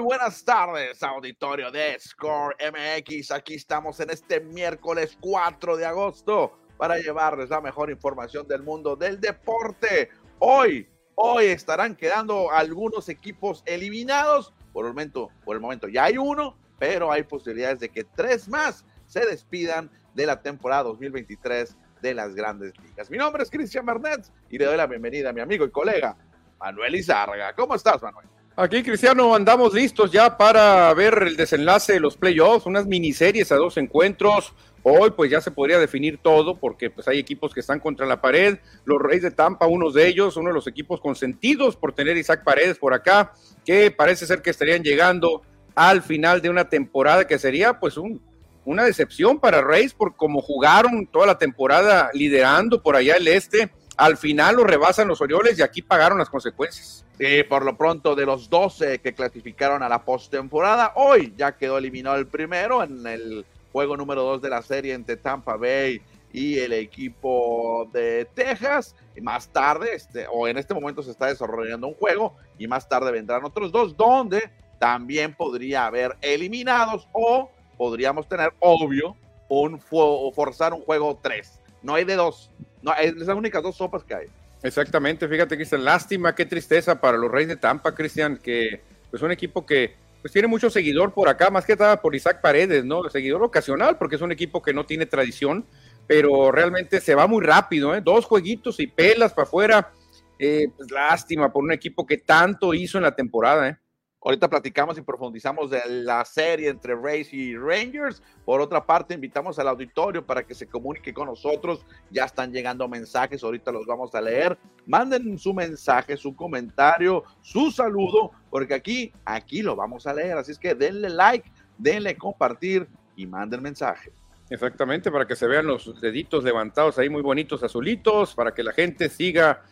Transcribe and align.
buenas 0.00 0.44
tardes, 0.44 1.02
auditorio 1.02 1.70
de 1.70 1.98
Score 1.98 2.54
MX. 2.60 3.30
Aquí 3.30 3.54
estamos 3.54 3.98
en 4.00 4.10
este 4.10 4.38
miércoles 4.40 5.16
4 5.18 5.78
de 5.78 5.86
agosto 5.86 6.58
para 6.76 6.98
llevarles 6.98 7.48
la 7.48 7.62
mejor 7.62 7.90
información 7.90 8.46
del 8.46 8.62
mundo 8.62 8.94
del 8.94 9.18
deporte. 9.18 10.10
Hoy, 10.40 10.86
hoy 11.14 11.46
estarán 11.46 11.96
quedando 11.96 12.50
algunos 12.50 13.08
equipos 13.08 13.62
eliminados. 13.64 14.52
Por 14.74 14.84
el 14.84 14.90
momento, 14.92 15.30
por 15.46 15.56
el 15.56 15.62
momento 15.62 15.88
ya 15.88 16.04
hay 16.04 16.18
uno, 16.18 16.58
pero 16.78 17.10
hay 17.10 17.22
posibilidades 17.22 17.80
de 17.80 17.88
que 17.88 18.04
tres 18.04 18.46
más 18.46 18.84
se 19.06 19.24
despidan 19.24 19.90
de 20.12 20.26
la 20.26 20.42
temporada 20.42 20.82
2023 20.82 21.78
de 22.02 22.12
las 22.12 22.34
grandes 22.34 22.78
ligas. 22.80 23.10
Mi 23.10 23.16
nombre 23.16 23.42
es 23.42 23.50
Cristian 23.50 23.86
Bernet 23.86 24.30
y 24.50 24.58
le 24.58 24.66
doy 24.66 24.76
la 24.76 24.86
bienvenida 24.86 25.30
a 25.30 25.32
mi 25.32 25.40
amigo 25.40 25.64
y 25.64 25.70
colega 25.70 26.14
Manuel 26.58 26.94
Izárraga. 26.94 27.54
¿Cómo 27.54 27.74
estás, 27.74 28.02
Manuel? 28.02 28.35
Aquí, 28.58 28.82
Cristiano, 28.82 29.34
andamos 29.34 29.74
listos 29.74 30.10
ya 30.10 30.38
para 30.38 30.94
ver 30.94 31.24
el 31.24 31.36
desenlace 31.36 31.92
de 31.92 32.00
los 32.00 32.16
playoffs, 32.16 32.64
unas 32.64 32.86
miniseries 32.86 33.52
a 33.52 33.56
dos 33.56 33.76
encuentros. 33.76 34.54
Hoy 34.82 35.10
pues 35.10 35.30
ya 35.30 35.42
se 35.42 35.50
podría 35.50 35.78
definir 35.78 36.16
todo 36.22 36.56
porque 36.56 36.88
pues 36.88 37.06
hay 37.06 37.18
equipos 37.18 37.52
que 37.52 37.60
están 37.60 37.80
contra 37.80 38.06
la 38.06 38.22
pared. 38.22 38.58
Los 38.86 38.98
Reyes 38.98 39.24
de 39.24 39.30
Tampa, 39.30 39.66
unos 39.66 39.92
de 39.92 40.08
ellos, 40.08 40.38
uno 40.38 40.48
de 40.48 40.54
los 40.54 40.66
equipos 40.66 41.02
consentidos 41.02 41.76
por 41.76 41.92
tener 41.92 42.16
Isaac 42.16 42.44
Paredes 42.44 42.78
por 42.78 42.94
acá, 42.94 43.34
que 43.62 43.90
parece 43.90 44.26
ser 44.26 44.40
que 44.40 44.48
estarían 44.48 44.82
llegando 44.82 45.42
al 45.74 46.00
final 46.00 46.40
de 46.40 46.48
una 46.48 46.70
temporada 46.70 47.26
que 47.26 47.38
sería 47.38 47.78
pues 47.78 47.98
un, 47.98 48.22
una 48.64 48.84
decepción 48.84 49.38
para 49.38 49.60
Reyes 49.60 49.92
por 49.92 50.16
cómo 50.16 50.40
jugaron 50.40 51.06
toda 51.08 51.26
la 51.26 51.36
temporada 51.36 52.08
liderando 52.14 52.82
por 52.82 52.96
allá 52.96 53.16
el 53.16 53.28
este. 53.28 53.70
Al 53.98 54.16
final 54.16 54.56
lo 54.56 54.64
rebasan 54.64 55.08
los 55.08 55.20
Orioles 55.20 55.58
y 55.58 55.62
aquí 55.62 55.82
pagaron 55.82 56.16
las 56.16 56.30
consecuencias. 56.30 57.05
Sí, 57.18 57.42
por 57.44 57.64
lo 57.64 57.76
pronto, 57.76 58.14
de 58.14 58.26
los 58.26 58.50
12 58.50 58.98
que 58.98 59.14
clasificaron 59.14 59.82
a 59.82 59.88
la 59.88 60.04
postemporada, 60.04 60.92
hoy 60.96 61.32
ya 61.36 61.56
quedó 61.56 61.78
eliminado 61.78 62.16
el 62.16 62.26
primero 62.26 62.82
en 62.82 63.06
el 63.06 63.46
juego 63.72 63.96
número 63.96 64.22
2 64.22 64.42
de 64.42 64.50
la 64.50 64.60
serie 64.60 64.92
entre 64.92 65.16
Tampa 65.16 65.56
Bay 65.56 66.02
y 66.30 66.58
el 66.58 66.74
equipo 66.74 67.88
de 67.90 68.26
Texas. 68.34 68.94
Y 69.16 69.22
más 69.22 69.48
tarde, 69.48 69.94
este, 69.94 70.26
o 70.30 70.46
en 70.46 70.58
este 70.58 70.74
momento 70.74 71.02
se 71.02 71.10
está 71.10 71.28
desarrollando 71.28 71.86
un 71.86 71.94
juego, 71.94 72.34
y 72.58 72.66
más 72.66 72.86
tarde 72.86 73.10
vendrán 73.10 73.44
otros 73.46 73.72
dos, 73.72 73.96
donde 73.96 74.50
también 74.78 75.34
podría 75.34 75.86
haber 75.86 76.16
eliminados 76.20 77.08
o 77.12 77.50
podríamos 77.78 78.28
tener, 78.28 78.52
obvio, 78.60 79.16
un 79.48 79.80
forzar 79.80 80.74
un 80.74 80.82
juego 80.82 81.18
3. 81.22 81.60
No 81.82 81.94
hay 81.94 82.04
de 82.04 82.16
dos. 82.16 82.50
No, 82.82 82.92
es 82.94 83.16
las 83.16 83.34
únicas 83.34 83.62
dos 83.62 83.76
sopas 83.76 84.04
que 84.04 84.14
hay. 84.14 84.26
Exactamente, 84.62 85.28
fíjate, 85.28 85.56
Cristian, 85.56 85.84
lástima, 85.84 86.34
qué 86.34 86.46
tristeza 86.46 87.00
para 87.00 87.16
los 87.16 87.30
Reyes 87.30 87.48
de 87.48 87.56
Tampa, 87.56 87.94
Cristian, 87.94 88.38
que 88.38 88.66
es 88.66 88.80
pues, 89.10 89.22
un 89.22 89.30
equipo 89.30 89.64
que 89.64 89.94
pues 90.22 90.32
tiene 90.32 90.48
mucho 90.48 90.70
seguidor 90.70 91.12
por 91.12 91.28
acá, 91.28 91.50
más 91.50 91.64
que 91.64 91.76
nada 91.76 92.00
por 92.00 92.14
Isaac 92.16 92.40
Paredes, 92.40 92.84
¿no? 92.84 93.08
Seguidor 93.08 93.44
ocasional, 93.44 93.96
porque 93.96 94.16
es 94.16 94.22
un 94.22 94.32
equipo 94.32 94.60
que 94.60 94.74
no 94.74 94.84
tiene 94.84 95.06
tradición, 95.06 95.64
pero 96.08 96.50
realmente 96.50 97.00
se 97.00 97.14
va 97.14 97.28
muy 97.28 97.44
rápido, 97.44 97.94
¿eh? 97.94 98.00
Dos 98.02 98.24
jueguitos 98.24 98.80
y 98.80 98.88
pelas 98.88 99.32
para 99.32 99.46
afuera. 99.46 99.92
Eh, 100.38 100.66
pues 100.76 100.90
lástima 100.90 101.52
por 101.52 101.62
un 101.62 101.72
equipo 101.72 102.04
que 102.04 102.18
tanto 102.18 102.74
hizo 102.74 102.98
en 102.98 103.04
la 103.04 103.14
temporada, 103.14 103.68
¿eh? 103.68 103.78
Ahorita 104.26 104.50
platicamos 104.50 104.98
y 104.98 105.02
profundizamos 105.02 105.70
de 105.70 105.80
la 105.88 106.24
serie 106.24 106.68
entre 106.68 106.96
Rays 106.96 107.32
y 107.32 107.56
Rangers. 107.56 108.20
Por 108.44 108.60
otra 108.60 108.84
parte, 108.84 109.14
invitamos 109.14 109.56
al 109.60 109.68
auditorio 109.68 110.26
para 110.26 110.44
que 110.44 110.52
se 110.52 110.66
comunique 110.66 111.14
con 111.14 111.28
nosotros. 111.28 111.86
Ya 112.10 112.24
están 112.24 112.52
llegando 112.52 112.88
mensajes, 112.88 113.44
ahorita 113.44 113.70
los 113.70 113.86
vamos 113.86 114.12
a 114.16 114.20
leer. 114.20 114.58
Manden 114.84 115.38
su 115.38 115.54
mensaje, 115.54 116.16
su 116.16 116.34
comentario, 116.34 117.22
su 117.40 117.70
saludo, 117.70 118.32
porque 118.50 118.74
aquí, 118.74 119.12
aquí 119.24 119.62
lo 119.62 119.76
vamos 119.76 120.08
a 120.08 120.12
leer. 120.12 120.36
Así 120.36 120.50
es 120.50 120.58
que 120.58 120.74
denle 120.74 121.08
like, 121.08 121.48
denle 121.78 122.16
compartir 122.16 122.88
y 123.14 123.28
manden 123.28 123.62
mensaje. 123.62 124.12
Exactamente, 124.50 125.12
para 125.12 125.28
que 125.28 125.36
se 125.36 125.46
vean 125.46 125.68
los 125.68 126.00
deditos 126.00 126.42
levantados 126.42 126.98
ahí 126.98 127.08
muy 127.08 127.22
bonitos, 127.22 127.62
azulitos, 127.62 128.34
para 128.34 128.52
que 128.52 128.64
la 128.64 128.72
gente 128.72 129.08
siga 129.08 129.62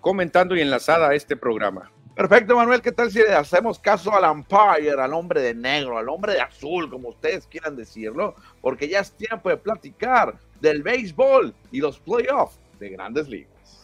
comentando 0.00 0.56
y 0.56 0.60
enlazada 0.60 1.10
a 1.10 1.14
este 1.14 1.36
programa. 1.36 1.92
Perfecto, 2.16 2.56
Manuel. 2.56 2.80
¿Qué 2.80 2.92
tal 2.92 3.10
si 3.10 3.20
hacemos 3.20 3.78
caso 3.78 4.10
al 4.14 4.24
umpire, 4.30 4.92
al 4.98 5.12
hombre 5.12 5.42
de 5.42 5.54
negro, 5.54 5.98
al 5.98 6.08
hombre 6.08 6.32
de 6.32 6.40
azul, 6.40 6.88
como 6.88 7.10
ustedes 7.10 7.46
quieran 7.46 7.76
decirlo? 7.76 8.34
Porque 8.62 8.88
ya 8.88 9.00
es 9.00 9.12
tiempo 9.12 9.50
de 9.50 9.58
platicar 9.58 10.34
del 10.58 10.82
béisbol 10.82 11.54
y 11.70 11.80
los 11.80 11.98
playoffs 11.98 12.58
de 12.80 12.88
grandes 12.88 13.28
ligas. 13.28 13.82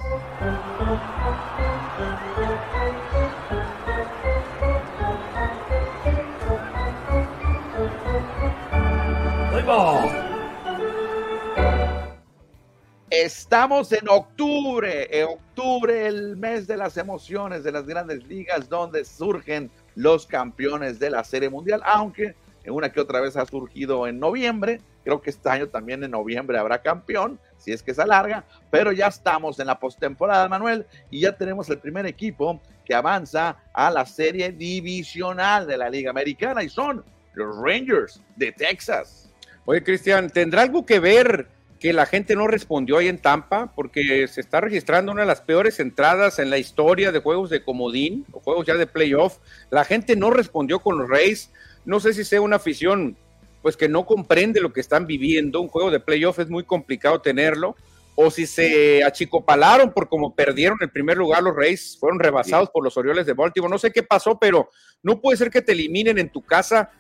Estamos 13.13 13.93
en 13.93 14.09
octubre, 14.09 15.07
en 15.11 15.27
octubre, 15.27 16.07
el 16.07 16.35
mes 16.39 16.67
de 16.67 16.79
las 16.79 16.97
emociones 16.97 17.63
de 17.63 17.71
las 17.71 17.85
grandes 17.85 18.25
ligas, 18.25 18.71
donde 18.71 19.05
surgen 19.05 19.71
los 19.95 20.27
campeones 20.27 20.99
de 20.99 21.11
la 21.11 21.23
Serie 21.23 21.51
Mundial, 21.51 21.83
aunque 21.85 22.35
en 22.65 22.73
una 22.73 22.91
que 22.91 23.01
otra 23.01 23.21
vez 23.21 23.37
ha 23.37 23.45
surgido 23.45 24.07
en 24.07 24.19
noviembre. 24.19 24.81
Creo 25.05 25.21
que 25.21 25.29
este 25.29 25.47
año 25.51 25.69
también 25.69 26.03
en 26.03 26.13
noviembre 26.13 26.57
habrá 26.59 26.81
campeón, 26.81 27.39
si 27.59 27.73
es 27.73 27.83
que 27.83 27.93
se 27.93 28.01
alarga, 28.01 28.47
pero 28.71 28.93
ya 28.93 29.09
estamos 29.09 29.61
en 29.61 29.67
la 29.67 29.79
postemporada, 29.79 30.49
Manuel, 30.49 30.87
y 31.11 31.21
ya 31.21 31.37
tenemos 31.37 31.69
el 31.69 31.81
primer 31.81 32.07
equipo 32.07 32.63
que 32.83 32.95
avanza 32.95 33.59
a 33.75 33.91
la 33.91 34.07
serie 34.07 34.53
divisional 34.53 35.67
de 35.67 35.77
la 35.77 35.91
Liga 35.91 36.09
Americana 36.09 36.63
y 36.63 36.71
son 36.71 37.05
los 37.35 37.59
Rangers 37.59 38.23
de 38.37 38.53
Texas. 38.53 39.31
Oye, 39.67 39.83
Cristian, 39.85 40.31
¿tendrá 40.31 40.63
algo 40.63 40.87
que 40.87 40.99
ver? 40.99 41.47
Que 41.83 41.93
la 41.93 42.07
gente 42.07 42.37
no 42.37 42.47
respondió 42.47 42.99
ahí 42.99 43.09
en 43.09 43.19
Tampa 43.19 43.73
porque 43.75 44.29
se 44.29 44.41
está 44.41 44.61
registrando 44.61 45.11
una 45.11 45.23
de 45.23 45.27
las 45.27 45.41
peores 45.41 45.81
entradas 45.81 46.39
en 46.39 46.49
la 46.49 46.59
historia 46.59 47.11
de 47.11 47.19
juegos 47.19 47.51
de 47.51 47.65
comodín 47.65 48.25
o 48.31 48.39
juegos 48.39 48.67
ya 48.67 48.75
de 48.75 48.87
playoff. 48.87 49.39
La 49.69 49.85
gente 49.85 50.15
no 50.15 50.31
respondió 50.31 50.79
con 50.79 50.97
los 50.97 51.09
Rays. 51.09 51.51
No 51.85 51.99
sé 51.99 52.15
si 52.15 52.23
sea 52.23 52.41
una 52.41 52.55
afición 52.55 53.17
pues 53.63 53.77
que 53.77 53.89
no 53.89 54.07
comprende 54.07 54.61
lo 54.61 54.73
que 54.73 54.81
están 54.81 55.09
viviendo. 55.09 55.61
Un 55.61 55.67
juego 55.67 55.91
de 55.91 55.99
playoff 55.99 56.39
es 56.39 56.49
muy 56.49 56.63
complicado 56.63 57.21
tenerlo. 57.21 57.75
O 58.15 58.31
si 58.31 58.47
se 58.47 59.03
achicopalaron 59.03 59.93
por 59.93 60.09
como 60.09 60.37
perdieron 60.37 60.79
el 60.83 60.91
primer 60.91 61.17
lugar 61.17 61.43
los 61.43 61.57
Rays, 61.57 61.97
fueron 61.99 62.21
rebasados 62.21 62.71
por 62.71 62.85
los 62.85 62.97
Orioles 62.97 63.27
de 63.27 63.33
Baltimore. 63.33 63.73
No 63.73 63.79
sé 63.79 63.91
qué 63.91 64.05
pasó, 64.05 64.39
pero 64.39 64.71
no 65.03 65.21
puede 65.21 65.37
ser 65.37 65.51
que 65.51 65.63
te 65.63 65.73
eliminen 65.73 66.19
en 66.19 66.31
tu 66.31 66.43
casa 66.43 66.93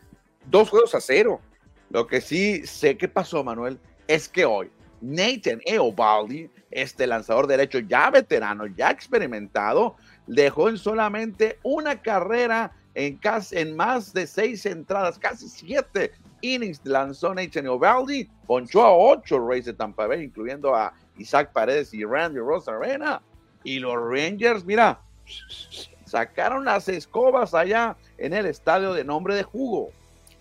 dos 0.44 0.70
juegos 0.70 0.92
a 0.96 1.00
cero. 1.00 1.40
Lo 1.88 2.08
que 2.08 2.20
sí 2.20 2.66
sé 2.66 2.96
qué 2.96 3.06
pasó, 3.06 3.44
Manuel, 3.44 3.78
es 4.06 4.28
que 4.28 4.44
hoy 4.44 4.70
Nathan 5.00 5.60
Eovaldi, 5.64 6.48
este 6.70 7.06
lanzador 7.06 7.46
derecho 7.46 7.80
ya 7.80 8.10
veterano, 8.10 8.66
ya 8.66 8.90
experimentado, 8.90 9.96
dejó 10.26 10.68
en 10.68 10.78
solamente 10.78 11.58
una 11.62 12.00
carrera 12.00 12.72
en, 12.94 13.16
casi, 13.16 13.58
en 13.58 13.74
más 13.74 14.12
de 14.12 14.26
seis 14.26 14.64
entradas, 14.66 15.18
casi 15.18 15.48
siete 15.48 16.12
innings 16.42 16.80
lanzó 16.84 17.34
Nathan 17.34 17.66
Eovaldi, 17.66 18.28
ponchó 18.46 18.82
a 18.82 18.96
ocho 18.96 19.38
Rays 19.38 19.64
de 19.64 19.72
Tampa 19.72 20.06
Bay, 20.06 20.24
incluyendo 20.24 20.74
a 20.74 20.92
Isaac 21.16 21.52
Paredes 21.52 21.94
y 21.94 22.04
Randy 22.04 22.40
Rosarena. 22.40 23.22
Y 23.64 23.78
los 23.78 23.94
Rangers, 23.94 24.64
mira, 24.64 25.00
sacaron 26.04 26.64
las 26.64 26.88
escobas 26.88 27.54
allá 27.54 27.96
en 28.18 28.32
el 28.32 28.46
estadio 28.46 28.92
de 28.92 29.04
nombre 29.04 29.34
de 29.34 29.44
jugo. 29.44 29.90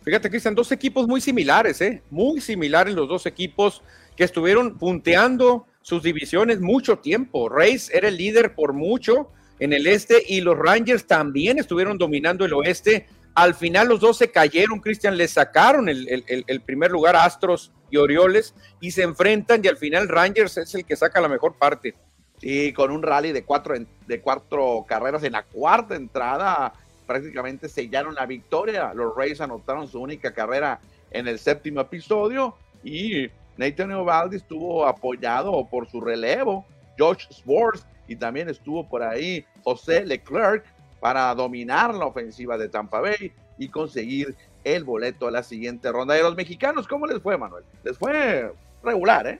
Fíjate, 0.04 0.30
Cristian, 0.30 0.56
dos 0.56 0.72
equipos 0.72 1.08
muy 1.08 1.22
similares, 1.22 1.80
¿eh? 1.82 2.02
Muy 2.10 2.42
similares 2.42 2.96
los 2.96 3.08
dos 3.08 3.26
equipos 3.28 3.84
que 4.16 4.24
estuvieron 4.24 4.78
punteando 4.78 5.68
sus 5.82 6.02
divisiones 6.02 6.60
mucho 6.60 7.00
tiempo. 7.00 7.50
Rays 7.50 7.90
era 7.92 8.08
el 8.08 8.18
líder 8.18 8.56
por 8.56 8.74
mucho 8.74 9.32
en 9.60 9.74
el 9.74 9.86
este 9.86 10.24
y 10.28 10.42
los 10.42 10.58
Rangers 10.58 11.06
también 11.06 11.60
estuvieron 11.60 11.98
dominando 11.98 12.46
el 12.46 12.54
oeste. 12.54 13.08
Al 13.36 13.54
final 13.54 13.90
los 13.90 14.00
dos 14.00 14.18
se 14.18 14.32
cayeron, 14.32 14.80
Cristian, 14.80 15.18
le 15.18 15.28
sacaron 15.28 15.88
el, 15.88 16.62
primer 16.66 16.92
lugar 16.92 17.16
Astros 17.16 17.72
y 17.92 17.98
Orioles 17.98 18.56
y 18.80 18.92
se 18.92 19.04
enfrentan 19.04 19.62
y 19.64 19.68
al 19.68 19.78
final 19.78 20.10
Rangers 20.10 20.58
es 20.58 20.74
el 20.76 20.84
que 20.84 20.96
saca 20.96 21.22
la 21.22 21.30
mejor 21.30 21.58
parte. 21.58 21.96
Sí, 22.40 22.74
con 22.74 22.90
un 22.90 23.04
rally 23.04 23.32
de 23.32 23.44
cuatro, 23.44 23.76
de 24.08 24.20
cuatro 24.20 24.84
carreras 24.88 25.24
en 25.24 25.34
la 25.34 25.44
cuarta 25.44 25.96
entrada, 25.96 26.74
prácticamente 27.12 27.68
sellaron 27.68 28.16
la 28.16 28.26
victoria. 28.26 28.94
Los 28.94 29.14
Rays 29.16 29.42
anotaron 29.42 29.86
su 29.86 30.00
única 30.00 30.34
carrera 30.34 30.80
en 31.12 31.28
el 31.28 31.40
séptimo 31.40 31.82
episodio 31.82 32.56
y 32.86 33.30
Nathan 33.58 33.92
Ovaldi 33.92 34.38
estuvo 34.38 34.86
apoyado 34.88 35.68
por 35.70 35.90
su 35.90 36.00
relevo, 36.00 36.66
Josh 36.98 37.26
Sports, 37.30 37.86
y 38.08 38.16
también 38.16 38.48
estuvo 38.48 38.88
por 38.88 39.04
ahí 39.04 39.46
José 39.64 40.06
Leclerc 40.06 40.64
para 41.02 41.36
dominar 41.36 41.94
la 41.94 42.06
ofensiva 42.06 42.58
de 42.58 42.70
Tampa 42.70 43.02
Bay 43.02 43.34
y 43.58 43.68
conseguir 43.68 44.34
el 44.64 44.86
boleto 44.86 45.28
a 45.28 45.32
la 45.32 45.44
siguiente 45.44 45.92
ronda. 45.92 46.14
De 46.14 46.24
los 46.24 46.38
mexicanos, 46.38 46.88
¿cómo 46.88 47.08
les 47.08 47.22
fue, 47.22 47.38
Manuel? 47.38 47.66
Les 47.84 47.98
fue 47.98 48.54
regular, 48.84 49.28
¿eh? 49.28 49.40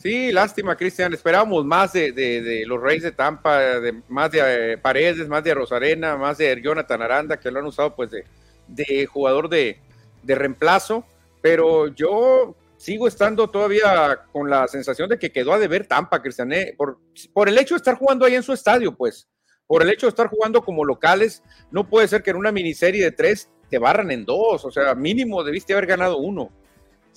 Sí, 0.00 0.32
lástima, 0.32 0.76
Cristian. 0.76 1.12
Esperábamos 1.12 1.66
más 1.66 1.92
de, 1.92 2.64
los 2.66 2.80
Reyes 2.80 3.02
de 3.02 3.12
Tampa, 3.12 3.58
de, 3.58 4.00
más 4.08 4.30
de 4.30 4.72
eh, 4.72 4.78
Paredes, 4.78 5.28
más 5.28 5.44
de 5.44 5.52
Rosarena, 5.52 6.16
más 6.16 6.38
de 6.38 6.58
Jonathan 6.62 7.02
Aranda, 7.02 7.38
que 7.38 7.50
lo 7.50 7.58
han 7.58 7.66
usado 7.66 7.94
pues 7.94 8.10
de, 8.10 8.24
de 8.66 9.04
jugador 9.04 9.50
de, 9.50 9.78
de 10.22 10.34
reemplazo, 10.34 11.04
pero 11.42 11.88
yo 11.88 12.56
sigo 12.78 13.08
estando 13.08 13.50
todavía 13.50 14.20
con 14.32 14.48
la 14.48 14.66
sensación 14.68 15.06
de 15.10 15.18
que 15.18 15.32
quedó 15.32 15.52
a 15.52 15.58
deber 15.58 15.86
Tampa, 15.86 16.22
Cristiané, 16.22 16.72
por, 16.78 16.98
por 17.34 17.50
el 17.50 17.58
hecho 17.58 17.74
de 17.74 17.80
estar 17.80 17.96
jugando 17.96 18.24
ahí 18.24 18.34
en 18.34 18.42
su 18.42 18.54
estadio, 18.54 18.96
pues, 18.96 19.28
por 19.66 19.82
el 19.82 19.90
hecho 19.90 20.06
de 20.06 20.10
estar 20.10 20.28
jugando 20.28 20.62
como 20.62 20.82
locales, 20.82 21.42
no 21.70 21.86
puede 21.86 22.08
ser 22.08 22.22
que 22.22 22.30
en 22.30 22.36
una 22.36 22.52
miniserie 22.52 23.04
de 23.04 23.12
tres 23.12 23.50
te 23.68 23.78
barran 23.78 24.10
en 24.10 24.24
dos, 24.24 24.64
o 24.64 24.70
sea, 24.70 24.94
mínimo 24.94 25.44
debiste 25.44 25.74
haber 25.74 25.86
ganado 25.86 26.16
uno. 26.16 26.50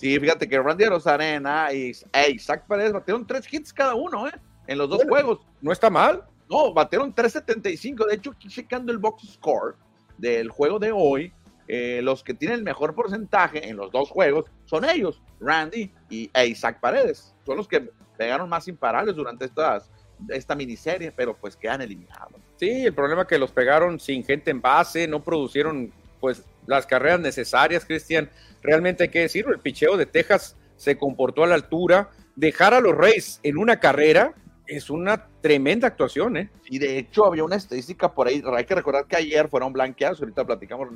Sí, 0.04 0.20
fíjate 0.20 0.50
que 0.50 0.60
Randy 0.60 0.84
Rosarena 0.84 1.72
y 1.72 1.94
Isaac 2.34 2.66
Paredes 2.68 2.92
batieron 2.92 3.26
tres 3.26 3.48
hits 3.50 3.72
cada 3.72 3.96
uno, 3.96 4.28
¿eh? 4.28 4.34
En 4.68 4.78
los 4.78 4.90
dos 4.90 5.02
juegos. 5.08 5.40
No 5.62 5.72
está 5.72 5.90
mal. 5.90 6.26
No, 6.50 6.74
batieron 6.74 7.16
3.75. 7.16 8.08
De 8.08 8.16
hecho, 8.16 8.32
aquí 8.32 8.50
checando 8.50 8.92
el 8.92 8.98
box 8.98 9.36
score 9.36 9.76
del 10.18 10.50
juego 10.50 10.78
de 10.78 10.92
hoy, 10.92 11.32
eh, 11.70 12.02
los 12.04 12.22
que 12.22 12.34
tienen 12.34 12.58
el 12.58 12.64
mejor 12.66 12.94
porcentaje 12.96 13.70
en 13.70 13.78
los 13.78 13.94
dos 13.94 14.10
juegos 14.10 14.52
son 14.66 14.84
ellos, 14.84 15.22
Randy 15.40 15.90
y 16.10 16.30
e 16.34 16.48
Isaac 16.48 16.82
Paredes. 16.82 17.34
Son 17.46 17.56
los 17.56 17.70
que 17.70 17.90
pegaron 18.18 18.50
más 18.50 18.68
imparables 18.68 19.16
durante 19.16 19.46
estas, 19.46 19.90
esta 20.28 20.54
miniserie, 20.54 21.14
pero 21.14 21.34
pues 21.34 21.56
quedan 21.56 21.82
eliminados. 21.82 22.42
Sí, 22.58 22.86
el 22.86 22.94
problema 22.94 23.22
es 23.22 23.30
que 23.30 23.40
los 23.40 23.54
pegaron 23.54 24.02
sin 24.02 24.26
gente 24.26 24.52
en 24.52 24.60
base, 24.60 25.08
no 25.08 25.24
producieron 25.24 25.94
pues 26.20 26.44
las 26.66 26.86
carreras 26.86 27.20
necesarias, 27.20 27.86
Cristian. 27.86 28.30
Realmente 28.62 29.04
hay 29.04 29.10
que 29.10 29.22
decirlo, 29.22 29.54
el 29.54 29.60
picheo 29.60 29.98
de 29.98 30.06
Texas 30.06 30.56
se 30.78 30.98
comportó 30.98 31.44
a 31.44 31.48
la 31.48 31.56
altura. 31.56 32.10
Dejar 32.36 32.74
a 32.74 32.82
los 32.82 32.96
Reyes 32.96 33.40
en 33.44 33.58
una 33.58 33.80
carrera 33.80 34.34
es 34.66 34.90
una 34.90 35.28
tremenda 35.42 35.88
actuación, 35.88 36.38
¿eh? 36.38 36.50
Y 36.66 36.80
de 36.80 36.98
hecho 36.98 37.26
había 37.26 37.44
una 37.44 37.58
estadística 37.58 38.14
por 38.14 38.28
ahí, 38.28 38.42
hay 38.56 38.64
que 38.64 38.76
recordar 38.76 39.06
que 39.06 39.18
ayer 39.18 39.50
fueron 39.50 39.74
blanqueados, 39.74 40.22
ahorita 40.22 40.46
platicamos, 40.46 40.88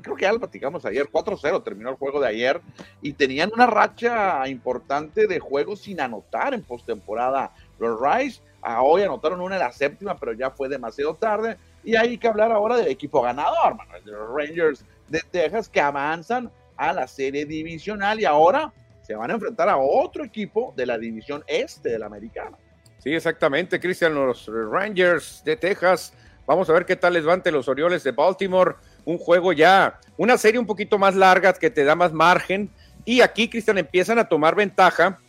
creo 0.00 0.14
que 0.14 0.22
ya 0.22 0.32
lo 0.32 0.38
platicamos 0.38 0.84
ayer, 0.86 1.08
4-0 1.10 1.62
terminó 1.64 1.90
el 1.90 1.96
juego 1.96 2.20
de 2.20 2.28
ayer, 2.28 2.60
y 3.02 3.14
tenían 3.14 3.50
una 3.52 3.66
racha 3.66 4.46
importante 4.48 5.26
de 5.26 5.40
juegos 5.40 5.80
sin 5.82 6.00
anotar 6.00 6.54
en 6.54 6.62
postemporada. 6.62 7.52
Los 7.80 8.00
Rice 8.00 8.40
a 8.62 8.82
hoy 8.82 9.02
anotaron 9.02 9.40
una 9.40 9.56
en 9.56 9.62
la 9.62 9.72
séptima, 9.72 10.16
pero 10.16 10.32
ya 10.32 10.50
fue 10.50 10.68
demasiado 10.68 11.14
tarde, 11.14 11.56
y 11.82 11.96
hay 11.96 12.18
que 12.18 12.28
hablar 12.28 12.52
ahora 12.52 12.76
del 12.76 12.88
equipo 12.88 13.22
ganador, 13.22 13.76
de 14.04 14.12
los 14.12 14.28
Rangers 14.34 14.84
de 15.08 15.22
Texas, 15.30 15.68
que 15.68 15.80
avanzan 15.80 16.50
a 16.76 16.92
la 16.92 17.06
serie 17.06 17.46
divisional 17.46 18.20
y 18.20 18.24
ahora 18.24 18.72
se 19.02 19.14
van 19.14 19.30
a 19.30 19.34
enfrentar 19.34 19.68
a 19.68 19.76
otro 19.76 20.24
equipo 20.24 20.74
de 20.76 20.86
la 20.86 20.98
división 20.98 21.44
este 21.46 21.90
de 21.90 21.98
la 21.98 22.06
americana. 22.06 22.56
Sí, 22.98 23.14
exactamente, 23.14 23.78
Cristian, 23.78 24.14
los 24.14 24.46
Rangers 24.48 25.42
de 25.44 25.56
Texas. 25.56 26.12
Vamos 26.46 26.68
a 26.68 26.72
ver 26.72 26.84
qué 26.84 26.96
tal 26.96 27.12
les 27.12 27.26
va 27.26 27.34
ante 27.34 27.52
los 27.52 27.68
Orioles 27.68 28.02
de 28.02 28.12
Baltimore. 28.12 28.74
Un 29.04 29.18
juego 29.18 29.52
ya, 29.52 30.00
una 30.16 30.36
serie 30.36 30.58
un 30.58 30.66
poquito 30.66 30.98
más 30.98 31.14
larga 31.14 31.52
que 31.52 31.70
te 31.70 31.84
da 31.84 31.94
más 31.94 32.12
margen. 32.12 32.70
Y 33.04 33.20
aquí, 33.20 33.48
Cristian, 33.48 33.78
empiezan 33.78 34.18
a 34.18 34.28
tomar 34.28 34.56
ventaja 34.56 35.20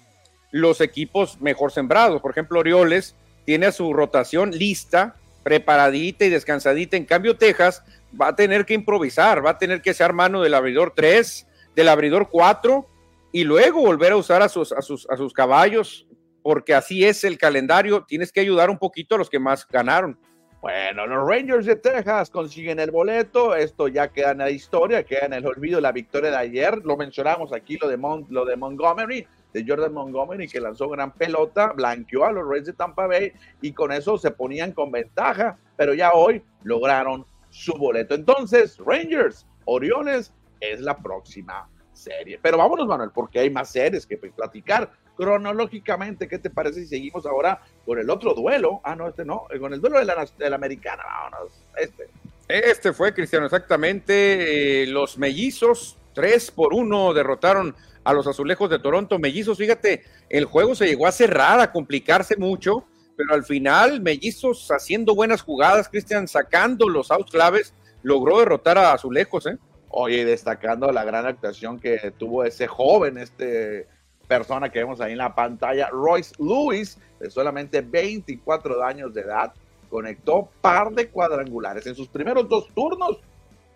los 0.52 0.82
equipos 0.82 1.40
mejor 1.40 1.72
sembrados. 1.72 2.22
Por 2.22 2.32
ejemplo, 2.32 2.60
Orioles 2.60 3.16
tiene 3.46 3.68
a 3.68 3.72
su 3.72 3.94
rotación 3.94 4.52
lista, 4.52 5.16
preparadita 5.44 6.26
y 6.26 6.30
descansadita. 6.30 6.98
En 6.98 7.06
cambio, 7.06 7.38
Texas 7.38 7.84
va 8.20 8.30
a 8.30 8.36
tener 8.36 8.66
que 8.66 8.74
improvisar, 8.74 9.46
va 9.46 9.52
a 9.52 9.58
tener 9.58 9.82
que 9.82 9.94
ser 9.94 10.14
mano 10.14 10.42
del 10.42 10.54
abridor 10.54 10.94
3, 10.96 11.48
del 11.76 11.90
abridor 11.90 12.30
4 12.30 12.88
y 13.32 13.44
luego 13.44 13.82
volver 13.82 14.14
a 14.14 14.18
usar 14.18 14.42
a 14.42 14.50
sus, 14.50 14.72
a 14.72 14.82
sus, 14.82 15.08
a 15.10 15.18
sus 15.18 15.34
caballos 15.34 16.08
porque 16.48 16.74
así 16.74 17.04
es 17.04 17.26
el 17.26 17.38
calendario, 17.38 18.06
tienes 18.06 18.32
que 18.32 18.40
ayudar 18.40 18.70
un 18.70 18.78
poquito 18.78 19.16
a 19.16 19.18
los 19.18 19.30
que 19.30 19.38
más 19.38 19.68
ganaron. 19.68 20.18
Bueno, 20.62 21.06
los 21.06 21.28
Rangers 21.28 21.66
de 21.66 21.76
Texas 21.76 22.30
consiguen 22.30 22.80
el 22.80 22.90
boleto, 22.90 23.54
esto 23.54 23.90
ya 23.90 24.08
queda 24.08 24.32
en 24.32 24.38
la 24.38 24.50
historia, 24.50 25.04
queda 25.04 25.26
en 25.26 25.34
el 25.34 25.46
olvido 25.46 25.82
la 25.82 25.92
victoria 25.92 26.32
de 26.32 26.38
ayer, 26.38 26.78
lo 26.86 26.96
mencionamos 26.96 27.52
aquí, 27.52 27.78
lo 27.78 27.90
de, 27.90 27.98
lo 28.30 28.46
de 28.46 28.56
Montgomery, 28.56 29.28
de 29.52 29.66
Jordan 29.68 29.94
Montgomery, 29.94 30.48
que 30.48 30.62
lanzó 30.62 30.88
gran 30.88 31.12
pelota, 31.12 31.74
blanqueó 31.74 32.24
a 32.24 32.32
los 32.32 32.48
Reds 32.48 32.68
de 32.68 32.74
Tampa 32.74 33.08
Bay 33.08 33.34
y 33.62 33.74
con 33.74 33.92
eso 33.92 34.18
se 34.18 34.32
ponían 34.32 34.72
con 34.72 34.90
ventaja, 34.90 35.58
pero 35.76 35.94
ya 35.94 36.14
hoy 36.14 36.42
lograron 36.64 37.26
su 37.58 37.74
boleto. 37.74 38.14
Entonces, 38.14 38.78
Rangers, 38.78 39.46
Orioles 39.66 40.34
es 40.60 40.80
la 40.80 40.98
próxima 40.98 41.70
serie. 41.92 42.40
Pero 42.42 42.58
vámonos, 42.58 42.88
Manuel, 42.88 43.12
porque 43.14 43.40
hay 43.40 43.50
más 43.50 43.70
series 43.72 44.06
que 44.06 44.18
platicar 44.18 44.92
cronológicamente, 45.16 46.28
¿qué 46.28 46.38
te 46.38 46.52
parece 46.52 46.82
si 46.82 46.88
seguimos 46.88 47.26
ahora 47.26 47.60
con 47.86 47.98
el 47.98 48.10
otro 48.10 48.36
duelo? 48.36 48.82
Ah, 48.84 48.96
no, 48.96 49.08
este 49.08 49.26
no, 49.26 49.48
con 49.60 49.74
el 49.74 49.82
duelo 49.82 49.98
de 49.98 50.06
la, 50.06 50.28
de 50.38 50.54
americana, 50.54 51.04
vámonos, 51.04 51.52
este. 51.76 52.08
Este 52.48 52.94
fue, 52.94 53.14
Cristiano, 53.14 53.46
exactamente. 53.46 54.84
Eh, 54.84 54.88
los 54.88 55.18
mellizos, 55.18 55.98
tres 56.14 56.52
por 56.52 56.74
uno, 56.74 57.14
derrotaron 57.14 57.76
a 58.04 58.14
los 58.14 58.26
azulejos 58.28 58.70
de 58.70 58.80
Toronto. 58.80 59.20
Mellizos, 59.20 59.58
fíjate, 59.58 60.04
el 60.30 60.46
juego 60.46 60.76
se 60.76 60.86
llegó 60.86 61.08
a 61.08 61.12
cerrar, 61.12 61.60
a 61.60 61.72
complicarse 61.74 62.38
mucho, 62.38 62.86
pero 63.18 63.34
al 63.34 63.44
final, 63.44 64.00
Mellizos 64.00 64.70
haciendo 64.70 65.16
buenas 65.16 65.42
jugadas, 65.42 65.90
Cristian, 65.90 66.28
sacando 66.28 66.88
los 66.88 67.10
outs 67.10 67.32
claves, 67.32 67.74
logró 68.04 68.40
derrotar 68.40 68.78
a 68.78 68.94
azulejos, 68.94 69.48
¿eh? 69.48 69.58
Oye, 69.90 70.24
destacando 70.24 70.92
la 70.92 71.04
gran 71.04 71.26
actuación 71.26 71.80
que 71.80 72.14
tuvo 72.18 72.44
ese 72.44 72.68
joven, 72.68 73.18
este 73.18 73.88
persona 74.28 74.70
que 74.70 74.80
vemos 74.80 75.02
ahí 75.02 75.14
en 75.14 75.18
la 75.18 75.34
pantalla, 75.34 75.90
Royce 75.90 76.36
Lewis, 76.38 77.00
de 77.20 77.32
solamente 77.32 77.82
24 77.82 78.84
años 78.84 79.14
de 79.14 79.22
edad, 79.22 79.54
conectó 79.90 80.50
par 80.62 80.92
de 80.92 81.10
cuadrangulares. 81.10 81.88
En 81.88 81.96
sus 81.96 82.10
primeros 82.10 82.48
dos 82.48 82.68
turnos, 82.76 83.20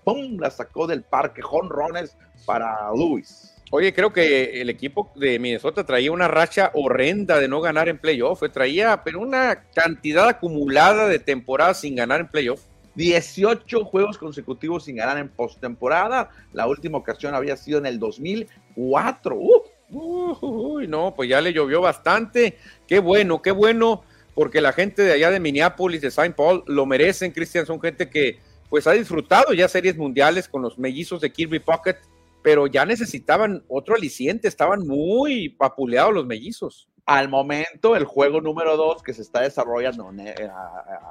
¡pum! 0.04 0.38
La 0.40 0.52
sacó 0.52 0.86
del 0.86 1.04
parque, 1.04 1.42
jonrones 1.42 2.18
para 2.46 2.92
Lewis. 2.94 3.56
Oye, 3.74 3.94
creo 3.94 4.12
que 4.12 4.62
el 4.62 4.70
equipo 4.70 5.14
de 5.16 5.40
Minnesota 5.40 5.86
traía 5.86 6.12
una 6.12 6.28
racha 6.28 6.72
horrenda 6.74 7.40
de 7.40 7.48
no 7.48 7.62
ganar 7.62 7.88
en 7.88 7.98
playoff. 7.98 8.44
Traía, 8.52 9.02
pero 9.06 9.22
una 9.22 9.64
cantidad 9.74 10.28
acumulada 10.28 11.08
de 11.08 11.20
temporadas 11.20 11.80
sin 11.80 11.96
ganar 11.96 12.20
en 12.20 12.28
playoff. 12.28 12.64
18 12.96 13.86
juegos 13.86 14.18
consecutivos 14.18 14.84
sin 14.84 14.98
ganar 14.98 15.18
en 15.20 15.30
postemporada. 15.30 16.32
La 16.52 16.68
última 16.68 16.98
ocasión 16.98 17.34
había 17.34 17.56
sido 17.56 17.80
en 17.80 17.86
el 17.86 17.98
2004. 17.98 19.38
¡Uf! 19.38 20.44
Uy, 20.44 20.90
no, 20.90 21.14
pues 21.16 21.30
ya 21.30 21.40
le 21.40 21.54
llovió 21.54 21.80
bastante. 21.80 22.58
Qué 22.86 23.00
bueno, 23.00 23.42
qué 23.42 23.52
bueno, 23.52 24.04
porque 24.34 24.60
la 24.60 24.74
gente 24.74 25.02
de 25.02 25.14
allá 25.14 25.32
de 25.32 25.40
Minneapolis, 25.40 26.02
de 26.02 26.12
Saint 26.12 26.36
Paul, 26.36 26.66
lo 26.68 26.86
merecen, 26.86 27.32
Cristian. 27.32 27.66
Son 27.66 27.80
gente 27.80 28.10
que 28.10 28.38
pues 28.70 28.86
ha 28.88 28.92
disfrutado 28.92 29.54
ya 29.54 29.70
series 29.70 29.96
mundiales 29.98 30.50
con 30.50 30.62
los 30.62 30.78
mellizos 30.78 31.22
de 31.22 31.32
Kirby 31.32 31.60
Pocket, 31.60 31.98
pero 32.42 32.68
ya 32.68 32.86
necesitaban 32.86 33.64
otro 33.68 33.96
aliciente, 33.96 34.48
estaban 34.48 34.86
muy 34.86 35.50
papuleados 35.50 36.14
los 36.14 36.26
mellizos. 36.26 36.90
Al 37.06 37.30
momento, 37.30 37.96
el 37.96 38.06
juego 38.06 38.42
número 38.42 38.78
2 38.78 39.04
que 39.04 39.14
se 39.14 39.22
está 39.22 39.42
desarrollando, 39.42 40.12
eh, 40.20 40.50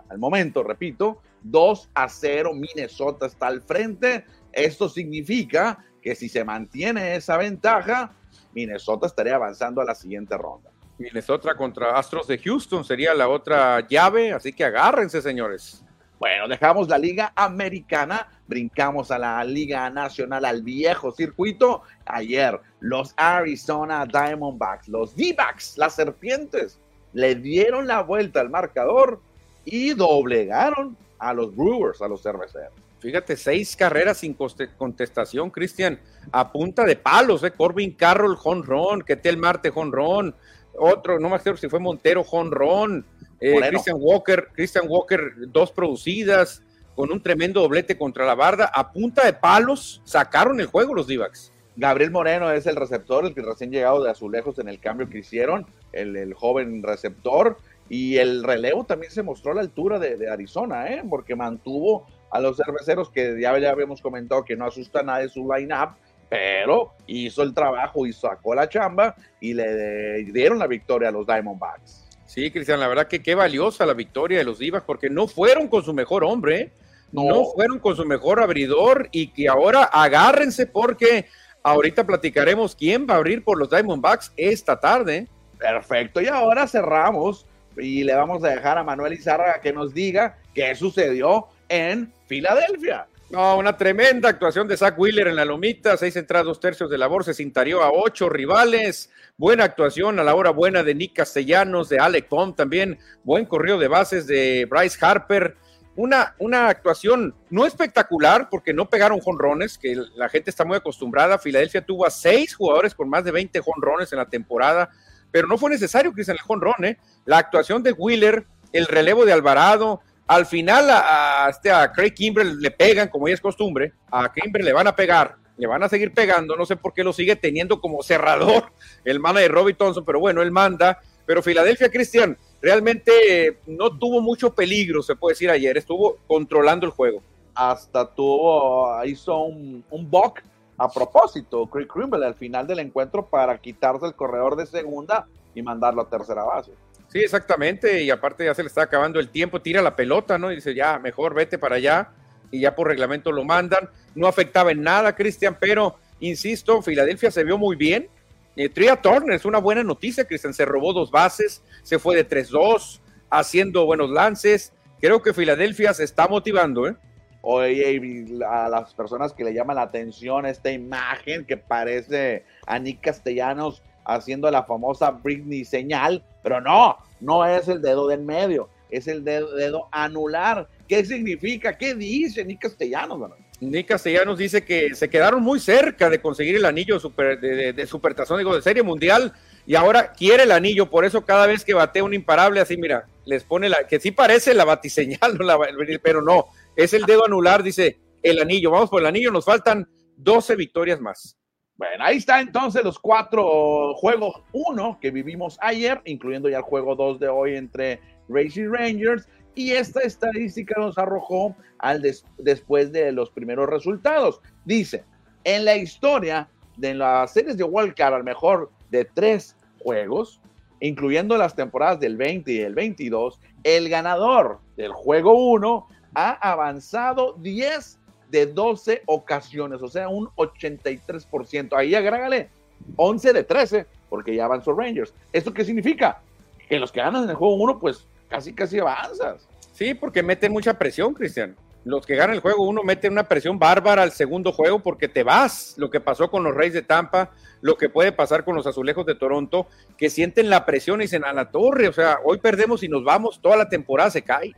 al 0.09 0.19
momento, 0.19 0.63
repito, 0.63 1.21
2 1.43 1.91
a 1.95 2.09
0, 2.09 2.53
Minnesota 2.55 3.27
está 3.27 3.49
al 3.49 3.61
frente. 3.61 4.25
Esto 4.53 4.89
significa 4.89 5.85
que 6.01 6.15
si 6.15 6.29
se 6.29 6.45
mantiene 6.45 7.17
esa 7.17 7.37
ventaja, 7.37 8.13
Minnesota 8.55 9.07
estaría 9.07 9.37
avanzando 9.37 9.81
a 9.81 9.85
la 9.85 9.95
siguiente 9.95 10.37
ronda. 10.37 10.71
Minnesota 10.99 11.55
contra 11.55 11.99
Astros 11.99 12.27
de 12.27 12.39
Houston 12.39 12.85
sería 12.85 13.15
la 13.15 13.29
otra 13.29 13.87
llave, 13.89 14.33
así 14.33 14.53
que 14.53 14.65
agárrense, 14.65 15.23
señores. 15.23 15.85
Bueno, 16.21 16.49
dejamos 16.49 16.87
la 16.87 16.99
Liga 16.99 17.33
Americana, 17.35 18.29
brincamos 18.47 19.11
a 19.11 19.19
la 19.19 19.43
Liga 19.43 19.89
Nacional, 19.89 20.45
al 20.45 20.63
viejo 20.63 21.13
circuito. 21.13 21.81
Ayer, 22.05 22.61
los 22.79 23.15
Arizona 23.17 24.05
Diamondbacks, 24.05 24.89
los 24.89 25.17
D-Backs, 25.17 25.79
las 25.79 25.95
serpientes, 25.95 26.79
le 27.15 27.37
dieron 27.37 27.87
la 27.87 28.03
vuelta 28.03 28.41
al 28.41 28.51
marcador 28.51 29.23
y 29.65 29.95
doblegaron 29.95 30.95
a 31.19 31.33
los 31.33 31.57
Brewers, 31.57 32.03
a 32.03 32.09
los 32.09 32.23
cerveceros. 32.23 32.75
Fíjate, 32.99 33.35
seis 33.35 33.75
carreras 33.75 34.19
sin 34.19 34.37
contestación, 34.77 35.49
Cristian, 35.49 35.99
a 36.33 36.53
punta 36.53 36.85
de 36.85 36.97
palos, 36.97 37.43
¿eh? 37.45 37.53
Corbin 37.53 37.93
Carroll, 37.93 38.37
jonrón, 38.37 39.01
Ketel 39.01 39.39
Marte, 39.39 39.71
jonrón, 39.71 40.35
otro, 40.79 41.19
no 41.19 41.31
me 41.31 41.37
acuerdo 41.37 41.57
si 41.57 41.71
fue 41.71 41.81
Montero, 41.81 42.25
jonrón, 42.25 43.07
eh, 43.41 43.61
Christian 43.69 43.97
Walker, 43.99 44.49
Christian 44.53 44.87
Walker, 44.89 45.33
dos 45.49 45.73
producidas, 45.73 46.63
con 46.95 47.11
un 47.11 47.23
tremendo 47.23 47.63
doblete 47.63 47.97
contra 47.97 48.27
la 48.27 48.35
barda, 48.35 48.67
a 48.67 48.93
punta 48.93 49.25
de 49.25 49.33
palos, 49.33 50.03
sacaron 50.05 50.61
el 50.61 50.67
juego 50.67 50.95
los 50.95 51.07
Divacs. 51.07 51.53
Gabriel 51.77 52.11
Moreno 52.11 52.51
es 52.51 52.67
el 52.67 52.77
receptor, 52.77 53.25
el 53.25 53.35
que 53.35 53.43
recién 53.43 53.71
llegado 53.71 54.03
de 54.03 54.11
azulejos 54.11 54.59
en 54.59 54.69
el 54.69 54.81
cambio 54.81 55.09
que 55.09 55.19
hicieron, 55.19 55.67
el, 55.93 56.35
joven 56.35 56.83
receptor, 56.83 57.57
y 57.89 58.19
el 58.19 58.45
relevo 58.45 58.85
también 58.85 59.11
se 59.11 59.23
mostró 59.23 59.53
a 59.53 59.55
la 59.55 59.61
altura 59.63 59.99
de, 59.99 60.17
de 60.17 60.29
Arizona, 60.31 60.93
¿eh? 60.93 61.03
porque 61.09 61.35
mantuvo 61.35 62.07
a 62.31 62.41
los 62.41 62.57
cerveceros 62.57 63.11
que 63.11 63.41
ya, 63.41 63.59
ya 63.59 63.71
habíamos 63.71 64.01
comentado 64.01 64.45
que 64.45 64.57
no 64.57 64.67
asusta 64.67 65.03
nada 65.03 65.21
de 65.21 65.29
su 65.29 65.51
line-up, 65.51 65.97
pero 66.29 66.93
hizo 67.07 67.43
el 67.43 67.53
trabajo 67.55 68.07
y 68.07 68.13
sacó 68.13 68.55
la 68.55 68.69
chamba 68.69 69.17
y 69.41 69.55
le 69.55 70.25
dieron 70.25 70.59
la 70.59 70.67
victoria 70.67 71.09
a 71.09 71.13
los 71.13 71.27
Diamondbacks. 71.27 72.10
Sí, 72.31 72.53
Cristian, 72.53 72.79
la 72.79 72.87
verdad 72.87 73.09
que 73.09 73.25
qué 73.25 73.35
valiosa 73.35 73.85
la 73.85 73.93
victoria 73.93 74.39
de 74.39 74.45
los 74.45 74.61
Divas 74.61 74.85
porque 74.87 75.11
no 75.11 75.27
fueron 75.27 75.67
con 75.67 75.83
su 75.83 75.93
mejor 75.93 76.23
hombre. 76.23 76.61
¿eh? 76.61 76.71
no. 77.11 77.47
fueron 77.47 77.81
con 77.81 77.97
su 77.97 78.05
mejor 78.05 78.41
abridor 78.41 79.09
y 79.11 79.33
que 79.33 79.49
ahora 79.49 79.83
agárrense 79.83 80.69
porque 80.69 81.27
ahorita 81.65 82.07
platicaremos 82.07 82.77
quién 82.77 83.05
va 83.11 83.15
a 83.15 83.17
abrir 83.17 83.43
por 83.43 83.59
los 83.59 83.69
Diamondbacks 83.69 84.33
esta 84.37 84.79
tarde. 84.79 85.27
Perfecto, 85.59 86.21
y 86.21 86.29
ahora 86.29 86.69
cerramos 86.69 87.47
y 87.77 88.05
le 88.05 88.15
vamos 88.15 88.45
a 88.45 88.51
dejar 88.51 88.79
a 88.79 88.85
Manuel 88.85 89.15
Izarra 89.15 89.61
que 89.61 89.73
nos 89.73 89.93
diga 89.93 90.39
qué 90.55 90.73
sucedió 90.77 91.49
en 91.69 92.13
Filadelfia. 92.27 93.09
No, 93.31 93.57
una 93.59 93.77
tremenda 93.77 94.29
actuación 94.29 94.67
de 94.67 94.77
Zach 94.77 94.99
Wheeler 94.99 95.29
en 95.29 95.37
la 95.37 95.45
lomita, 95.45 95.97
seis 95.97 96.17
entradas, 96.17 96.47
dos 96.47 96.59
tercios 96.59 96.91
de 96.91 96.99
labor, 96.99 97.23
se 97.23 97.33
cintarió 97.33 97.81
a 97.81 97.93
ocho 97.93 98.29
rivales. 98.29 99.09
Buena 99.37 99.63
actuación 99.63 100.19
a 100.19 100.25
la 100.25 100.35
hora 100.35 100.51
buena 100.51 100.83
de 100.83 100.97
Nick 100.97 101.15
Castellanos, 101.15 101.89
de 101.89 102.01
Alec 102.01 102.27
Pom 102.27 102.57
también. 102.57 102.99
Buen 103.23 103.47
corrido 103.47 103.79
de 103.79 103.87
bases 103.87 104.27
de 104.27 104.67
Bryce 104.69 104.99
Harper. 105.01 105.57
Una, 105.95 106.35
una 106.41 106.67
actuación 106.67 107.37
no 107.51 107.67
espectacular 107.67 108.49
porque 108.51 108.75
no 108.75 108.89
pegaron 108.89 109.21
jonrones, 109.21 109.79
que 109.79 109.95
la 110.17 110.29
gente 110.29 110.51
está 110.51 110.65
muy 110.65 110.79
acostumbrada. 110.79 111.39
Filadelfia 111.39 111.87
tuvo 111.87 112.07
a 112.07 112.11
seis 112.11 112.57
jugadores 112.57 112.97
con 112.97 113.09
más 113.09 113.23
de 113.23 113.31
20 113.31 113.61
jonrones 113.61 114.13
en 114.13 114.19
la 114.19 114.27
temporada, 114.27 114.91
pero 115.31 115.47
no 115.47 115.57
fue 115.57 115.71
necesario 115.71 116.13
que 116.13 116.23
el 116.23 116.41
jonrón. 116.41 116.85
¿eh? 116.85 116.99
La 117.27 117.39
actuación 117.39 117.85
de 117.85 117.93
Wheeler, 117.93 118.45
el 118.73 118.87
relevo 118.87 119.25
de 119.25 119.33
Alvarado, 119.33 120.01
al 120.31 120.47
final 120.47 120.89
a, 120.89 121.49
este, 121.51 121.73
a 121.73 121.91
Craig 121.91 122.13
Kimbrell 122.13 122.61
le 122.61 122.71
pegan, 122.71 123.09
como 123.09 123.27
ya 123.27 123.35
es 123.35 123.41
costumbre, 123.41 123.95
a 124.13 124.33
Kimbrell 124.33 124.65
le 124.65 124.73
van 124.73 124.87
a 124.87 124.95
pegar, 124.95 125.35
le 125.57 125.67
van 125.67 125.83
a 125.83 125.89
seguir 125.89 126.15
pegando, 126.15 126.55
no 126.55 126.65
sé 126.65 126.77
por 126.77 126.95
qué 126.95 127.03
lo 127.03 127.13
sigue 127.13 127.35
teniendo 127.35 127.81
como 127.81 128.01
cerrador 128.05 128.71
el 129.05 129.21
de 129.21 129.49
Robbie 129.49 129.75
Thompson, 129.75 130.05
pero 130.05 130.21
bueno, 130.21 130.41
él 130.41 130.53
manda. 130.53 131.01
Pero 131.27 131.43
Filadelfia, 131.43 131.91
Cristian, 131.91 132.39
realmente 132.63 133.59
no 133.67 133.99
tuvo 133.99 134.21
mucho 134.21 134.55
peligro, 134.55 135.03
se 135.03 135.17
puede 135.17 135.33
decir 135.33 135.51
ayer, 135.51 135.77
estuvo 135.77 136.19
controlando 136.29 136.87
el 136.87 136.93
juego. 136.93 137.21
Hasta 137.53 138.09
tuvo, 138.09 139.05
hizo 139.05 139.37
un, 139.37 139.85
un 139.91 140.09
buck 140.09 140.43
a 140.79 140.89
propósito, 140.89 141.67
Craig 141.67 141.89
Kimbrell 141.93 142.23
al 142.23 142.37
final 142.37 142.69
del 142.69 142.79
encuentro 142.79 143.27
para 143.27 143.59
quitarse 143.59 144.07
el 144.07 144.15
corredor 144.15 144.55
de 144.55 144.67
segunda 144.67 145.27
y 145.57 145.63
mandarlo 145.63 146.03
a 146.03 146.09
tercera 146.09 146.45
base. 146.45 146.71
Sí, 147.11 147.19
exactamente, 147.19 148.05
y 148.05 148.11
aparte 148.11 148.45
ya 148.45 148.55
se 148.55 148.63
le 148.63 148.69
está 148.69 148.83
acabando 148.83 149.19
el 149.19 149.31
tiempo, 149.31 149.61
tira 149.61 149.83
la 149.83 149.97
pelota, 149.97 150.39
¿no? 150.39 150.53
Y 150.53 150.57
dice, 150.57 150.75
ya, 150.77 150.99
mejor 151.01 151.35
vete 151.35 151.59
para 151.59 151.75
allá, 151.75 152.11
y 152.53 152.61
ya 152.61 152.77
por 152.77 152.87
reglamento 152.87 153.33
lo 153.33 153.45
mandan. 153.45 153.91
No 154.15 154.29
afectaba 154.29 154.71
en 154.71 154.83
nada, 154.83 155.17
Cristian, 155.17 155.57
pero, 155.59 155.97
insisto, 156.21 156.83
Filadelfia 156.83 157.33
se 157.33 157.43
vio 157.43 157.59
muy 157.59 157.75
bien. 157.75 158.09
Eh, 158.55 158.69
Tria 158.69 158.95
Turner 158.95 159.35
es 159.35 159.45
una 159.45 159.59
buena 159.59 159.83
noticia, 159.83 160.25
Cristian, 160.25 160.55
se 160.55 160.65
robó 160.65 160.93
dos 160.93 161.11
bases, 161.11 161.63
se 161.83 161.99
fue 161.99 162.15
de 162.15 162.29
3-2, 162.29 163.01
haciendo 163.29 163.87
buenos 163.87 164.11
lances. 164.11 164.73
Creo 165.01 165.21
que 165.21 165.35
Filadelfia 165.35 165.93
se 165.95 166.05
está 166.05 166.29
motivando, 166.29 166.87
¿eh? 166.87 166.95
Oye, 167.43 168.29
a 168.47 168.69
las 168.69 168.95
personas 168.95 169.33
que 169.33 169.45
le 169.45 169.55
llaman 169.55 169.77
la 169.77 169.83
atención 169.83 170.45
esta 170.47 170.71
imagen 170.71 171.45
que 171.47 171.57
parece 171.57 172.45
a 172.67 172.79
Nick 172.79 173.01
Castellanos 173.01 173.83
haciendo 174.05 174.51
la 174.51 174.65
famosa 174.65 175.11
Britney 175.11 175.65
señal, 175.65 176.23
pero 176.43 176.61
no, 176.61 176.97
no 177.21 177.45
es 177.45 177.69
el 177.69 177.81
dedo 177.81 178.09
del 178.09 178.23
medio, 178.23 178.69
es 178.91 179.07
el 179.09 179.25
dedo, 179.25 179.89
anular. 179.93 180.69
¿Qué 180.89 181.05
significa? 181.05 181.77
¿Qué 181.77 181.95
dice 181.95 182.45
Nick 182.45 182.63
Castellanos? 182.63 183.31
Nick 183.61 183.89
Castellanos 183.89 184.39
dice 184.39 184.65
que 184.65 184.95
se 184.95 185.11
quedaron 185.11 185.43
muy 185.43 185.61
cerca 185.61 186.09
de 186.09 186.21
conseguir 186.21 186.57
el 186.57 186.65
anillo 186.65 186.95
de, 186.95 187.01
super, 187.01 187.39
de, 187.41 187.73
de, 187.73 187.87
supertazón, 187.87 188.39
digo, 188.39 188.55
de 188.55 188.63
serie 188.63 188.83
mundial, 188.83 189.35
y 189.67 189.75
ahora 189.75 190.13
quiere 190.13 190.45
el 190.45 190.53
anillo, 190.53 190.89
por 190.89 191.05
eso 191.05 191.25
cada 191.25 191.47
vez 191.47 191.65
que 191.65 191.75
batea 191.75 192.03
un 192.03 192.15
imparable, 192.15 192.61
así, 192.61 192.77
mira, 192.77 193.07
les 193.27 193.45
pone 193.45 193.69
la, 193.69 193.87
que 193.87 194.01
sí 194.01 194.11
parece 194.11 194.55
la 194.55 194.65
batiseñal, 194.65 195.39
pero 196.03 196.23
no, 196.23 196.47
es 196.75 196.95
el 196.95 197.05
dedo 197.05 197.27
anular, 197.27 197.63
dice 197.63 198.01
el 198.23 198.41
anillo, 198.41 198.71
vamos 198.71 198.91
por 198.91 199.03
el 199.03 199.07
anillo, 199.07 199.31
nos 199.31 199.45
faltan 199.45 199.89
12 200.17 200.57
victorias 200.57 201.01
más. 201.01 201.40
Bueno, 201.81 202.05
ahí 202.05 202.19
está 202.19 202.43
entonces 202.43 202.85
los 202.85 202.99
cuatro 202.99 203.95
juegos 203.95 204.43
uno 204.53 204.99
que 205.01 205.11
vivimos 205.11 205.57
ayer, 205.63 206.03
incluyendo 206.05 206.51
ya 206.51 206.59
el 206.59 206.63
juego 206.63 206.95
2 206.95 207.19
de 207.19 207.29
hoy 207.29 207.57
entre 207.57 207.99
Racing 208.29 208.69
Rangers. 208.71 209.27
Y 209.55 209.71
esta 209.71 210.01
estadística 210.01 210.79
nos 210.79 210.99
arrojó 210.99 211.57
al 211.79 212.05
después 212.37 212.93
de 212.93 213.13
los 213.13 213.31
primeros 213.31 213.67
resultados. 213.71 214.43
Dice, 214.67 215.05
en 215.45 215.65
la 215.65 215.75
historia 215.75 216.51
de 216.77 216.93
las 216.93 217.33
series 217.33 217.57
de 217.57 217.95
Card, 217.97 218.13
al 218.13 218.25
mejor 218.25 218.71
de 218.91 219.07
tres 219.07 219.57
juegos, 219.79 220.39
incluyendo 220.81 221.39
las 221.39 221.55
temporadas 221.55 221.99
del 221.99 222.19
20 222.19 222.53
y 222.53 222.59
el 222.59 222.75
22, 222.75 223.41
el 223.65 223.89
ganador 223.89 224.61
del 224.77 224.93
juego 224.93 225.33
1 225.33 225.89
ha 226.15 226.33
avanzado 226.53 227.37
10 227.39 228.00
de 228.31 228.47
12 228.47 229.03
ocasiones, 229.07 229.83
o 229.83 229.89
sea, 229.89 230.09
un 230.09 230.29
83%. 230.37 231.77
Ahí 231.77 231.95
agrégale 231.95 232.49
11 232.97 233.33
de 233.33 233.45
13, 233.45 233.87
porque 234.09 234.35
ya 234.35 234.45
avanzó 234.45 234.73
Rangers. 234.73 235.13
¿Esto 235.33 235.53
qué 235.53 235.65
significa? 235.65 236.21
Que 236.69 236.79
los 236.79 236.93
que 236.93 237.01
ganan 237.01 237.25
en 237.25 237.31
el 237.31 237.37
juego 237.37 237.55
1, 237.55 237.79
pues 237.79 238.07
casi, 238.29 238.55
casi 238.55 238.79
avanzas. 238.79 239.47
Sí, 239.73 239.95
porque 239.95 240.23
meten 240.23 240.53
mucha 240.53 240.75
presión, 240.75 241.15
Cristian. 241.15 241.57
Los 241.85 242.05
que 242.05 242.15
ganan 242.15 242.37
el 242.37 242.43
juego 242.43 242.65
1 242.65 242.83
meten 242.83 243.13
una 243.13 243.25
presión 243.25 243.59
bárbara 243.59 244.03
al 244.03 244.13
segundo 244.13 244.53
juego 244.53 244.81
porque 244.81 245.09
te 245.09 245.23
vas. 245.23 245.75
Lo 245.79 245.91
que 245.91 246.01
pasó 246.01 246.31
con 246.31 246.45
los 246.45 246.55
Reyes 246.55 246.75
de 246.75 246.83
Tampa, 246.83 247.31
lo 247.63 247.77
que 247.77 247.89
puede 247.89 248.13
pasar 248.13 248.45
con 248.45 248.55
los 248.55 248.67
Azulejos 248.67 249.07
de 249.07 249.15
Toronto, 249.15 249.67
que 249.97 250.11
sienten 250.11 250.51
la 250.51 250.67
presión 250.67 251.01
y 251.01 251.05
dicen 251.05 251.25
a 251.25 251.33
la 251.33 251.51
torre, 251.51 251.89
o 251.89 251.93
sea, 251.93 252.19
hoy 252.25 252.39
perdemos 252.39 252.83
y 252.83 252.89
nos 252.89 253.03
vamos, 253.03 253.41
toda 253.41 253.57
la 253.57 253.69
temporada 253.69 254.11
se 254.11 254.23
cae. 254.23 254.55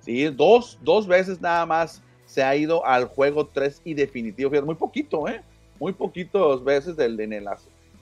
Sí, 0.00 0.26
dos, 0.26 0.78
dos 0.82 1.06
veces 1.06 1.40
nada 1.40 1.64
más 1.64 2.02
se 2.36 2.44
ha 2.44 2.54
ido 2.54 2.84
al 2.84 3.06
juego 3.06 3.46
3 3.46 3.80
y 3.82 3.94
definitivo. 3.94 4.50
Fíjate, 4.50 4.66
muy 4.66 4.74
poquito, 4.74 5.26
¿eh? 5.26 5.40
Muy 5.80 5.94
poquitos 5.94 6.62
veces 6.62 6.94
del, 6.94 7.18
en, 7.18 7.32
en 7.32 7.46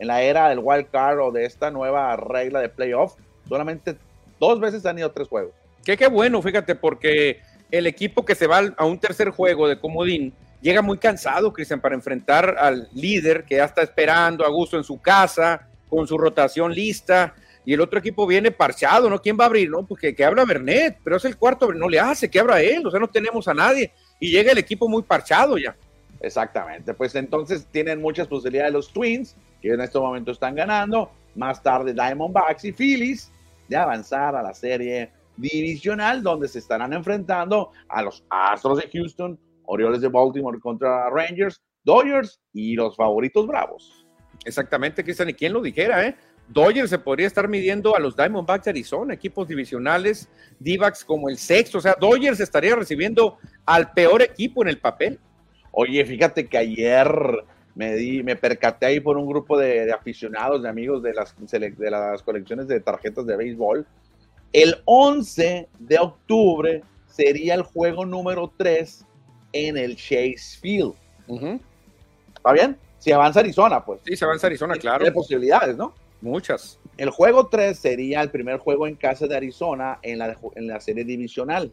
la 0.09 0.23
era 0.23 0.49
del 0.49 0.59
wild 0.61 0.91
card 0.91 1.21
o 1.21 1.31
de 1.31 1.45
esta 1.45 1.71
nueva 1.71 2.17
regla 2.17 2.59
de 2.59 2.69
playoff. 2.69 3.15
Solamente 3.49 3.97
dos 4.41 4.59
veces 4.59 4.85
han 4.87 4.99
ido 4.99 5.13
tres 5.13 5.29
juegos. 5.29 5.53
Qué, 5.85 5.97
qué 5.97 6.09
bueno, 6.09 6.43
fíjate, 6.43 6.75
porque 6.75 7.43
el 7.71 7.87
equipo 7.87 8.25
que 8.25 8.35
se 8.35 8.49
va 8.49 8.75
a 8.77 8.85
un 8.85 8.99
tercer 8.99 9.31
juego 9.31 9.69
de 9.69 9.79
comodín 9.79 10.33
llega 10.61 10.83
muy 10.83 10.99
cansado, 10.99 11.53
Cristian, 11.53 11.81
para 11.81 11.95
enfrentar 11.95 12.57
al 12.59 12.89
líder 12.93 13.45
que 13.45 13.59
ya 13.59 13.67
está 13.67 13.83
esperando 13.83 14.45
a 14.45 14.49
gusto 14.49 14.77
en 14.77 14.83
su 14.83 15.01
casa, 15.01 15.69
con 15.89 16.09
su 16.09 16.19
rotación 16.19 16.73
lista, 16.73 17.37
y 17.65 17.73
el 17.73 17.81
otro 17.81 18.01
equipo 18.01 18.27
viene 18.27 18.51
parchado, 18.51 19.09
¿no? 19.09 19.23
¿Quién 19.23 19.39
va 19.39 19.45
a 19.45 19.47
abrir? 19.47 19.71
No, 19.71 19.87
porque 19.87 20.09
que, 20.09 20.17
que 20.17 20.25
abra 20.25 20.45
Bernet, 20.45 20.99
pero 21.05 21.19
es 21.19 21.25
el 21.25 21.37
cuarto, 21.37 21.73
no 21.73 21.89
le 21.89 22.01
hace, 22.01 22.29
que 22.29 22.41
abra 22.41 22.61
él, 22.61 22.85
o 22.85 22.91
sea, 22.91 22.99
no 22.99 23.09
tenemos 23.09 23.47
a 23.47 23.55
nadie 23.55 23.93
y 24.25 24.31
llega 24.31 24.53
el 24.53 24.59
equipo 24.59 24.89
muy 24.89 25.03
parchado 25.03 25.59
ya. 25.59 25.77
Exactamente, 26.21 26.95
pues 26.95 27.15
entonces 27.15 27.67
tienen 27.71 28.01
muchas 28.01 28.27
posibilidades 28.27 28.73
los 28.73 28.91
Twins, 28.91 29.37
que 29.61 29.69
en 29.69 29.83
este 29.83 29.99
momento 29.99 30.33
están 30.33 30.55
ganando, 30.55 31.11
más 31.35 31.63
tarde 31.63 31.93
Diamondbacks 31.93 32.65
y 32.65 32.73
Phillies, 32.73 33.31
de 33.69 33.77
avanzar 33.77 34.35
a 34.35 34.43
la 34.43 34.55
serie 34.55 35.11
divisional, 35.37 36.23
donde 36.23 36.49
se 36.49 36.61
estarán 36.61 36.95
enfrentando 36.95 37.73
a 37.87 38.01
los 38.01 38.25
Astros 38.31 38.79
de 38.79 38.89
Houston, 38.91 39.39
Orioles 39.67 40.01
de 40.01 40.09
Baltimore 40.09 40.59
contra 40.59 41.11
Rangers, 41.11 41.61
Dodgers 41.83 42.41
y 42.55 42.77
los 42.77 42.97
favoritos 42.97 43.47
Bravos. 43.47 44.07
Exactamente, 44.47 45.05
Cristian, 45.05 45.29
y 45.29 45.35
quién 45.35 45.53
lo 45.53 45.61
dijera, 45.61 46.07
¿eh? 46.07 46.17
Dodgers 46.49 46.91
se 46.91 46.99
podría 46.99 47.27
estar 47.27 47.49
midiendo 47.49 47.97
a 47.97 48.01
los 48.01 48.17
Diamondbacks 48.17 48.65
de 48.65 48.71
Arizona, 48.71 49.15
equipos 49.15 49.49
divisionales, 49.49 50.29
d 50.59 50.79
como 51.07 51.29
el 51.29 51.39
sexto, 51.39 51.79
o 51.79 51.81
sea, 51.81 51.97
Dodgers 51.99 52.41
estaría 52.41 52.77
recibiendo 52.77 53.39
al 53.65 53.93
peor 53.93 54.23
equipo 54.23 54.63
en 54.63 54.69
el 54.69 54.79
papel. 54.79 55.19
Oye, 55.73 56.05
fíjate 56.05 56.47
que 56.47 56.59
ayer 56.59 57.09
me 57.75 57.95
di, 57.95 58.23
me 58.23 58.37
percaté 58.37 58.87
ahí 58.87 59.01
por 59.01 59.17
un 59.17 59.27
grupo 59.27 59.59
de, 59.59 59.91
aficionados, 59.93 60.63
de 60.63 60.69
amigos 60.69 61.03
de 61.03 61.15
las, 61.15 61.35
de 61.37 61.91
las 61.91 62.23
colecciones 62.23 62.69
de 62.69 62.81
tarjetas 62.81 63.27
de 63.27 63.37
béisbol. 63.37 63.87
El 64.53 64.77
11 64.85 65.69
de 65.81 65.99
octubre 65.99 66.83
sería 67.07 67.55
el 67.55 67.63
juego 67.63 68.07
número 68.07 68.53
3 68.57 69.05
en 69.53 69.77
el 69.77 69.97
Chase 69.97 70.59
Field. 70.61 70.95
¿Está 72.37 72.53
bien? 72.53 72.77
Si 72.99 73.11
avanza 73.11 73.41
Arizona, 73.41 73.85
pues. 73.85 74.01
Sí, 74.05 74.17
se 74.17 74.25
avanza 74.25 74.47
Arizona, 74.47 74.75
claro. 74.77 75.05
Hay 75.05 75.11
posibilidades, 75.11 75.77
¿no? 75.77 75.93
Muchas. 76.25 76.81
El 76.97 77.11
juego 77.11 77.49
3 77.49 77.79
sería 77.79 78.23
el 78.23 78.31
primer 78.31 78.59
juego 78.59 78.87
en 78.87 78.97
casa 78.97 79.27
de 79.27 79.37
Arizona 79.37 79.99
en 80.01 80.19
la, 80.19 80.35
en 80.55 80.67
la 80.67 80.81
serie 80.81 81.05
divisional. 81.05 81.71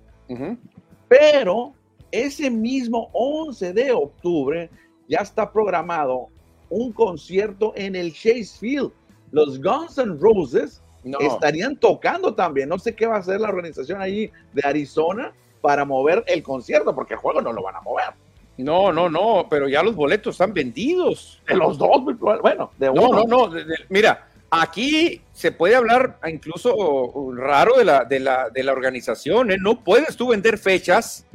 Pero 1.07 1.73
ese 2.11 2.51
mismo 2.51 3.09
11 3.13 3.71
de 3.71 3.91
octubre 3.93 4.69
ya 5.07 5.19
está 5.19 5.51
programado 5.51 6.27
un 6.69 6.91
concierto 6.91 7.71
en 7.77 7.95
el 7.95 8.13
Chase 8.13 8.57
Field. 8.59 8.91
Los 9.31 9.61
Guns 9.61 9.97
N' 9.97 10.17
Roses 10.19 10.81
estarían 11.21 11.77
tocando 11.77 12.35
también. 12.35 12.67
No 12.67 12.77
sé 12.77 12.93
qué 12.93 13.07
va 13.07 13.15
a 13.15 13.19
hacer 13.19 13.39
la 13.39 13.47
organización 13.47 14.01
ahí 14.01 14.29
de 14.51 14.61
Arizona 14.65 15.33
para 15.61 15.85
mover 15.85 16.25
el 16.27 16.43
concierto, 16.43 16.93
porque 16.93 17.13
el 17.13 17.21
juego 17.21 17.41
no 17.41 17.53
lo 17.53 17.63
van 17.63 17.77
a 17.77 17.81
mover. 17.81 18.13
No, 18.57 18.91
no, 18.91 19.09
no, 19.09 19.47
pero 19.49 19.69
ya 19.69 19.81
los 19.81 19.95
boletos 19.95 20.35
están 20.35 20.53
vendidos. 20.53 21.41
De 21.47 21.55
los 21.55 21.77
dos, 21.77 22.03
bueno, 22.19 22.71
de 22.77 22.89
uno. 22.89 23.01
No, 23.01 23.23
no, 23.25 23.47
no, 23.47 23.53
mira, 23.89 24.27
Aquí 24.51 25.21
se 25.33 25.51
puede 25.51 25.75
hablar 25.75 26.19
incluso 26.27 27.31
raro 27.35 27.77
de 27.77 27.85
la, 27.85 28.03
de 28.03 28.19
la, 28.19 28.49
de 28.49 28.63
la 28.63 28.73
organización. 28.73 29.51
¿eh? 29.51 29.57
No 29.59 29.83
puedes 29.83 30.15
tú 30.15 30.27
vender 30.27 30.57
fechas 30.57 31.25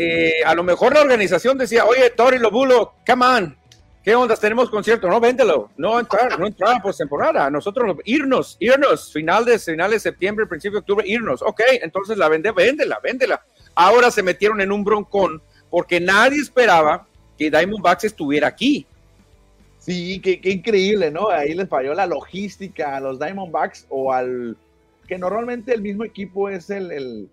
eh, 0.00 0.44
a 0.46 0.54
lo 0.54 0.62
mejor 0.62 0.94
la 0.94 1.00
organización 1.00 1.58
decía, 1.58 1.84
oye, 1.84 2.10
Tori 2.10 2.38
Lobulo, 2.38 2.94
come 3.04 3.26
on, 3.26 3.56
¿qué 4.04 4.14
onda? 4.14 4.36
Tenemos 4.36 4.70
concierto, 4.70 5.08
no, 5.08 5.18
véndelo, 5.18 5.72
no 5.76 5.98
entrar, 5.98 6.38
no 6.38 6.46
entrar 6.46 6.80
por 6.80 6.94
temporada, 6.94 7.50
nosotros 7.50 7.96
irnos, 8.04 8.56
irnos, 8.60 9.12
final 9.12 9.44
de, 9.44 9.58
de 9.58 9.98
septiembre, 9.98 10.46
principio 10.46 10.78
de 10.78 10.82
octubre, 10.82 11.04
irnos, 11.04 11.42
ok, 11.42 11.60
entonces 11.82 12.16
la 12.16 12.28
vende, 12.28 12.52
véndela, 12.52 13.00
véndela. 13.02 13.42
Ahora 13.74 14.12
se 14.12 14.22
metieron 14.22 14.60
en 14.60 14.70
un 14.70 14.84
broncón 14.84 15.42
porque 15.68 15.98
nadie 15.98 16.40
esperaba 16.40 17.04
que 17.36 17.50
Diamondbacks 17.50 18.04
estuviera 18.04 18.46
aquí. 18.46 18.86
Sí, 19.88 20.20
qué, 20.20 20.38
increíble, 20.50 21.10
¿no? 21.10 21.30
Ahí 21.30 21.54
les 21.54 21.66
falló 21.66 21.94
la 21.94 22.04
logística 22.04 22.94
a 22.94 23.00
los 23.00 23.18
Diamondbacks 23.18 23.86
o 23.88 24.12
al 24.12 24.54
que 25.06 25.16
normalmente 25.16 25.72
el 25.72 25.80
mismo 25.80 26.04
equipo 26.04 26.50
es 26.50 26.68
el, 26.68 27.30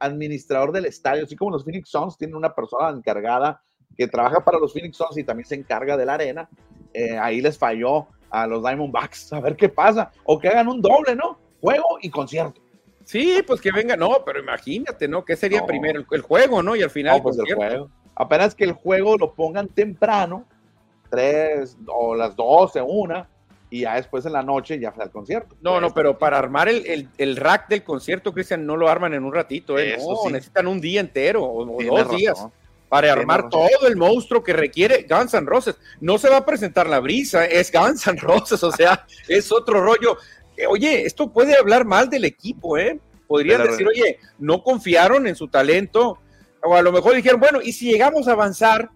administrador 0.00 0.72
del 0.72 0.86
estadio, 0.86 1.22
así 1.22 1.36
como 1.36 1.52
los 1.52 1.62
Phoenix 1.62 1.88
Suns 1.88 2.18
tienen 2.18 2.34
una 2.34 2.52
persona 2.52 2.90
encargada 2.90 3.62
que 3.96 4.08
trabaja 4.08 4.44
para 4.44 4.58
los 4.58 4.72
Phoenix 4.72 4.96
Suns 4.96 5.18
y 5.18 5.22
también 5.22 5.46
se 5.46 5.54
encarga 5.54 5.96
de 5.96 6.04
la 6.04 6.14
arena. 6.14 6.48
Eh, 6.92 7.16
ahí 7.16 7.40
les 7.40 7.56
falló 7.56 8.08
a 8.28 8.48
los 8.48 8.60
Diamondbacks, 8.64 9.32
a 9.34 9.40
ver 9.40 9.54
qué 9.54 9.68
pasa, 9.68 10.10
o 10.24 10.36
que 10.36 10.48
hagan 10.48 10.66
un 10.66 10.82
doble, 10.82 11.14
¿no? 11.14 11.38
Juego 11.60 11.98
y 12.02 12.10
concierto. 12.10 12.60
Sí, 13.04 13.40
pues 13.46 13.60
que 13.60 13.70
venga, 13.70 13.94
no, 13.94 14.24
pero 14.26 14.40
imagínate, 14.40 15.06
¿no? 15.06 15.24
¿Qué 15.24 15.36
sería 15.36 15.64
primero? 15.64 16.04
El, 16.10 16.22
juego, 16.22 16.60
¿no? 16.60 16.74
Y 16.74 16.82
al 16.82 16.90
final. 16.90 17.22
pues 17.22 17.38
el 17.38 17.54
juego. 17.54 17.88
Apenas 18.16 18.56
que 18.56 18.64
el 18.64 18.72
juego 18.72 19.16
lo 19.16 19.32
pongan 19.32 19.68
temprano, 19.68 20.44
tres 21.08 21.76
o 21.86 22.14
las 22.14 22.36
doce, 22.36 22.80
una, 22.80 23.28
y 23.70 23.80
ya 23.80 23.96
después 23.96 24.24
en 24.24 24.32
la 24.32 24.42
noche 24.42 24.78
ya 24.78 24.92
fue 24.92 25.04
el 25.04 25.10
concierto. 25.10 25.56
No, 25.60 25.80
no, 25.80 25.92
pero 25.92 26.18
para 26.18 26.38
armar 26.38 26.68
el, 26.68 27.08
el, 27.16 27.36
rack 27.36 27.68
del 27.68 27.84
concierto, 27.84 28.32
Cristian, 28.32 28.64
no 28.64 28.76
lo 28.76 28.88
arman 28.88 29.14
en 29.14 29.24
un 29.24 29.34
ratito, 29.34 29.78
¿eh? 29.78 29.98
no, 29.98 30.30
necesitan 30.30 30.66
un 30.66 30.80
día 30.80 31.00
entero 31.00 31.44
o, 31.44 31.64
dos 31.64 32.10
días 32.10 32.46
para 32.88 33.12
armar 33.12 33.50
todo 33.50 33.86
el 33.86 33.96
monstruo 33.96 34.42
que 34.42 34.54
requiere 34.54 35.06
Guns 35.08 35.34
N' 35.34 35.46
Roses. 35.46 35.76
No 36.00 36.16
se 36.18 36.30
va 36.30 36.38
a 36.38 36.46
presentar 36.46 36.88
la 36.88 37.00
brisa, 37.00 37.44
es 37.44 37.70
Guns 37.70 38.06
N' 38.06 38.18
Roses, 38.18 38.62
o 38.62 38.72
sea, 38.72 39.06
es 39.28 39.52
otro 39.52 39.82
rollo. 39.82 40.16
Eh, 40.56 40.66
oye, 40.66 41.04
esto 41.04 41.30
puede 41.30 41.56
hablar 41.56 41.84
mal 41.84 42.08
del 42.08 42.24
equipo, 42.24 42.78
¿eh? 42.78 42.98
Podrían 43.26 43.62
decir, 43.62 43.86
oye, 43.86 44.18
no 44.38 44.62
confiaron 44.62 45.26
en 45.26 45.36
su 45.36 45.48
talento, 45.48 46.18
o 46.62 46.74
a 46.74 46.80
lo 46.80 46.90
mejor 46.92 47.14
dijeron, 47.14 47.38
bueno, 47.38 47.60
y 47.62 47.72
si 47.72 47.90
llegamos 47.90 48.26
a 48.26 48.32
avanzar, 48.32 48.88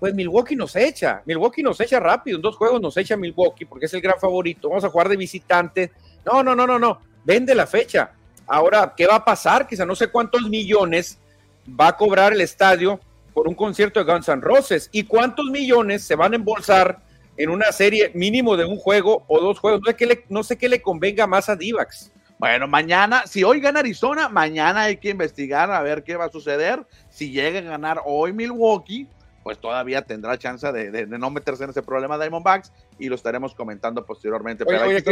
pues 0.00 0.14
Milwaukee 0.14 0.56
nos 0.56 0.74
echa, 0.74 1.22
Milwaukee 1.26 1.62
nos 1.62 1.78
echa 1.78 2.00
rápido, 2.00 2.36
en 2.36 2.42
dos 2.42 2.56
juegos 2.56 2.80
nos 2.80 2.96
echa 2.96 3.18
Milwaukee 3.18 3.66
porque 3.66 3.84
es 3.84 3.94
el 3.94 4.00
gran 4.00 4.18
favorito, 4.18 4.70
vamos 4.70 4.82
a 4.82 4.88
jugar 4.88 5.10
de 5.10 5.16
visitante. 5.16 5.92
No, 6.24 6.42
no, 6.42 6.56
no, 6.56 6.66
no, 6.66 6.78
no, 6.78 7.00
vende 7.22 7.54
la 7.54 7.66
fecha. 7.66 8.12
Ahora, 8.46 8.94
¿qué 8.96 9.06
va 9.06 9.16
a 9.16 9.24
pasar? 9.24 9.68
Quizá 9.68 9.84
no 9.84 9.94
sé 9.94 10.08
cuántos 10.08 10.48
millones 10.48 11.18
va 11.78 11.88
a 11.88 11.96
cobrar 11.96 12.32
el 12.32 12.40
estadio 12.40 12.98
por 13.34 13.46
un 13.46 13.54
concierto 13.54 14.02
de 14.02 14.10
Guns 14.10 14.28
N' 14.28 14.40
Roses 14.40 14.88
y 14.90 15.04
cuántos 15.04 15.44
millones 15.46 16.02
se 16.02 16.16
van 16.16 16.32
a 16.32 16.36
embolsar 16.36 16.98
en 17.36 17.50
una 17.50 17.70
serie 17.70 18.10
mínimo 18.14 18.56
de 18.56 18.64
un 18.64 18.76
juego 18.76 19.24
o 19.28 19.38
dos 19.38 19.58
juegos. 19.58 19.80
No 19.82 19.90
sé 19.90 19.96
qué 19.96 20.06
le, 20.06 20.24
no 20.30 20.42
sé 20.42 20.56
qué 20.56 20.68
le 20.68 20.80
convenga 20.80 21.26
más 21.26 21.48
a 21.48 21.56
Divax. 21.56 22.10
Bueno, 22.38 22.66
mañana, 22.66 23.26
si 23.26 23.44
hoy 23.44 23.60
gana 23.60 23.80
Arizona, 23.80 24.30
mañana 24.30 24.84
hay 24.84 24.96
que 24.96 25.10
investigar 25.10 25.70
a 25.70 25.82
ver 25.82 26.02
qué 26.02 26.16
va 26.16 26.24
a 26.24 26.30
suceder. 26.30 26.86
Si 27.10 27.30
llega 27.30 27.58
a 27.58 27.62
ganar 27.62 28.00
hoy 28.06 28.32
Milwaukee, 28.32 29.06
pues 29.42 29.58
todavía 29.58 30.02
tendrá 30.02 30.38
chance 30.38 30.70
de, 30.70 31.06
no 31.06 31.30
meterse 31.30 31.64
en 31.64 31.70
ese 31.70 31.82
problema 31.82 32.18
Diamondbacks 32.18 32.72
y 32.98 33.08
lo 33.08 33.14
estaremos 33.14 33.54
comentando 33.54 34.04
posteriormente. 34.04 34.64
pero 34.64 34.86
oye, 34.86 35.02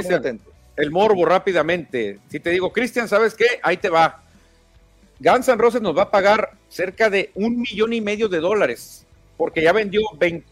el 0.77 0.91
morbo 0.91 1.25
rápidamente. 1.25 2.19
Si 2.29 2.39
te 2.41 2.51
digo, 2.51 2.73
Cristian, 2.73 3.09
¿sabes 3.09 3.35
qué? 3.35 3.47
Ahí 3.63 3.79
te 3.79 3.89
va. 3.89 4.23
Guns 5.19 5.49
N' 5.49 5.59
Roses 5.59 5.83
nos 5.83 5.97
va 5.97 6.03
a 6.03 6.11
pagar 6.11 6.53
cerca 6.69 7.11
de 7.11 7.33
un 7.35 7.59
millón 7.59 7.93
y 7.93 8.01
medio 8.01 8.29
de 8.29 8.39
dólares 8.39 9.07
porque 9.39 9.63
ya 9.63 9.73
vendió 9.73 10.03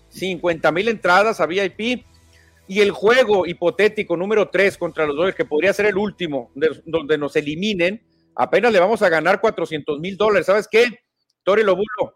50 0.08 0.72
mil 0.72 0.88
entradas 0.88 1.40
a 1.40 1.46
VIP 1.46 2.06
y 2.68 2.80
el 2.80 2.92
juego 2.92 3.44
hipotético 3.46 4.16
número 4.16 4.48
3 4.48 4.78
contra 4.78 5.06
los 5.06 5.16
Dodgers, 5.16 5.36
que 5.36 5.44
podría 5.44 5.72
ser 5.72 5.86
el 5.86 5.98
último, 5.98 6.50
donde 6.84 7.18
nos 7.18 7.36
eliminen, 7.36 8.02
apenas 8.34 8.72
le 8.72 8.80
vamos 8.80 9.02
a 9.02 9.08
ganar 9.08 9.40
400 9.40 10.00
mil 10.00 10.16
dólares. 10.16 10.46
¿Sabes 10.46 10.68
qué? 10.70 10.86
Tori 11.42 11.62
Lobulo, 11.62 12.14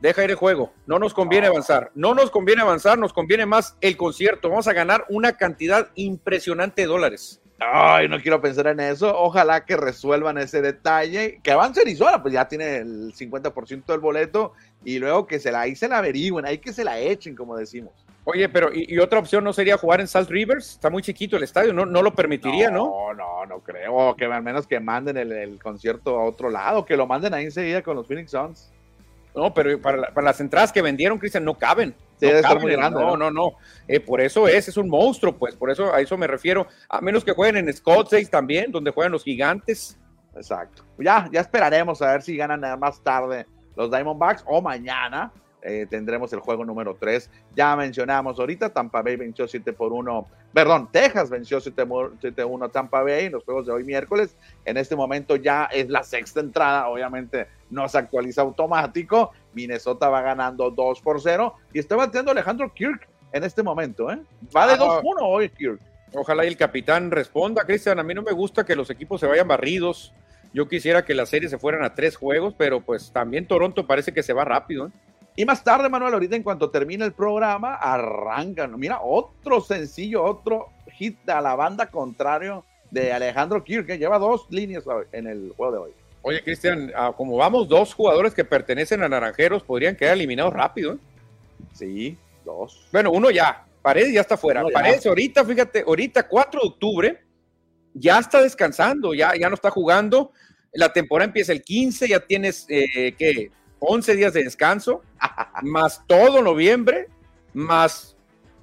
deja 0.00 0.24
ir 0.24 0.30
el 0.30 0.36
juego, 0.36 0.72
no 0.86 0.98
nos 0.98 1.14
conviene 1.14 1.46
avanzar, 1.46 1.90
no 1.94 2.14
nos 2.14 2.30
conviene 2.30 2.62
avanzar, 2.62 2.98
nos 2.98 3.12
conviene 3.12 3.46
más 3.46 3.76
el 3.80 3.96
concierto, 3.96 4.48
vamos 4.48 4.68
a 4.68 4.72
ganar 4.72 5.04
una 5.08 5.36
cantidad 5.36 5.88
impresionante 5.94 6.82
de 6.82 6.88
dólares. 6.88 7.40
Ay, 7.58 8.06
no 8.08 8.20
quiero 8.20 8.40
pensar 8.40 8.66
en 8.66 8.80
eso, 8.80 9.18
ojalá 9.18 9.64
que 9.64 9.76
resuelvan 9.76 10.36
ese 10.36 10.60
detalle, 10.60 11.40
que 11.42 11.52
avance 11.52 11.80
Arizona, 11.80 12.20
pues 12.20 12.34
ya 12.34 12.46
tiene 12.46 12.76
el 12.76 13.14
50% 13.14 13.86
del 13.86 14.00
boleto 14.00 14.52
y 14.84 14.98
luego 14.98 15.26
que 15.26 15.38
se 15.38 15.50
la, 15.50 15.62
ahí 15.62 15.74
se 15.74 15.88
la 15.88 15.98
averigüen, 15.98 16.44
ahí 16.44 16.58
que 16.58 16.74
se 16.74 16.84
la 16.84 16.98
echen, 16.98 17.34
como 17.34 17.56
decimos. 17.56 18.06
Oye, 18.28 18.48
pero 18.48 18.70
y, 18.74 18.98
otra 18.98 19.20
opción 19.20 19.44
no 19.44 19.52
sería 19.52 19.78
jugar 19.78 20.00
en 20.00 20.08
Salt 20.08 20.28
Rivers? 20.28 20.72
Está 20.72 20.90
muy 20.90 21.00
chiquito 21.00 21.36
el 21.36 21.44
estadio, 21.44 21.72
no, 21.72 21.86
no 21.86 22.02
lo 22.02 22.12
permitiría, 22.12 22.72
¿no? 22.72 22.86
No, 22.86 23.14
no, 23.14 23.46
no 23.46 23.60
creo. 23.60 24.16
Que 24.16 24.24
al 24.24 24.42
menos 24.42 24.66
que 24.66 24.80
manden 24.80 25.16
el, 25.16 25.60
concierto 25.62 26.18
a 26.18 26.24
otro 26.24 26.50
lado, 26.50 26.84
que 26.84 26.96
lo 26.96 27.06
manden 27.06 27.34
ahí 27.34 27.44
enseguida 27.44 27.82
con 27.82 27.94
los 27.94 28.08
Phoenix 28.08 28.32
Suns. 28.32 28.72
No, 29.36 29.52
pero 29.52 29.78
para, 29.80 30.10
las 30.22 30.40
entradas 30.40 30.72
que 30.72 30.80
vendieron, 30.80 31.18
Cristian, 31.18 31.44
no 31.44 31.54
caben. 31.54 31.94
no, 32.90 33.16
no, 33.16 33.30
no, 33.30 33.52
eh, 33.86 34.00
por 34.00 34.22
eso 34.22 34.48
es, 34.48 34.68
es 34.68 34.78
un 34.78 34.88
monstruo, 34.88 35.36
pues, 35.36 35.54
por 35.54 35.70
eso 35.70 35.92
a 35.92 36.00
eso 36.00 36.16
me 36.16 36.26
refiero. 36.26 36.66
A 36.88 37.02
menos 37.02 37.22
que 37.22 37.32
jueguen 37.32 37.56
en 37.58 37.72
Scottsdale 37.72 38.24
también, 38.26 38.72
donde 38.72 38.90
juegan 38.90 39.12
los 39.12 39.22
gigantes. 39.22 39.98
Exacto. 40.34 40.84
Ya, 40.98 41.28
ya 41.30 41.40
esperaremos 41.42 42.00
a 42.00 42.12
ver 42.12 42.22
si 42.22 42.34
ganan 42.36 42.80
más 42.80 43.02
tarde 43.02 43.46
los 43.76 43.90
Diamondbacks 43.90 44.42
o 44.46 44.62
mañana 44.62 45.30
eh, 45.66 45.86
tendremos 45.90 46.32
el 46.32 46.38
juego 46.38 46.64
número 46.64 46.96
3. 46.98 47.28
Ya 47.56 47.74
mencionamos 47.74 48.38
ahorita, 48.38 48.70
Tampa 48.70 49.02
Bay 49.02 49.16
venció 49.16 49.48
7 49.48 49.72
por 49.72 49.92
1, 49.92 50.26
perdón, 50.52 50.88
Texas 50.92 51.28
venció 51.28 51.60
7-1 51.60 52.64
a 52.64 52.68
Tampa 52.68 53.02
Bay 53.02 53.24
en 53.26 53.32
los 53.32 53.44
juegos 53.44 53.66
de 53.66 53.72
hoy 53.72 53.82
miércoles. 53.82 54.36
En 54.64 54.76
este 54.76 54.94
momento 54.94 55.34
ya 55.34 55.64
es 55.64 55.88
la 55.88 56.04
sexta 56.04 56.40
entrada, 56.40 56.88
obviamente 56.88 57.48
no 57.70 57.88
se 57.88 57.98
actualiza 57.98 58.42
automático. 58.42 59.32
Minnesota 59.54 60.08
va 60.08 60.22
ganando 60.22 60.70
2 60.70 61.00
por 61.00 61.20
0 61.20 61.54
y 61.72 61.80
está 61.80 61.96
batiendo 61.96 62.30
Alejandro 62.30 62.72
Kirk 62.72 63.08
en 63.32 63.42
este 63.42 63.62
momento, 63.62 64.10
¿eh? 64.10 64.20
Va 64.56 64.66
de 64.68 64.74
2-1 64.74 65.02
ah, 65.18 65.24
hoy 65.24 65.48
Kirk. 65.48 65.80
Ojalá 66.14 66.44
y 66.44 66.48
el 66.48 66.56
capitán 66.56 67.10
responda, 67.10 67.64
Cristian. 67.64 67.98
A 67.98 68.04
mí 68.04 68.14
no 68.14 68.22
me 68.22 68.32
gusta 68.32 68.64
que 68.64 68.76
los 68.76 68.88
equipos 68.90 69.20
se 69.20 69.26
vayan 69.26 69.48
barridos. 69.48 70.14
Yo 70.54 70.68
quisiera 70.68 71.04
que 71.04 71.14
la 71.14 71.26
serie 71.26 71.48
se 71.48 71.58
fueran 71.58 71.82
a 71.82 71.94
tres 71.94 72.16
juegos, 72.16 72.54
pero 72.56 72.80
pues 72.80 73.12
también 73.12 73.46
Toronto 73.46 73.86
parece 73.86 74.14
que 74.14 74.22
se 74.22 74.32
va 74.32 74.44
rápido. 74.44 74.86
¿eh? 74.86 74.90
Y 75.36 75.44
más 75.44 75.62
tarde, 75.62 75.90
Manuel, 75.90 76.14
ahorita 76.14 76.34
en 76.34 76.42
cuanto 76.42 76.70
termine 76.70 77.04
el 77.04 77.12
programa, 77.12 77.74
arrancan. 77.74 78.78
Mira, 78.78 79.00
otro 79.02 79.60
sencillo, 79.60 80.24
otro 80.24 80.70
hit 80.92 81.28
a 81.28 81.42
la 81.42 81.54
banda 81.54 81.90
contrario 81.90 82.64
de 82.90 83.12
Alejandro 83.12 83.62
Kirk, 83.62 83.86
que 83.86 83.98
lleva 83.98 84.18
dos 84.18 84.46
líneas 84.48 84.84
en 85.12 85.26
el 85.26 85.52
juego 85.54 85.72
de 85.72 85.78
hoy. 85.78 85.90
Oye, 86.22 86.42
Cristian, 86.42 86.90
ah, 86.96 87.12
como 87.14 87.36
vamos, 87.36 87.68
dos 87.68 87.94
jugadores 87.94 88.32
que 88.34 88.44
pertenecen 88.44 89.02
a 89.02 89.08
Naranjeros 89.08 89.62
podrían 89.62 89.94
quedar 89.94 90.14
eliminados 90.14 90.54
rápido. 90.54 90.94
¿eh? 90.94 90.98
Sí, 91.74 92.18
dos. 92.44 92.88
Bueno, 92.90 93.10
uno 93.10 93.30
ya. 93.30 93.64
Paredes 93.82 94.12
ya 94.14 94.22
está 94.22 94.36
fuera. 94.36 94.64
Paredes 94.72 95.06
ahorita, 95.06 95.44
fíjate, 95.44 95.84
ahorita 95.86 96.26
4 96.26 96.60
de 96.60 96.66
octubre, 96.66 97.22
ya 97.94 98.18
está 98.18 98.42
descansando, 98.42 99.14
ya, 99.14 99.36
ya 99.38 99.48
no 99.48 99.54
está 99.54 99.70
jugando. 99.70 100.32
La 100.72 100.92
temporada 100.92 101.26
empieza 101.26 101.52
el 101.52 101.62
15, 101.62 102.08
ya 102.08 102.20
tienes, 102.20 102.66
eh, 102.68 103.14
¿qué? 103.16 103.50
11 103.78 104.16
días 104.16 104.32
de 104.32 104.42
descanso, 104.42 105.02
más 105.62 106.02
todo 106.06 106.42
noviembre, 106.42 107.08
más 107.52 108.16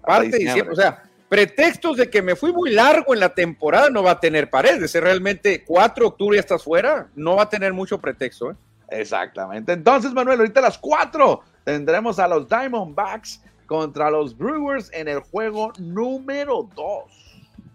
parte 0.05 0.29
de 0.29 0.39
diciembre. 0.39 0.73
O 0.73 0.75
sea, 0.75 1.03
pretextos 1.29 1.97
de 1.97 2.09
que 2.09 2.21
me 2.21 2.35
fui 2.35 2.53
muy 2.53 2.71
largo 2.71 3.13
en 3.13 3.19
la 3.19 3.33
temporada 3.33 3.89
no 3.89 4.03
va 4.03 4.11
a 4.11 4.19
tener 4.19 4.49
paredes. 4.49 4.93
Realmente 4.93 5.63
4 5.63 6.03
de 6.03 6.07
octubre 6.07 6.37
ya 6.37 6.41
estás 6.41 6.63
fuera, 6.63 7.07
no 7.15 7.37
va 7.37 7.43
a 7.43 7.49
tener 7.49 7.73
mucho 7.73 7.99
pretexto. 7.99 8.51
¿eh? 8.51 8.55
Exactamente. 8.89 9.73
Entonces, 9.73 10.13
Manuel, 10.13 10.39
ahorita 10.39 10.59
a 10.59 10.63
las 10.63 10.77
4 10.77 11.41
tendremos 11.63 12.19
a 12.19 12.27
los 12.27 12.47
Diamondbacks 12.47 13.41
contra 13.65 14.11
los 14.11 14.37
Brewers 14.37 14.91
en 14.93 15.07
el 15.07 15.19
juego 15.21 15.73
número 15.79 16.69
2. 16.75 17.03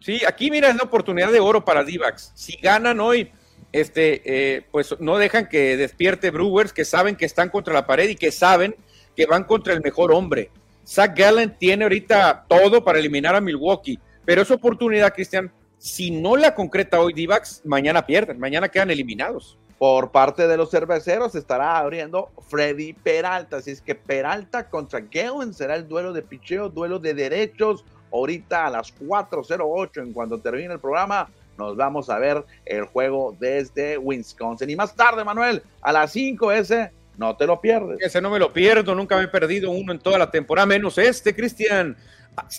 Sí, 0.00 0.22
aquí 0.24 0.50
mira, 0.50 0.68
es 0.68 0.76
la 0.76 0.84
oportunidad 0.84 1.32
de 1.32 1.40
oro 1.40 1.64
para 1.64 1.82
D-Backs. 1.82 2.30
Si 2.34 2.56
ganan 2.58 3.00
hoy, 3.00 3.32
este, 3.72 4.22
eh, 4.56 4.66
pues 4.70 4.94
no 5.00 5.18
dejan 5.18 5.48
que 5.48 5.76
despierte 5.76 6.30
Brewers, 6.30 6.72
que 6.72 6.84
saben 6.84 7.16
que 7.16 7.24
están 7.24 7.48
contra 7.48 7.74
la 7.74 7.86
pared 7.86 8.08
y 8.08 8.14
que 8.14 8.30
saben 8.30 8.76
que 9.18 9.26
van 9.26 9.42
contra 9.42 9.72
el 9.74 9.80
mejor 9.80 10.12
hombre. 10.12 10.48
Zach 10.86 11.18
Gallen 11.18 11.58
tiene 11.58 11.82
ahorita 11.82 12.44
todo 12.46 12.84
para 12.84 13.00
eliminar 13.00 13.34
a 13.34 13.40
Milwaukee, 13.40 13.98
pero 14.24 14.42
esa 14.42 14.54
oportunidad, 14.54 15.12
Cristian, 15.12 15.50
si 15.76 16.12
no 16.12 16.36
la 16.36 16.54
concreta 16.54 17.00
hoy 17.00 17.12
Divax, 17.12 17.62
mañana 17.64 18.06
pierden, 18.06 18.38
mañana 18.38 18.68
quedan 18.68 18.92
eliminados. 18.92 19.58
Por 19.76 20.12
parte 20.12 20.46
de 20.46 20.56
los 20.56 20.70
cerveceros 20.70 21.34
estará 21.34 21.78
abriendo 21.78 22.30
Freddy 22.48 22.92
Peralta, 22.92 23.56
así 23.56 23.72
es 23.72 23.82
que 23.82 23.96
Peralta 23.96 24.70
contra 24.70 25.00
Gallen 25.00 25.52
será 25.52 25.74
el 25.74 25.88
duelo 25.88 26.12
de 26.12 26.22
picheo, 26.22 26.68
duelo 26.68 27.00
de 27.00 27.12
derechos, 27.12 27.84
ahorita 28.12 28.66
a 28.66 28.70
las 28.70 28.94
4.08 29.00 30.00
en 30.00 30.12
cuanto 30.12 30.38
termine 30.38 30.74
el 30.74 30.80
programa 30.80 31.28
nos 31.58 31.76
vamos 31.76 32.08
a 32.08 32.20
ver 32.20 32.44
el 32.64 32.84
juego 32.84 33.36
desde 33.40 33.98
Wisconsin. 33.98 34.70
Y 34.70 34.76
más 34.76 34.94
tarde, 34.94 35.24
Manuel, 35.24 35.60
a 35.82 35.92
las 35.92 36.12
5 36.12 36.52
ese 36.52 36.92
no 37.18 37.36
te 37.36 37.46
lo 37.46 37.60
pierdes. 37.60 37.98
Ese 38.00 38.22
no 38.22 38.30
me 38.30 38.38
lo 38.38 38.52
pierdo, 38.52 38.94
nunca 38.94 39.16
me 39.16 39.24
he 39.24 39.28
perdido 39.28 39.70
uno 39.70 39.92
en 39.92 39.98
toda 39.98 40.18
la 40.18 40.30
temporada, 40.30 40.66
menos 40.66 40.96
este, 40.96 41.34
Cristian. 41.34 41.96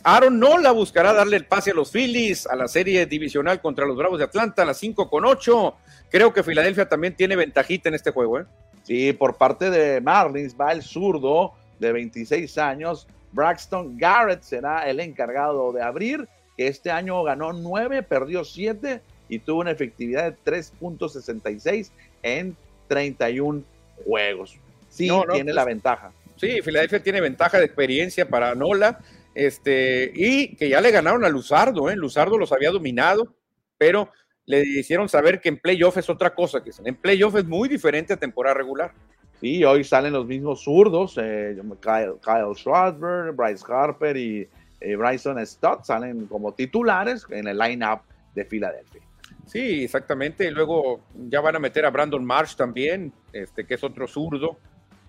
Aaron 0.03 0.37
Nola 0.37 0.71
buscará 0.71 1.13
darle 1.13 1.37
el 1.37 1.45
pase 1.45 1.71
a 1.71 1.73
los 1.73 1.91
Phillies 1.91 2.45
a 2.45 2.55
la 2.57 2.67
serie 2.67 3.05
divisional 3.05 3.61
contra 3.61 3.85
los 3.85 3.95
Bravos 3.95 4.19
de 4.19 4.25
Atlanta 4.25 4.63
a 4.63 4.65
las 4.65 4.77
5 4.77 5.09
con 5.09 5.23
8. 5.23 5.75
Creo 6.09 6.33
que 6.33 6.43
Filadelfia 6.43 6.89
también 6.89 7.15
tiene 7.15 7.37
ventajita 7.37 7.87
en 7.87 7.95
este 7.95 8.11
juego. 8.11 8.41
¿eh? 8.41 8.45
Sí, 8.83 9.13
por 9.13 9.37
parte 9.37 9.69
de 9.69 10.01
Marlins 10.01 10.55
va 10.59 10.73
el 10.73 10.81
zurdo 10.81 11.53
de 11.79 11.93
26 11.93 12.57
años. 12.57 13.07
Braxton 13.31 13.97
Garrett 13.97 14.41
será 14.41 14.89
el 14.89 14.99
encargado 14.99 15.71
de 15.71 15.81
abrir, 15.81 16.27
que 16.57 16.67
este 16.67 16.91
año 16.91 17.23
ganó 17.23 17.53
9, 17.53 18.03
perdió 18.03 18.43
7 18.43 19.01
y 19.29 19.39
tuvo 19.39 19.61
una 19.61 19.71
efectividad 19.71 20.25
de 20.25 20.37
3.66 20.43 21.91
en 22.23 22.57
31 22.89 23.63
juegos. 24.03 24.57
Sí, 24.89 25.09
tiene 25.31 25.53
la 25.53 25.63
pues, 25.63 25.75
ventaja. 25.75 26.11
Sí, 26.35 26.61
Filadelfia 26.61 27.03
tiene 27.03 27.21
ventaja 27.21 27.59
de 27.59 27.65
experiencia 27.65 28.27
para 28.27 28.55
Nola. 28.55 28.99
Este, 29.35 30.11
y 30.13 30.55
que 30.55 30.69
ya 30.69 30.81
le 30.81 30.91
ganaron 30.91 31.23
a 31.23 31.29
Luzardo, 31.29 31.89
¿eh? 31.89 31.95
Luzardo 31.95 32.37
los 32.37 32.51
había 32.51 32.71
dominado, 32.71 33.33
pero 33.77 34.09
le 34.45 34.63
hicieron 34.63 35.07
saber 35.07 35.39
que 35.39 35.49
en 35.49 35.57
playoff 35.57 35.97
es 35.97 36.09
otra 36.09 36.33
cosa, 36.33 36.63
que 36.63 36.71
en 36.83 36.95
playoff 36.95 37.35
es 37.35 37.45
muy 37.45 37.69
diferente 37.69 38.13
a 38.13 38.17
temporada 38.17 38.55
regular. 38.55 38.91
Sí, 39.39 39.63
hoy 39.63 39.83
salen 39.83 40.11
los 40.11 40.25
mismos 40.25 40.63
zurdos, 40.63 41.17
eh, 41.21 41.55
Kyle, 41.81 42.15
Kyle 42.21 43.31
Bryce 43.33 43.63
Harper 43.69 44.17
y 44.17 44.49
eh, 44.81 44.95
Bryson 44.95 45.45
Stott 45.45 45.85
salen 45.85 46.25
como 46.27 46.53
titulares 46.53 47.25
en 47.29 47.47
el 47.47 47.57
line-up 47.57 48.01
de 48.35 48.43
Filadelfia. 48.43 49.01
Sí, 49.45 49.83
exactamente. 49.83 50.51
Luego 50.51 51.01
ya 51.27 51.41
van 51.41 51.55
a 51.55 51.59
meter 51.59 51.85
a 51.85 51.89
Brandon 51.89 52.23
Marsh 52.23 52.55
también, 52.55 53.11
este, 53.33 53.65
que 53.65 53.73
es 53.73 53.83
otro 53.83 54.07
zurdo 54.07 54.57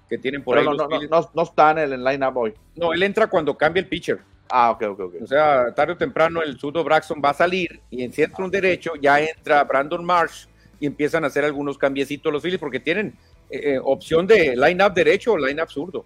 que 0.09 0.19
tienen 0.19 0.43
por 0.43 0.59
ahí. 0.59 0.65
No, 0.65 0.75
no, 0.75 0.89
no, 1.35 1.43
está 1.43 1.71
en 1.71 1.93
el 1.93 2.05
line-up 2.05 2.37
hoy. 2.37 2.55
No, 2.75 2.93
él 2.93 3.03
entra 3.03 3.29
cuando 3.29 3.57
cambia 3.57 3.81
el 3.81 3.87
pitcher. 3.87 4.19
Ah, 4.49 4.73
ok, 4.73 4.83
ok, 4.83 5.01
ok. 5.01 5.15
O 5.23 5.27
sea, 5.27 5.73
tarde 5.75 5.93
o 5.93 5.97
temprano 5.97 6.43
el 6.43 6.59
zurdo 6.59 6.83
Braxton 6.83 7.23
va 7.25 7.31
a 7.31 7.35
salir 7.35 7.81
y 7.91 8.03
en 8.03 8.13
cierto 8.13 8.43
un 8.43 8.51
derecho 8.51 8.93
ya 9.01 9.21
entra 9.21 9.63
Brandon 9.63 10.05
Marsh 10.05 10.47
y 10.81 10.87
empiezan 10.87 11.23
a 11.23 11.29
hacer 11.29 11.45
algunos 11.45 11.79
cambiecitos 11.79 12.33
los 12.33 12.43
Phillies 12.43 12.59
porque 12.59 12.81
tienen 12.81 13.15
eh, 13.51 13.75
eh, 13.75 13.81
opción 13.83 14.27
de 14.27 14.57
line-up 14.57 14.93
derecho 14.93 15.33
o 15.33 15.39
line-up 15.39 15.71
zurdo. 15.71 16.05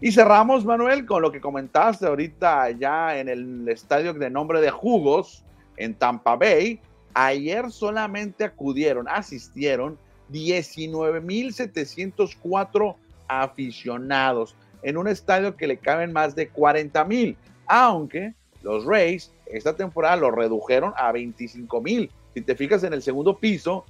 Y 0.00 0.12
cerramos, 0.12 0.64
Manuel, 0.64 1.06
con 1.06 1.22
lo 1.22 1.30
que 1.30 1.40
comentaste 1.40 2.06
ahorita 2.06 2.70
ya 2.70 3.18
en 3.18 3.28
el 3.28 3.68
estadio 3.68 4.14
de 4.14 4.30
nombre 4.30 4.60
de 4.60 4.70
Jugos 4.70 5.44
en 5.76 5.94
Tampa 5.94 6.36
Bay. 6.36 6.80
Ayer 7.14 7.70
solamente 7.70 8.44
acudieron, 8.44 9.08
asistieron 9.08 9.96
19.704 10.32 12.94
aficionados 13.26 14.54
en 14.82 14.96
un 14.96 15.08
estadio 15.08 15.56
que 15.56 15.66
le 15.66 15.78
caben 15.78 16.12
más 16.12 16.34
de 16.34 16.52
40.000, 16.52 17.36
aunque 17.66 18.34
los 18.62 18.84
Rays 18.84 19.32
esta 19.46 19.74
temporada 19.74 20.16
lo 20.16 20.30
redujeron 20.30 20.92
a 20.96 21.12
25.000. 21.12 22.10
Si 22.34 22.40
te 22.42 22.54
fijas 22.54 22.84
en 22.84 22.92
el 22.92 23.02
segundo 23.02 23.38
piso, 23.38 23.84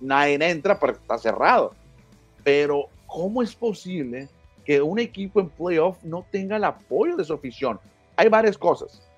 nadie 0.00 0.34
entra 0.34 0.78
porque 0.78 1.00
está 1.00 1.18
cerrado. 1.18 1.74
Pero, 2.42 2.88
¿cómo 3.06 3.42
es 3.42 3.54
posible 3.54 4.28
que 4.64 4.82
un 4.82 4.98
equipo 4.98 5.40
en 5.40 5.48
playoff 5.48 6.02
no 6.02 6.26
tenga 6.30 6.56
el 6.56 6.64
apoyo 6.64 7.16
de 7.16 7.24
su 7.24 7.32
afición? 7.32 7.78
Hay 8.16 8.28
varias 8.28 8.58
cosas. 8.58 9.08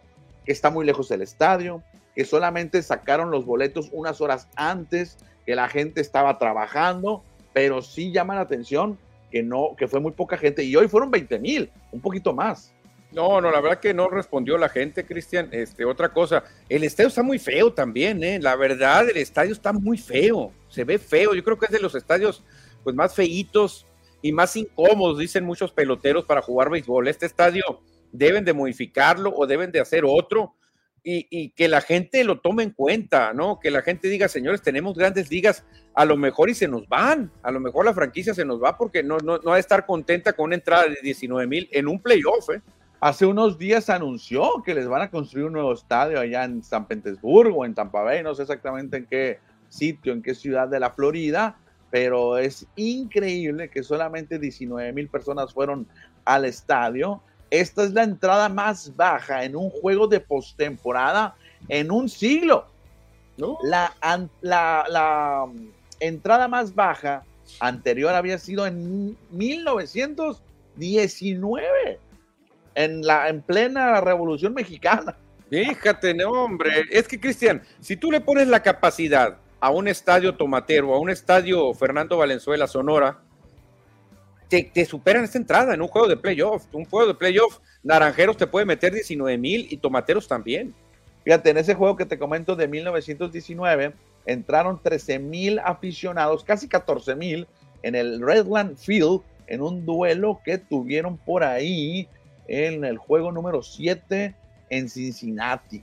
Está 0.45 0.71
muy 0.71 0.85
lejos 0.85 1.09
del 1.09 1.23
estadio, 1.23 1.83
que 2.17 2.25
solamente 2.25 2.83
sacaron 2.83 3.31
los 3.31 3.45
boletos 3.45 3.91
unas 3.93 4.23
horas 4.23 4.49
antes, 4.57 5.19
que 5.45 5.55
la 5.55 5.69
gente 5.69 6.01
estaba 6.01 6.39
trabajando, 6.39 7.23
pero 7.53 7.83
sí 7.83 8.11
llama 8.11 8.35
la 8.35 8.41
atención 8.41 8.99
que 9.31 9.43
no, 9.43 9.77
que 9.77 9.87
fue 9.87 10.01
muy 10.01 10.13
poca 10.13 10.39
gente 10.39 10.65
y 10.65 10.75
hoy 10.75 10.89
fueron 10.89 11.11
20 11.11 11.39
mil, 11.39 11.71
un 11.93 12.01
poquito 12.01 12.33
más. 12.33 12.73
No, 13.13 13.41
no, 13.41 13.51
la 13.51 13.61
verdad 13.61 13.81
que 13.81 13.95
no 13.95 14.09
respondió 14.09 14.59
la 14.59 14.69
gente, 14.69 15.05
Cristian. 15.05 15.49
Este, 15.53 15.85
otra 15.85 16.09
cosa, 16.09 16.45
el 16.69 16.85
estadio 16.85 17.09
está 17.09 17.23
muy 17.23 17.39
feo 17.39 17.73
también, 17.73 18.23
¿eh? 18.25 18.39
La 18.41 18.57
verdad, 18.57 19.09
el 19.09 19.17
estadio 19.19 19.53
está 19.53 19.73
muy 19.73 19.99
feo, 19.99 20.53
se 20.69 20.85
ve 20.85 20.99
feo. 20.99 21.35
Yo 21.35 21.45
creo 21.45 21.59
que 21.59 21.67
es 21.67 21.73
de 21.73 21.81
los 21.81 21.95
estadios 21.95 22.43
pues 22.83 22.97
más 22.97 23.15
feitos 23.15 23.87
y 24.23 24.33
más 24.33 24.57
incómodos, 24.57 25.19
dicen 25.19 25.45
muchos 25.45 25.73
peloteros 25.73 26.25
para 26.25 26.43
jugar 26.43 26.71
béisbol. 26.71 27.09
Este 27.09 27.27
estadio 27.27 27.81
deben 28.11 28.45
de 28.45 28.55
modificarlo 28.55 29.33
o 29.35 29.47
deben 29.47 29.71
de 29.71 29.81
hacer 29.81 30.05
otro 30.07 30.55
y, 31.09 31.51
que 31.51 31.69
la 31.69 31.81
gente 31.81 32.25
lo 32.25 32.41
tome 32.41 32.65
en 32.65 32.71
cuenta, 32.71 33.33
¿no? 33.33 33.61
Que 33.61 33.71
la 33.71 33.83
gente 33.83 34.09
diga, 34.09 34.27
señores, 34.27 34.61
tenemos 34.61 34.97
grandes 34.97 35.31
ligas, 35.31 35.65
a 35.95 36.05
lo 36.05 36.17
mejor 36.17 36.51
y 36.51 36.55
se 36.55 36.67
nos 36.67 36.89
van, 36.89 37.31
a 37.45 37.53
lo 37.53 37.61
mejor 37.61 37.85
la 37.85 37.95
franquicia 37.95 38.35
se 38.35 38.45
nos 38.45 38.61
va 38.61 38.77
porque 38.77 39.05
no, 39.05 39.19
no, 39.19 39.39
no 39.39 39.51
va 39.51 39.57
a 39.57 39.61
estar 39.61 39.87
contenta 39.87 40.33
con 40.33 40.47
una 40.47 40.57
entrada 40.57 40.89
de 40.89 40.99
19 41.01 41.47
mil 41.47 41.69
en 41.71 41.87
un 41.87 42.01
playoff, 42.01 42.51
¿eh? 42.51 42.61
Hace 42.99 43.27
unos 43.27 43.57
días 43.57 43.89
anunció 43.89 44.63
que 44.65 44.75
les 44.75 44.89
van 44.89 45.03
a 45.03 45.11
construir 45.11 45.47
un 45.47 45.53
nuevo 45.53 45.73
estadio 45.75 46.19
allá 46.19 46.45
en 46.45 46.65
San 46.65 46.89
Petersburgo, 46.89 47.65
en 47.65 47.75
Tampa 47.75 48.03
Bay, 48.03 48.23
no 48.23 48.35
sé 48.35 48.43
exactamente 48.43 48.97
en 48.97 49.07
qué 49.07 49.39
sitio, 49.69 50.13
en 50.13 50.23
qué 50.23 50.35
ciudad 50.35 50.67
de 50.67 50.81
la 50.81 50.91
Florida, 50.91 51.59
pero 51.91 52.39
es 52.39 52.67
increíble 52.75 53.71
que 53.71 53.83
solamente 53.83 54.39
19 54.39 54.93
mil 54.93 55.09
personas 55.09 55.53
fueron 55.53 55.87
al 56.25 56.47
estadio. 56.47 57.23
Esta 57.51 57.85
es 57.85 57.93
la 57.93 58.03
entrada 58.03 58.49
más 58.49 58.97
baja 58.97 59.45
en 59.45 59.55
un 59.57 59.69
juego 59.71 60.09
de 60.09 60.21
postemporada 60.21 61.37
en 61.69 61.91
un 61.91 62.09
siglo. 62.09 62.67
La, 63.63 63.93
la, 64.41 65.45
mm, 65.47 65.69
entrada 66.01 66.49
más 66.49 66.75
baja 66.75 67.23
anterior 67.61 68.15
había 68.15 68.39
sido 68.39 68.67
en 68.67 69.15
1919, 69.31 72.01
en, 72.75 73.03
la, 73.03 73.29
en 73.29 73.43
plena 73.43 74.01
Revolución 74.01 74.55
Mexicana. 74.55 75.15
Fíjate, 75.51 76.15
no, 76.15 76.31
hombre. 76.31 76.87
Es 76.91 77.07
que, 77.07 77.21
Cristian, 77.21 77.63
si 77.81 77.97
tú 77.97 78.11
le 78.11 78.21
pones 78.21 78.49
la 78.49 78.63
capacidad 78.63 79.37
a 79.61 79.71
un 79.71 79.87
estadio 79.89 80.35
tomatero, 80.35 80.95
a 80.95 80.99
un 80.99 81.11
estadio 81.11 81.75
Fernando 81.75 82.17
Valenzuela 82.17 82.67
Sonora, 82.67 83.21
te, 84.49 84.85
superan 84.85 85.25
esta 85.25 85.39
entrada 85.39 85.75
en 85.75 85.83
un 85.83 85.89
juego 85.89 86.09
de 86.09 86.17
playoff. 86.17 86.65
Un 86.73 86.85
juego 86.85 87.09
de 87.09 87.15
playoff, 87.15 87.59
Naranjeros 87.83 88.37
te 88.37 88.47
puede 88.47 88.67
meter 88.67 88.93
19 88.93 89.39
mil 89.39 89.67
y 89.71 89.77
Tomateros 89.77 90.29
también. 90.29 90.75
Fíjate, 91.25 91.51
en 91.51 91.59
ese 91.59 91.75
juego 91.75 91.97
que 91.97 92.07
te 92.07 92.19
comento 92.19 92.55
de 92.55 92.69
1919, 92.69 93.93
entraron 94.27 94.81
13 94.81 95.19
mil 95.19 95.59
aficionados, 95.59 96.45
casi 96.45 96.69
14 96.69 97.17
mil, 97.17 97.47
en 97.83 97.95
el 97.95 98.21
Redland 98.21 98.77
Field, 98.77 99.21
en 99.49 99.61
un 99.61 99.85
duelo 99.85 100.41
que 100.45 100.59
tuvieron 100.59 101.17
por 101.17 101.43
ahí 101.43 102.09
en 102.49 102.85
el 102.85 102.99
juego 102.99 103.33
número 103.33 103.63
7 103.63 104.35
en 104.71 104.89
Cincinnati. 104.89 105.83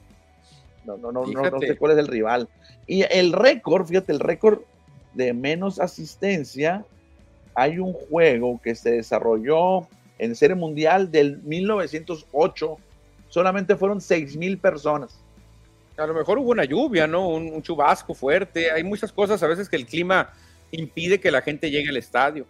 No, 0.86 0.98
no, 0.98 1.12
no, 1.12 1.26
no, 1.26 1.50
no 1.50 1.60
sé 1.60 1.78
cuál 1.78 1.94
es 1.94 1.98
el 1.98 2.08
rival. 2.08 2.50
Y 2.88 3.04
el 3.04 3.32
récord, 3.32 3.86
fíjate, 3.86 4.12
el 4.12 4.20
récord 4.20 4.60
de 5.14 5.34
menos 5.34 5.80
asistencia, 5.80 6.86
hay 7.56 7.80
un 7.80 7.94
juego 7.94 8.60
que 8.62 8.76
se 8.76 8.92
desarrolló 8.92 9.88
en 10.18 10.36
Serie 10.36 10.56
Mundial 10.56 11.12
del 11.12 11.42
1908, 11.44 12.78
solamente 13.30 13.76
fueron 13.76 14.00
6 14.00 14.38
mil 14.38 14.58
personas. 14.58 15.20
A 15.98 16.08
lo 16.08 16.14
mejor 16.14 16.40
hubo 16.40 16.52
una 16.52 16.66
lluvia, 16.66 17.08
¿no? 17.08 17.28
Un, 17.30 17.62
chubasco 17.62 18.14
fuerte. 18.14 18.72
Hay 18.72 18.84
muchas 18.84 19.12
cosas 19.12 19.42
a 19.44 19.48
veces 19.48 19.70
que 19.70 19.76
el 19.76 19.86
clima 19.86 20.34
impide 20.72 21.20
que 21.20 21.32
la 21.32 21.42
gente 21.42 21.70
llegue 21.70 21.90
al 21.90 21.98
estadio. 21.98 22.48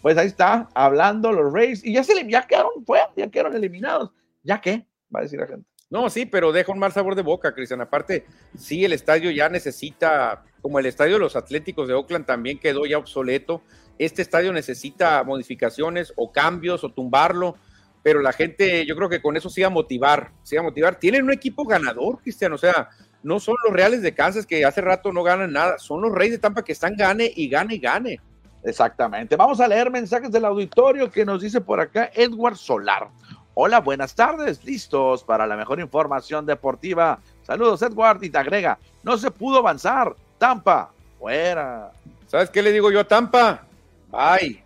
Pues 0.00 0.16
ahí 0.16 0.26
está, 0.26 0.68
hablando 0.74 1.32
los 1.32 1.52
Rays, 1.52 1.84
y 1.84 1.94
ya 1.94 2.04
se 2.04 2.14
ya 2.28 2.46
quedaron 2.46 2.84
fuera, 2.84 3.10
ya 3.16 3.28
quedaron 3.28 3.54
eliminados. 3.54 4.10
¿Ya 4.42 4.60
qué? 4.60 4.86
Va 5.14 5.20
a 5.20 5.22
decir 5.22 5.40
la 5.40 5.46
gente. 5.46 5.66
No, 5.90 6.10
sí, 6.10 6.26
pero 6.26 6.52
deja 6.52 6.72
un 6.72 6.78
mal 6.78 6.92
sabor 6.92 7.14
de 7.14 7.22
boca, 7.22 7.54
Cristian. 7.54 7.80
Aparte, 7.80 8.26
sí, 8.58 8.84
el 8.84 8.92
estadio 8.92 9.30
ya 9.30 9.48
necesita, 9.48 10.44
como 10.60 10.78
el 10.78 10.86
estadio 10.86 11.14
de 11.14 11.20
los 11.20 11.36
Atléticos 11.36 11.86
de 11.88 11.94
Oakland 11.94 12.26
también 12.26 12.58
quedó 12.58 12.84
ya 12.86 12.98
obsoleto. 12.98 13.62
Este 13.98 14.22
estadio 14.22 14.52
necesita 14.52 15.22
modificaciones 15.24 16.12
o 16.16 16.32
cambios 16.32 16.82
o 16.84 16.90
tumbarlo, 16.90 17.56
pero 18.02 18.20
la 18.20 18.32
gente, 18.32 18.84
yo 18.86 18.96
creo 18.96 19.08
que 19.08 19.22
con 19.22 19.36
eso 19.36 19.48
sí 19.48 19.62
a 19.62 19.70
motivar, 19.70 20.32
sí 20.42 20.56
a 20.56 20.62
motivar. 20.62 20.96
Tienen 20.96 21.24
un 21.24 21.32
equipo 21.32 21.64
ganador, 21.64 22.20
Cristian, 22.20 22.52
o 22.52 22.58
sea, 22.58 22.90
no 23.22 23.40
son 23.40 23.56
los 23.64 23.72
Reales 23.72 24.02
de 24.02 24.14
Kansas 24.14 24.46
que 24.46 24.64
hace 24.64 24.80
rato 24.80 25.12
no 25.12 25.22
ganan 25.22 25.52
nada, 25.52 25.78
son 25.78 26.02
los 26.02 26.12
Reyes 26.12 26.34
de 26.34 26.38
Tampa 26.38 26.62
que 26.62 26.72
están 26.72 26.96
gane 26.96 27.32
y 27.34 27.48
gane 27.48 27.76
y 27.76 27.78
gane. 27.78 28.20
Exactamente. 28.62 29.36
Vamos 29.36 29.60
a 29.60 29.68
leer 29.68 29.90
mensajes 29.90 30.30
del 30.30 30.44
auditorio 30.44 31.10
que 31.10 31.24
nos 31.24 31.42
dice 31.42 31.60
por 31.60 31.80
acá 31.80 32.10
Edward 32.14 32.56
Solar. 32.56 33.08
Hola, 33.54 33.80
buenas 33.80 34.14
tardes, 34.14 34.64
listos 34.64 35.22
para 35.22 35.46
la 35.46 35.56
mejor 35.56 35.80
información 35.80 36.44
deportiva. 36.44 37.20
Saludos, 37.42 37.82
Edward, 37.82 38.22
y 38.24 38.30
te 38.30 38.38
agrega, 38.38 38.78
no 39.02 39.16
se 39.16 39.30
pudo 39.30 39.58
avanzar. 39.58 40.14
Tampa, 40.38 40.92
fuera. 41.18 41.92
¿Sabes 42.26 42.50
qué 42.50 42.62
le 42.62 42.72
digo 42.72 42.90
yo 42.90 43.00
a 43.00 43.04
Tampa? 43.04 43.66
Bye. 44.14 44.62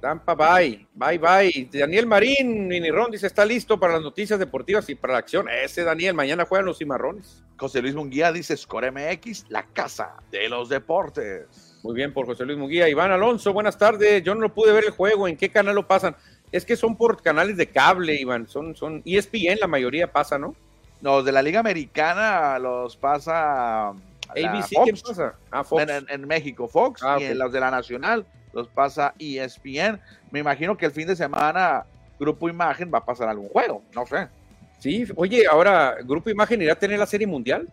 Tampa, 0.00 0.34
bye. 0.34 0.86
Bye, 0.94 1.18
bye. 1.18 1.68
Daniel 1.70 2.06
Marín, 2.06 2.66
Mini 2.66 2.90
Ron 2.90 3.10
dice, 3.10 3.26
está 3.26 3.44
listo 3.44 3.78
para 3.78 3.94
las 3.94 4.02
noticias 4.02 4.38
deportivas 4.38 4.88
y 4.88 4.94
para 4.94 5.12
la 5.12 5.18
acción. 5.20 5.46
Ese 5.48 5.84
Daniel, 5.84 6.14
mañana 6.14 6.44
juegan 6.44 6.66
los 6.66 6.78
cimarrones. 6.78 7.44
José 7.56 7.82
Luis 7.82 7.94
Munguía 7.94 8.32
dice, 8.32 8.56
Score 8.56 8.90
MX, 8.90 9.46
la 9.48 9.64
casa 9.64 10.16
de 10.32 10.48
los 10.48 10.70
deportes. 10.70 11.78
Muy 11.82 11.94
bien, 11.94 12.12
por 12.12 12.26
José 12.26 12.44
Luis 12.46 12.58
Muguía. 12.58 12.88
Iván 12.88 13.12
Alonso, 13.12 13.52
buenas 13.52 13.78
tardes. 13.78 14.22
Yo 14.24 14.34
no 14.34 14.40
lo 14.40 14.54
pude 14.54 14.72
ver 14.72 14.84
el 14.84 14.90
juego. 14.90 15.28
¿En 15.28 15.36
qué 15.36 15.50
canal 15.50 15.74
lo 15.74 15.86
pasan? 15.86 16.16
Es 16.50 16.64
que 16.64 16.76
son 16.76 16.96
por 16.96 17.22
canales 17.22 17.56
de 17.56 17.68
cable, 17.68 18.14
Iván. 18.14 18.48
Son, 18.48 18.74
son 18.74 19.02
ESPN, 19.04 19.60
la 19.60 19.66
mayoría 19.66 20.10
pasa, 20.10 20.38
¿no? 20.38 20.56
Los 21.02 21.24
de 21.24 21.32
la 21.32 21.42
Liga 21.42 21.60
Americana 21.60 22.58
los 22.58 22.96
pasa. 22.96 23.90
ABC, 23.90 24.82
¿quién 24.84 24.96
pasa? 24.96 25.34
Ah, 25.50 25.62
Fox. 25.62 25.84
En, 26.08 26.26
México, 26.26 26.68
Fox. 26.68 27.02
Ah, 27.04 27.18
y 27.20 27.24
en 27.24 27.38
los 27.38 27.52
de 27.52 27.60
la 27.60 27.70
Nacional 27.70 28.26
los 28.52 28.68
pasa 28.68 29.14
ESPN. 29.18 30.00
Me 30.30 30.40
imagino 30.40 30.76
que 30.76 30.86
el 30.86 30.92
fin 30.92 31.06
de 31.06 31.16
semana 31.16 31.84
Grupo 32.18 32.48
Imagen 32.48 32.90
va 32.92 32.98
a 32.98 33.04
pasar 33.04 33.28
algún 33.28 33.48
juego. 33.48 33.82
No 33.94 34.06
sé. 34.06 34.28
Sí, 34.78 35.06
oye, 35.16 35.46
ahora, 35.46 35.96
¿Grupo 36.02 36.30
Imagen 36.30 36.62
irá 36.62 36.72
a 36.72 36.78
tener 36.78 36.98
la 36.98 37.06
serie 37.06 37.26
mundial? 37.26 37.68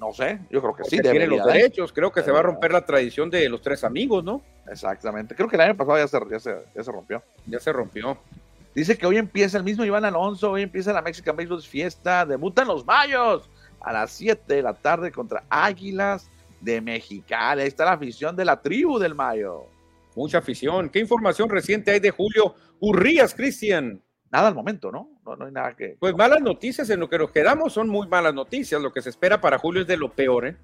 No 0.00 0.12
sé, 0.12 0.38
yo 0.50 0.60
creo 0.60 0.74
que 0.74 0.84
sí. 0.84 1.00
Tiene 1.00 1.26
los 1.26 1.44
derechos, 1.44 1.92
creo 1.92 2.12
que 2.12 2.22
se 2.22 2.30
va 2.30 2.40
a 2.40 2.42
romper 2.42 2.72
la 2.72 2.84
tradición 2.84 3.30
de 3.30 3.48
los 3.48 3.62
tres 3.62 3.82
amigos, 3.82 4.22
¿no? 4.22 4.42
Exactamente. 4.70 5.34
Creo 5.34 5.48
que 5.48 5.56
el 5.56 5.62
año 5.62 5.76
pasado 5.76 5.98
ya 5.98 6.06
se, 6.06 6.18
ya 6.74 6.82
se, 6.84 6.92
rompió. 6.92 7.22
Ya 7.46 7.58
se 7.58 7.72
rompió. 7.72 8.18
Dice 8.74 8.98
que 8.98 9.06
hoy 9.06 9.16
empieza 9.16 9.56
el 9.56 9.64
mismo 9.64 9.84
Iván 9.84 10.04
Alonso, 10.04 10.50
hoy 10.50 10.62
empieza 10.62 10.92
la 10.92 11.00
Mexican 11.00 11.34
Baseball 11.34 11.62
Fiesta, 11.62 12.26
debutan 12.26 12.68
los 12.68 12.84
Mayos 12.84 13.48
a 13.80 13.92
las 13.92 14.10
7 14.10 14.54
de 14.54 14.62
la 14.62 14.74
tarde 14.74 15.10
contra 15.10 15.44
Águilas 15.48 16.28
de 16.60 16.80
Mexicali. 16.82 17.62
Ahí 17.62 17.68
está 17.68 17.86
la 17.86 17.92
afición 17.92 18.36
de 18.36 18.44
la 18.44 18.60
tribu 18.60 18.98
del 18.98 19.14
Mayo. 19.14 19.64
Mucha 20.16 20.38
afición. 20.38 20.88
¿Qué 20.88 20.98
información 20.98 21.48
reciente 21.48 21.92
hay 21.92 22.00
de 22.00 22.10
Julio 22.10 22.56
Urrías, 22.80 23.34
Cristian? 23.34 24.02
nada 24.30 24.48
al 24.48 24.54
momento, 24.54 24.90
¿no? 24.90 25.10
¿no? 25.24 25.44
hay 25.44 25.52
nada 25.52 25.74
que. 25.74 25.96
Pues 25.98 26.14
malas 26.14 26.40
noticias, 26.40 26.90
en 26.90 27.00
lo 27.00 27.08
que 27.08 27.18
nos 27.18 27.30
quedamos 27.30 27.72
son 27.72 27.88
muy 27.88 28.06
malas 28.08 28.34
noticias. 28.34 28.80
Lo 28.80 28.92
que 28.92 29.02
se 29.02 29.10
espera 29.10 29.40
para 29.40 29.58
Julio 29.58 29.82
es 29.82 29.88
de 29.88 29.96
lo 29.96 30.12
peor, 30.12 30.46
¿eh? 30.46 30.56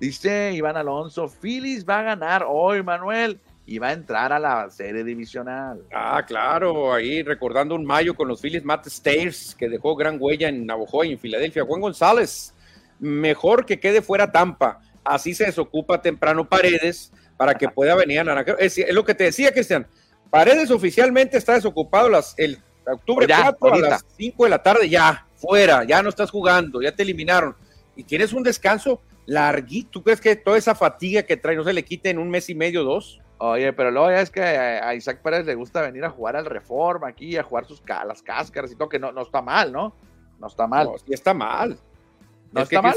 Dice 0.00 0.52
Iván 0.52 0.76
Alonso, 0.76 1.28
Phillies 1.28 1.88
va 1.88 2.00
a 2.00 2.02
ganar 2.02 2.44
hoy, 2.48 2.82
Manuel, 2.82 3.40
y 3.66 3.78
va 3.78 3.88
a 3.88 3.92
entrar 3.92 4.32
a 4.32 4.40
la 4.40 4.68
serie 4.68 5.04
divisional. 5.04 5.84
Ah, 5.94 6.24
claro, 6.26 6.92
ahí 6.92 7.22
recordando 7.22 7.76
un 7.76 7.84
mayo 7.84 8.14
con 8.14 8.26
los 8.26 8.40
Phillies, 8.40 8.64
Matt 8.64 8.88
Stairs, 8.88 9.54
que 9.54 9.68
dejó 9.68 9.94
gran 9.94 10.16
huella 10.18 10.48
en 10.48 10.66
Navajo 10.66 11.04
y 11.04 11.12
en 11.12 11.20
Filadelfia. 11.20 11.64
Juan 11.64 11.80
González, 11.80 12.52
mejor 12.98 13.64
que 13.64 13.78
quede 13.78 14.02
fuera 14.02 14.32
Tampa. 14.32 14.80
Así 15.04 15.34
se 15.34 15.46
desocupa 15.46 16.02
temprano 16.02 16.48
Paredes 16.48 17.12
para 17.42 17.54
que 17.54 17.68
pueda 17.68 17.96
venir 17.96 18.20
a 18.20 18.24
Naranjero. 18.24 18.56
Es, 18.60 18.78
es 18.78 18.94
lo 18.94 19.04
que 19.04 19.16
te 19.16 19.24
decía, 19.24 19.50
Cristian 19.50 19.84
Paredes 20.30 20.70
oficialmente 20.70 21.36
está 21.36 21.54
desocupado 21.54 22.08
las, 22.08 22.34
el 22.36 22.62
octubre 22.86 23.26
4 23.26 23.74
a 23.74 23.78
las 23.78 24.06
5 24.16 24.44
de 24.44 24.50
la 24.50 24.62
tarde, 24.62 24.88
ya, 24.88 25.26
fuera, 25.34 25.82
ya 25.82 26.04
no 26.04 26.08
estás 26.08 26.30
jugando, 26.30 26.80
ya 26.80 26.94
te 26.94 27.02
eliminaron. 27.02 27.56
Y 27.96 28.04
tienes 28.04 28.32
un 28.32 28.44
descanso 28.44 29.02
larguito. 29.26 29.90
¿Tú 29.90 30.04
crees 30.04 30.20
que 30.20 30.36
toda 30.36 30.56
esa 30.56 30.76
fatiga 30.76 31.24
que 31.24 31.36
trae 31.36 31.56
no 31.56 31.64
se 31.64 31.72
le 31.72 31.84
quite 31.84 32.10
en 32.10 32.20
un 32.20 32.30
mes 32.30 32.48
y 32.48 32.54
medio, 32.54 32.84
dos? 32.84 33.20
Oye, 33.38 33.72
pero 33.72 33.90
luego 33.90 34.12
ya 34.12 34.20
es 34.20 34.30
que 34.30 34.40
a 34.40 34.94
Isaac 34.94 35.20
Pérez 35.20 35.44
le 35.44 35.56
gusta 35.56 35.80
venir 35.80 36.04
a 36.04 36.10
jugar 36.10 36.36
al 36.36 36.46
Reforma 36.46 37.08
aquí, 37.08 37.36
a 37.36 37.42
jugar 37.42 37.64
sus 37.64 37.82
las 38.06 38.22
cáscaras 38.22 38.70
y 38.70 38.76
todo, 38.76 38.88
que 38.88 39.00
no, 39.00 39.10
no 39.10 39.22
está 39.22 39.42
mal, 39.42 39.72
¿no? 39.72 39.96
No 40.38 40.46
está 40.46 40.68
mal. 40.68 40.86
No, 40.86 40.96
sí 40.96 41.12
está 41.12 41.34
mal. 41.34 41.76
¿No 42.52 42.62
está 42.62 42.80
mal? 42.80 42.94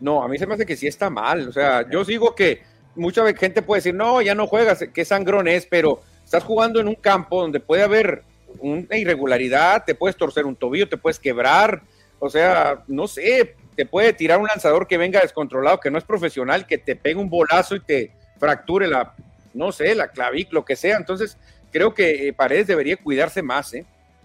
no, 0.00 0.20
a 0.20 0.26
mí 0.26 0.36
se 0.36 0.48
me 0.48 0.54
hace 0.54 0.66
que 0.66 0.74
sí 0.74 0.88
está 0.88 1.10
mal. 1.10 1.46
O 1.46 1.52
sea, 1.52 1.88
yo 1.88 2.02
digo 2.04 2.34
que 2.34 2.73
mucha 2.94 3.24
gente 3.34 3.62
puede 3.62 3.78
decir, 3.78 3.94
no, 3.94 4.22
ya 4.22 4.34
no 4.34 4.46
juegas, 4.46 4.84
qué 4.92 5.04
sangrón 5.04 5.48
es, 5.48 5.66
pero 5.66 6.02
Estás 6.24 6.42
jugando 6.42 6.80
en 6.80 6.88
un 6.88 6.94
campo 6.94 7.42
donde 7.42 7.60
puede 7.60 7.82
haber 7.82 8.22
una 8.58 8.96
irregularidad, 8.96 9.84
te 9.84 9.94
puedes 9.94 10.16
torcer 10.16 10.46
un 10.46 10.56
tobillo, 10.56 10.88
te 10.88 10.96
puedes 10.96 11.18
quebrar, 11.18 11.82
o 12.18 12.30
sea, 12.30 12.82
no 12.86 13.06
sé, 13.06 13.56
te 13.76 13.84
puede 13.84 14.12
tirar 14.12 14.40
un 14.40 14.46
lanzador 14.46 14.86
que 14.86 14.96
venga 14.96 15.20
descontrolado, 15.20 15.80
que 15.80 15.90
no 15.90 15.98
es 15.98 16.04
profesional, 16.04 16.66
que 16.66 16.78
te 16.78 16.96
pegue 16.96 17.20
un 17.20 17.28
bolazo 17.28 17.76
y 17.76 17.80
te 17.80 18.12
fracture 18.38 18.88
la, 18.88 19.14
no 19.52 19.70
sé, 19.70 19.94
la 19.94 20.08
clavícula, 20.08 20.60
lo 20.60 20.64
que 20.64 20.76
sea. 20.76 20.96
Entonces, 20.96 21.36
creo 21.70 21.92
que 21.92 22.28
eh, 22.28 22.32
Paredes 22.32 22.68
debería 22.68 22.96
cuidarse 22.96 23.42
más, 23.42 23.74
¿eh? 23.74 23.84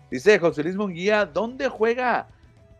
Dice 0.09 0.39
José 0.39 0.63
Luis 0.63 0.75
Munguía, 0.75 1.25
¿dónde 1.25 1.67
juega 1.67 2.27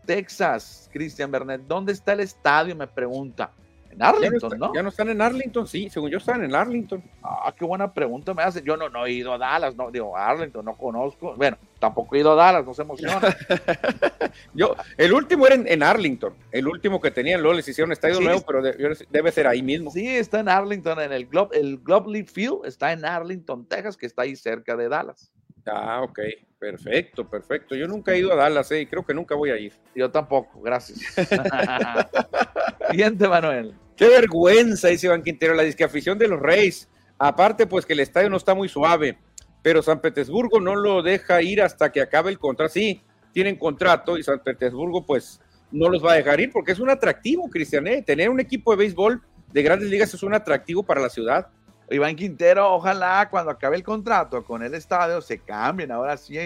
Texas, 0.05 0.89
Cristian 0.91 1.29
Bernet? 1.29 1.61
¿Dónde 1.67 1.91
está 1.91 2.13
el 2.13 2.21
estadio? 2.21 2.75
Me 2.75 2.87
pregunta. 2.87 3.51
En 3.99 4.05
Arlington, 4.05 4.57
¿no? 4.57 4.73
Ya 4.73 4.81
no 4.81 4.89
están 4.89 5.09
en 5.09 5.21
Arlington, 5.21 5.67
sí, 5.67 5.89
según 5.89 6.09
yo 6.09 6.19
están 6.19 6.41
en 6.41 6.55
Arlington. 6.55 7.03
Ah, 7.21 7.53
qué 7.57 7.65
buena 7.65 7.93
pregunta 7.93 8.33
me 8.33 8.43
hace. 8.43 8.61
Yo 8.63 8.77
no, 8.77 8.87
no 8.87 9.05
he 9.05 9.11
ido 9.11 9.33
a 9.33 9.37
Dallas, 9.37 9.75
no, 9.75 9.91
digo, 9.91 10.15
Arlington, 10.15 10.63
no 10.63 10.77
conozco. 10.77 11.35
Bueno, 11.35 11.57
tampoco 11.79 12.15
he 12.15 12.19
ido 12.19 12.31
a 12.31 12.35
Dallas, 12.35 12.65
no 12.65 12.73
se 12.73 12.83
emociona. 12.83 13.19
yo, 14.53 14.73
el 14.95 15.11
último 15.11 15.45
era 15.47 15.55
en, 15.55 15.83
Arlington, 15.83 16.33
el 16.51 16.67
último 16.69 17.01
que 17.01 17.11
tenían, 17.11 17.41
luego 17.41 17.57
les 17.57 17.67
hicieron 17.67 17.91
estadio 17.91 18.21
nuevo, 18.21 18.41
pero 18.47 18.61
debe 18.61 19.31
ser 19.33 19.47
ahí 19.47 19.61
mismo. 19.61 19.91
Sí, 19.91 20.07
está 20.07 20.39
en 20.39 20.47
Arlington, 20.47 21.01
en 21.01 21.11
el 21.11 21.25
Globe, 21.25 21.59
el 21.59 21.79
Globe 21.79 22.23
Field 22.23 22.65
está 22.65 22.93
en 22.93 23.03
Arlington, 23.03 23.65
Texas, 23.65 23.97
que 23.97 24.05
está 24.05 24.21
ahí 24.21 24.37
cerca 24.37 24.77
de 24.77 24.87
Dallas. 24.87 25.29
Ah, 25.65 26.01
ok, 26.03 26.19
perfecto, 26.57 27.29
perfecto. 27.29 27.75
Yo 27.75 27.85
nunca 27.85 28.13
he 28.13 28.19
ido 28.19 28.31
a 28.31 28.37
Dallas, 28.37 28.71
eh, 28.71 28.81
y 28.81 28.85
creo 28.85 29.05
que 29.05 29.13
nunca 29.13 29.35
voy 29.35 29.49
a 29.49 29.57
ir. 29.57 29.73
Yo 29.93 30.09
tampoco, 30.09 30.61
gracias. 30.61 30.99
Siguiente, 32.91 33.27
Manuel. 33.27 33.75
Qué 33.99 34.07
vergüenza, 34.07 34.87
dice 34.87 35.07
Iván 35.07 35.23
Quintero, 35.23 35.53
la 35.53 35.63
discafición 35.63 36.17
de 36.17 36.29
los 36.29 36.39
Reyes. 36.39 36.87
Aparte, 37.17 37.67
pues 37.67 37.85
que 37.85 37.91
el 37.91 37.99
estadio 37.99 38.29
no 38.29 38.37
está 38.37 38.55
muy 38.55 38.69
suave, 38.69 39.19
pero 39.61 39.81
San 39.81 39.99
Petersburgo 39.99 40.61
no 40.61 40.73
lo 40.73 41.01
deja 41.01 41.41
ir 41.41 41.61
hasta 41.61 41.91
que 41.91 41.99
acabe 41.99 42.31
el 42.31 42.39
contrato. 42.39 42.71
Sí, 42.71 43.01
tienen 43.33 43.57
contrato 43.57 44.17
y 44.17 44.23
San 44.23 44.39
Petersburgo, 44.39 45.05
pues 45.05 45.41
no 45.69 45.89
los 45.89 46.01
va 46.01 46.13
a 46.13 46.15
dejar 46.15 46.39
ir 46.39 46.49
porque 46.53 46.71
es 46.71 46.79
un 46.79 46.89
atractivo, 46.89 47.49
Cristian. 47.49 47.87
¿eh? 47.87 48.01
Tener 48.01 48.29
un 48.29 48.39
equipo 48.39 48.71
de 48.71 48.77
béisbol 48.77 49.21
de 49.51 49.63
grandes 49.63 49.89
ligas 49.89 50.13
es 50.13 50.23
un 50.23 50.33
atractivo 50.33 50.81
para 50.81 51.01
la 51.01 51.09
ciudad. 51.09 51.47
Iván 51.91 52.15
Quintero, 52.15 52.73
ojalá 52.73 53.27
cuando 53.29 53.51
acabe 53.51 53.75
el 53.75 53.83
contrato 53.83 54.45
con 54.45 54.63
el 54.63 54.75
estadio 54.75 55.19
se 55.19 55.39
cambien 55.39 55.91
ahora 55.91 56.15
sí 56.15 56.37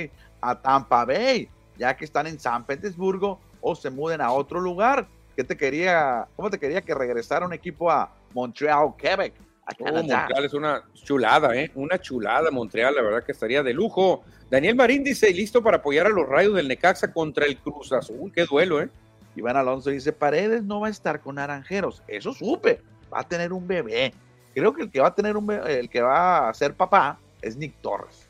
a 0.42 0.60
Tampa 0.60 1.06
Bay, 1.06 1.48
ya 1.78 1.96
que 1.96 2.06
están 2.06 2.26
en 2.26 2.40
San 2.40 2.66
Petersburgo 2.66 3.40
o 3.62 3.76
se 3.76 3.92
muden 3.92 4.22
a 4.22 4.32
otro 4.32 4.60
lugar. 4.60 5.08
¿Qué 5.36 5.44
te 5.44 5.58
quería, 5.58 6.28
cómo 6.36 6.50
te 6.50 6.60
quería 6.60 6.82
que 6.82 6.94
regresara 6.94 7.46
un 7.46 7.54
equipo 7.54 7.90
a 7.90 8.14
Montreal, 8.34 8.94
Quebec? 8.98 9.34
Montreal 9.80 10.46
es 10.46 10.54
una 10.54 10.84
chulada, 10.94 11.56
¿eh? 11.56 11.72
Una 11.76 12.00
chulada 12.00 12.52
Montreal, 12.52 12.96
la 12.96 13.02
verdad 13.02 13.24
que 13.24 13.32
estaría 13.32 13.64
de 13.64 13.74
lujo. 13.74 14.24
Daniel 14.50 14.76
Marín 14.76 15.04
dice, 15.04 15.32
listo 15.32 15.64
para 15.64 15.78
apoyar 15.78 16.06
a 16.06 16.10
los 16.10 16.28
rayos 16.28 16.56
del 16.56 16.68
Necaxa 16.68 17.12
contra 17.12 17.46
el 17.46 17.58
Cruz 17.58 17.92
Azul. 17.94 18.32
Qué 18.34 18.46
duelo, 18.46 18.82
¿eh? 18.82 18.90
Iván 19.36 19.58
Alonso 19.58 19.90
dice, 19.90 20.14
Paredes 20.14 20.64
no 20.64 20.82
va 20.82 20.88
a 20.88 20.92
estar 20.92 21.22
con 21.22 21.36
Naranjeros. 21.36 22.04
Eso 22.08 22.34
supe, 22.34 22.82
va 23.12 23.22
a 23.22 23.28
tener 23.28 23.52
un 23.54 23.68
bebé. 23.68 24.14
Creo 24.54 24.74
que 24.74 24.84
el 24.84 24.92
que 24.92 25.00
va 25.00 25.08
a 25.08 25.16
tener 25.16 25.36
un 25.36 25.48
bebé, 25.48 25.80
el 25.80 25.90
que 25.90 26.02
va 26.02 26.50
a 26.50 26.54
ser 26.54 26.76
papá 26.76 27.18
es 27.42 27.58
Nick 27.58 27.74
Torres. 27.82 28.28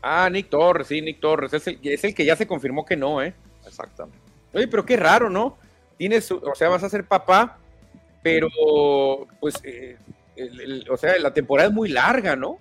Ah, 0.00 0.30
Nick 0.30 0.48
Torres, 0.48 0.86
sí, 0.86 1.02
Nick 1.02 1.20
Torres. 1.20 1.52
Es 1.52 1.66
el, 1.66 1.78
es 1.82 2.04
el 2.04 2.14
que 2.14 2.24
ya 2.24 2.36
se 2.36 2.46
confirmó 2.46 2.86
que 2.86 2.96
no, 2.96 3.20
¿eh? 3.20 3.34
Exactamente. 3.66 4.18
Oye, 4.54 4.68
pero 4.68 4.86
qué 4.86 4.96
raro, 4.96 5.28
¿no? 5.28 5.58
Tienes, 5.98 6.30
o 6.30 6.54
sea, 6.54 6.70
vas 6.70 6.82
a 6.84 6.88
ser 6.88 7.04
papá, 7.04 7.58
pero 8.22 8.48
pues, 9.40 9.56
eh, 9.64 9.96
o 10.88 10.96
sea, 10.96 11.18
la 11.18 11.34
temporada 11.34 11.68
es 11.68 11.74
muy 11.74 11.90
larga, 11.90 12.36
¿no? 12.36 12.58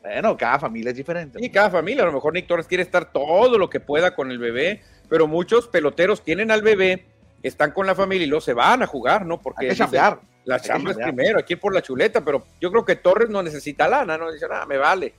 Bueno, 0.00 0.36
cada 0.36 0.58
familia 0.58 0.90
es 0.90 0.96
diferente. 0.96 1.38
Sí, 1.38 1.50
cada 1.50 1.68
familia. 1.68 2.04
A 2.04 2.06
lo 2.06 2.12
mejor 2.12 2.32
Nick 2.32 2.46
Torres 2.46 2.66
quiere 2.66 2.82
estar 2.82 3.12
todo 3.12 3.58
lo 3.58 3.68
que 3.68 3.80
pueda 3.80 4.14
con 4.14 4.30
el 4.30 4.38
bebé, 4.38 4.82
pero 5.08 5.26
muchos 5.26 5.68
peloteros 5.68 6.22
tienen 6.22 6.50
al 6.50 6.62
bebé, 6.62 7.04
están 7.42 7.72
con 7.72 7.86
la 7.86 7.94
familia 7.94 8.24
y 8.24 8.28
luego 8.28 8.40
se 8.40 8.54
van 8.54 8.82
a 8.82 8.86
jugar, 8.86 9.26
¿no? 9.26 9.42
Porque 9.42 9.68
Hay 9.68 9.76
que 9.76 9.98
la 10.44 10.58
chamba 10.58 10.92
es 10.92 10.96
primero, 10.96 11.38
aquí 11.38 11.54
por 11.56 11.74
la 11.74 11.82
chuleta, 11.82 12.24
pero 12.24 12.46
yo 12.60 12.70
creo 12.70 12.84
que 12.84 12.96
Torres 12.96 13.28
no 13.28 13.42
necesita 13.42 13.86
lana, 13.86 14.16
no 14.16 14.32
dice, 14.32 14.48
nada, 14.48 14.64
me 14.64 14.78
vale. 14.78 15.12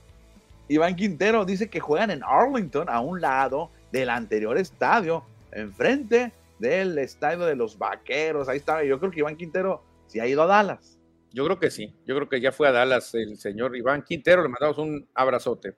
Iván 0.68 0.96
Quintero 0.96 1.44
dice 1.44 1.70
que 1.70 1.78
juegan 1.78 2.10
en 2.10 2.22
Arlington, 2.24 2.88
a 2.88 3.00
un 3.00 3.20
lado 3.20 3.70
del 3.92 4.10
anterior 4.10 4.58
estadio, 4.58 5.24
enfrente 5.52 6.32
del 6.62 6.96
estadio 6.98 7.44
de 7.44 7.56
los 7.56 7.76
vaqueros. 7.76 8.48
Ahí 8.48 8.58
está. 8.58 8.84
Yo 8.84 8.98
creo 9.00 9.10
que 9.10 9.18
Iván 9.18 9.36
Quintero 9.36 9.84
sí 10.06 10.20
ha 10.20 10.26
ido 10.26 10.42
a 10.42 10.46
Dallas. 10.46 10.98
Yo 11.32 11.44
creo 11.44 11.58
que 11.58 11.70
sí. 11.70 11.94
Yo 12.06 12.14
creo 12.14 12.28
que 12.28 12.40
ya 12.40 12.52
fue 12.52 12.68
a 12.68 12.72
Dallas 12.72 13.12
el 13.14 13.36
señor 13.36 13.76
Iván 13.76 14.02
Quintero. 14.02 14.42
Le 14.42 14.48
mandamos 14.48 14.78
un 14.78 15.08
abrazote. 15.14 15.76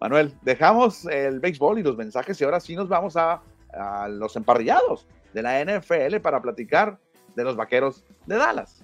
Manuel, 0.00 0.34
dejamos 0.42 1.06
el 1.06 1.38
béisbol 1.40 1.78
y 1.78 1.82
los 1.82 1.96
mensajes 1.96 2.38
y 2.40 2.44
ahora 2.44 2.60
sí 2.60 2.74
nos 2.74 2.88
vamos 2.88 3.16
a, 3.16 3.40
a 3.72 4.08
los 4.08 4.36
emparrillados 4.36 5.06
de 5.32 5.42
la 5.42 5.64
NFL 5.64 6.16
para 6.20 6.42
platicar 6.42 6.98
de 7.34 7.44
los 7.44 7.56
vaqueros 7.56 8.04
de 8.26 8.36
Dallas. 8.36 8.82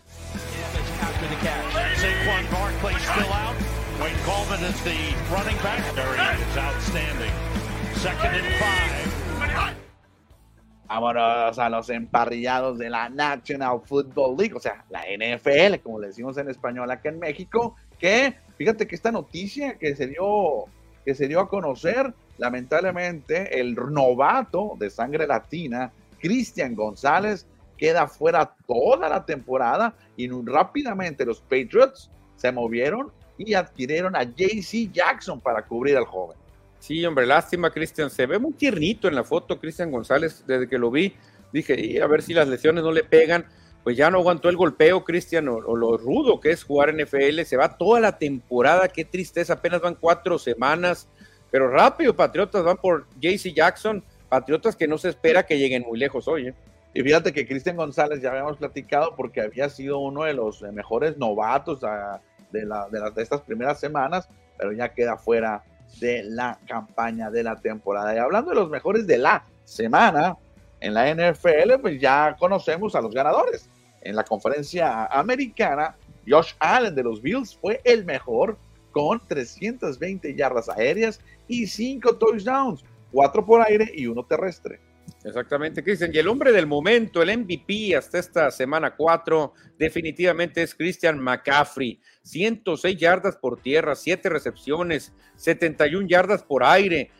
Second 8.02 8.34
and 8.34 8.58
five. 8.58 9.21
Vámonos 10.92 11.58
a 11.58 11.70
los 11.70 11.88
emparrillados 11.88 12.76
de 12.76 12.90
la 12.90 13.08
National 13.08 13.80
Football 13.82 14.36
League, 14.36 14.54
o 14.54 14.60
sea, 14.60 14.84
la 14.90 15.00
NFL, 15.00 15.80
como 15.82 15.98
le 15.98 16.08
decimos 16.08 16.36
en 16.36 16.50
español 16.50 16.90
acá 16.90 17.08
en 17.08 17.18
México, 17.18 17.76
que 17.98 18.34
fíjate 18.58 18.86
que 18.86 18.94
esta 18.94 19.10
noticia 19.10 19.78
que 19.78 19.96
se 19.96 20.06
dio, 20.08 20.66
que 21.02 21.14
se 21.14 21.28
dio 21.28 21.40
a 21.40 21.48
conocer, 21.48 22.12
lamentablemente, 22.36 23.58
el 23.58 23.74
novato 23.74 24.74
de 24.78 24.90
sangre 24.90 25.26
latina, 25.26 25.90
Cristian 26.20 26.74
González, 26.74 27.46
queda 27.78 28.06
fuera 28.06 28.54
toda 28.66 29.08
la 29.08 29.24
temporada 29.24 29.94
y 30.18 30.28
rápidamente 30.28 31.24
los 31.24 31.40
Patriots 31.40 32.10
se 32.36 32.52
movieron 32.52 33.10
y 33.38 33.54
adquirieron 33.54 34.14
a 34.14 34.24
JC 34.24 34.92
Jackson 34.92 35.40
para 35.40 35.64
cubrir 35.64 35.96
al 35.96 36.04
joven. 36.04 36.41
Sí, 36.82 37.06
hombre, 37.06 37.26
lástima, 37.26 37.70
Cristian. 37.70 38.10
Se 38.10 38.26
ve 38.26 38.40
muy 38.40 38.54
tiernito 38.54 39.06
en 39.06 39.14
la 39.14 39.22
foto, 39.22 39.60
Cristian 39.60 39.92
González, 39.92 40.42
desde 40.48 40.68
que 40.68 40.78
lo 40.78 40.90
vi. 40.90 41.14
Dije, 41.52 42.02
a 42.02 42.08
ver 42.08 42.22
si 42.22 42.34
las 42.34 42.48
lesiones 42.48 42.82
no 42.82 42.90
le 42.90 43.04
pegan. 43.04 43.46
Pues 43.84 43.96
ya 43.96 44.10
no 44.10 44.18
aguantó 44.18 44.48
el 44.48 44.56
golpeo, 44.56 45.04
Cristian, 45.04 45.46
o, 45.46 45.60
lo 45.60 45.96
rudo 45.96 46.40
que 46.40 46.50
es 46.50 46.64
jugar 46.64 46.88
en 46.88 46.96
NFL. 46.96 47.42
Se 47.44 47.56
va 47.56 47.78
toda 47.78 48.00
la 48.00 48.18
temporada, 48.18 48.88
qué 48.88 49.04
tristeza. 49.04 49.52
Apenas 49.52 49.80
van 49.80 49.94
cuatro 49.94 50.40
semanas. 50.40 51.06
Pero 51.52 51.68
rápido, 51.68 52.16
Patriotas 52.16 52.64
van 52.64 52.78
por 52.78 53.06
JC 53.20 53.54
Jackson. 53.54 54.02
Patriotas 54.28 54.74
que 54.74 54.88
no 54.88 54.98
se 54.98 55.10
espera 55.10 55.46
que 55.46 55.60
lleguen 55.60 55.82
muy 55.82 56.00
lejos 56.00 56.26
hoy. 56.26 56.48
¿eh? 56.48 56.54
Y 56.94 57.02
fíjate 57.02 57.32
que 57.32 57.46
Cristian 57.46 57.76
González 57.76 58.20
ya 58.20 58.30
habíamos 58.30 58.56
platicado 58.56 59.14
porque 59.14 59.40
había 59.40 59.68
sido 59.68 60.00
uno 60.00 60.24
de 60.24 60.34
los 60.34 60.62
mejores 60.62 61.16
novatos 61.16 61.84
a, 61.84 62.20
de, 62.50 62.66
la, 62.66 62.88
de, 62.88 62.98
de 63.14 63.22
estas 63.22 63.40
primeras 63.42 63.78
semanas, 63.78 64.28
pero 64.58 64.72
ya 64.72 64.92
queda 64.92 65.16
fuera 65.16 65.62
de 66.00 66.22
la 66.24 66.58
campaña 66.66 67.30
de 67.30 67.42
la 67.42 67.56
temporada. 67.56 68.14
Y 68.14 68.18
hablando 68.18 68.50
de 68.50 68.56
los 68.56 68.70
mejores 68.70 69.06
de 69.06 69.18
la 69.18 69.44
semana 69.64 70.36
en 70.80 70.94
la 70.94 71.12
NFL, 71.14 71.80
pues 71.80 72.00
ya 72.00 72.36
conocemos 72.38 72.94
a 72.94 73.00
los 73.00 73.14
ganadores. 73.14 73.68
En 74.02 74.16
la 74.16 74.24
conferencia 74.24 75.06
americana, 75.06 75.96
Josh 76.26 76.52
Allen 76.58 76.94
de 76.94 77.04
los 77.04 77.22
Bills 77.22 77.56
fue 77.56 77.80
el 77.84 78.04
mejor 78.04 78.56
con 78.90 79.20
320 79.26 80.34
yardas 80.34 80.68
aéreas 80.68 81.20
y 81.48 81.66
5 81.66 82.16
touchdowns, 82.16 82.84
4 83.12 83.44
por 83.46 83.62
aire 83.62 83.90
y 83.94 84.06
1 84.06 84.22
terrestre. 84.24 84.80
Exactamente, 85.24 85.84
Cristian. 85.84 86.10
Y 86.12 86.18
el 86.18 86.28
hombre 86.28 86.50
del 86.52 86.66
momento, 86.66 87.22
el 87.22 87.38
MVP 87.38 87.94
hasta 87.96 88.18
esta 88.18 88.50
semana 88.50 88.96
4, 88.96 89.52
definitivamente 89.78 90.62
es 90.62 90.74
Christian 90.74 91.18
McCaffrey. 91.18 92.00
106 92.22 92.96
yardas 92.96 93.36
por 93.36 93.60
tierra, 93.60 93.94
7 93.94 94.28
recepciones, 94.28 95.12
71 95.36 96.08
yardas 96.08 96.42
por 96.42 96.64
aire, 96.64 97.10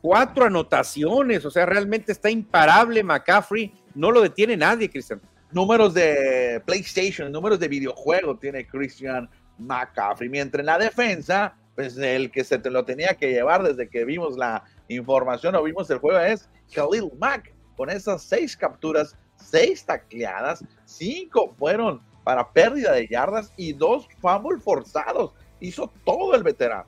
4 0.00 0.46
anotaciones. 0.46 1.44
O 1.44 1.50
sea, 1.50 1.66
realmente 1.66 2.12
está 2.12 2.30
imparable 2.30 3.02
McCaffrey. 3.02 3.72
No 3.94 4.10
lo 4.10 4.22
detiene 4.22 4.56
nadie, 4.56 4.88
Cristian. 4.88 5.20
Números 5.52 5.92
de 5.94 6.62
PlayStation, 6.64 7.30
números 7.30 7.58
de 7.58 7.68
videojuego 7.68 8.38
tiene 8.38 8.66
Christian 8.66 9.28
McCaffrey. 9.58 10.30
Mientras 10.30 10.60
en 10.60 10.66
la 10.66 10.78
defensa, 10.78 11.56
pues 11.74 11.98
el 11.98 12.30
que 12.30 12.44
se 12.44 12.58
te 12.58 12.70
lo 12.70 12.84
tenía 12.84 13.14
que 13.14 13.32
llevar 13.32 13.62
desde 13.62 13.88
que 13.88 14.04
vimos 14.04 14.36
la 14.36 14.64
información 14.88 15.54
o 15.56 15.62
vimos 15.62 15.90
el 15.90 15.98
juego 15.98 16.18
es 16.20 16.48
Khalil 16.72 17.10
Mack 17.18 17.52
con 17.76 17.90
esas 17.90 18.22
seis 18.22 18.56
capturas, 18.56 19.16
seis 19.36 19.84
tacleadas, 19.84 20.64
cinco 20.84 21.54
fueron 21.58 22.00
para 22.24 22.52
pérdida 22.52 22.92
de 22.92 23.08
yardas 23.08 23.52
y 23.56 23.72
dos 23.72 24.06
fumbles 24.20 24.62
forzados. 24.62 25.32
Hizo 25.60 25.92
todo 26.04 26.34
el 26.34 26.42
veterano. 26.42 26.86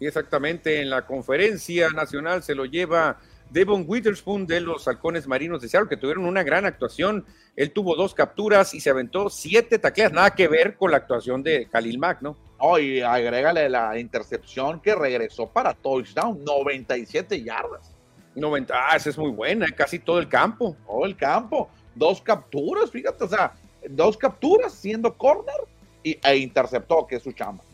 Exactamente, 0.00 0.80
en 0.80 0.88
la 0.88 1.06
conferencia 1.06 1.90
nacional 1.90 2.42
se 2.42 2.54
lo 2.54 2.64
lleva 2.64 3.18
Devon 3.50 3.84
Witherspoon 3.86 4.46
de 4.46 4.60
los 4.60 4.86
Halcones 4.86 5.26
Marinos 5.26 5.60
de 5.60 5.68
Seattle, 5.68 5.88
que 5.88 5.96
tuvieron 5.96 6.24
una 6.24 6.42
gran 6.42 6.64
actuación. 6.64 7.26
Él 7.56 7.72
tuvo 7.72 7.96
dos 7.96 8.14
capturas 8.14 8.72
y 8.74 8.80
se 8.80 8.90
aventó 8.90 9.28
siete 9.28 9.78
tacleas, 9.78 10.12
nada 10.12 10.30
que 10.34 10.48
ver 10.48 10.76
con 10.76 10.90
la 10.90 10.98
actuación 10.98 11.42
de 11.42 11.68
Khalil 11.70 11.98
Mack, 11.98 12.22
¿no? 12.22 12.36
Oh, 12.58 12.78
y 12.78 13.00
agrégale 13.00 13.68
la 13.68 13.98
intercepción 13.98 14.80
que 14.80 14.94
regresó 14.94 15.48
para 15.48 15.74
touchdown, 15.74 16.44
97 16.44 17.42
yardas. 17.42 17.99
90, 18.34 18.74
ah, 18.74 18.96
esa 18.96 19.10
es 19.10 19.18
muy 19.18 19.30
buena, 19.30 19.66
casi 19.68 19.98
todo 19.98 20.18
el 20.18 20.28
campo. 20.28 20.76
Todo 20.86 21.04
el 21.04 21.16
campo. 21.16 21.68
Dos 21.94 22.20
capturas, 22.20 22.90
fíjate, 22.90 23.24
o 23.24 23.28
sea, 23.28 23.52
dos 23.88 24.16
capturas 24.16 24.72
siendo 24.72 25.16
corner 25.16 25.56
y, 26.02 26.18
e 26.22 26.36
interceptó, 26.36 27.06
que 27.06 27.16
es 27.16 27.22
su 27.22 27.32
chamba. 27.32 27.64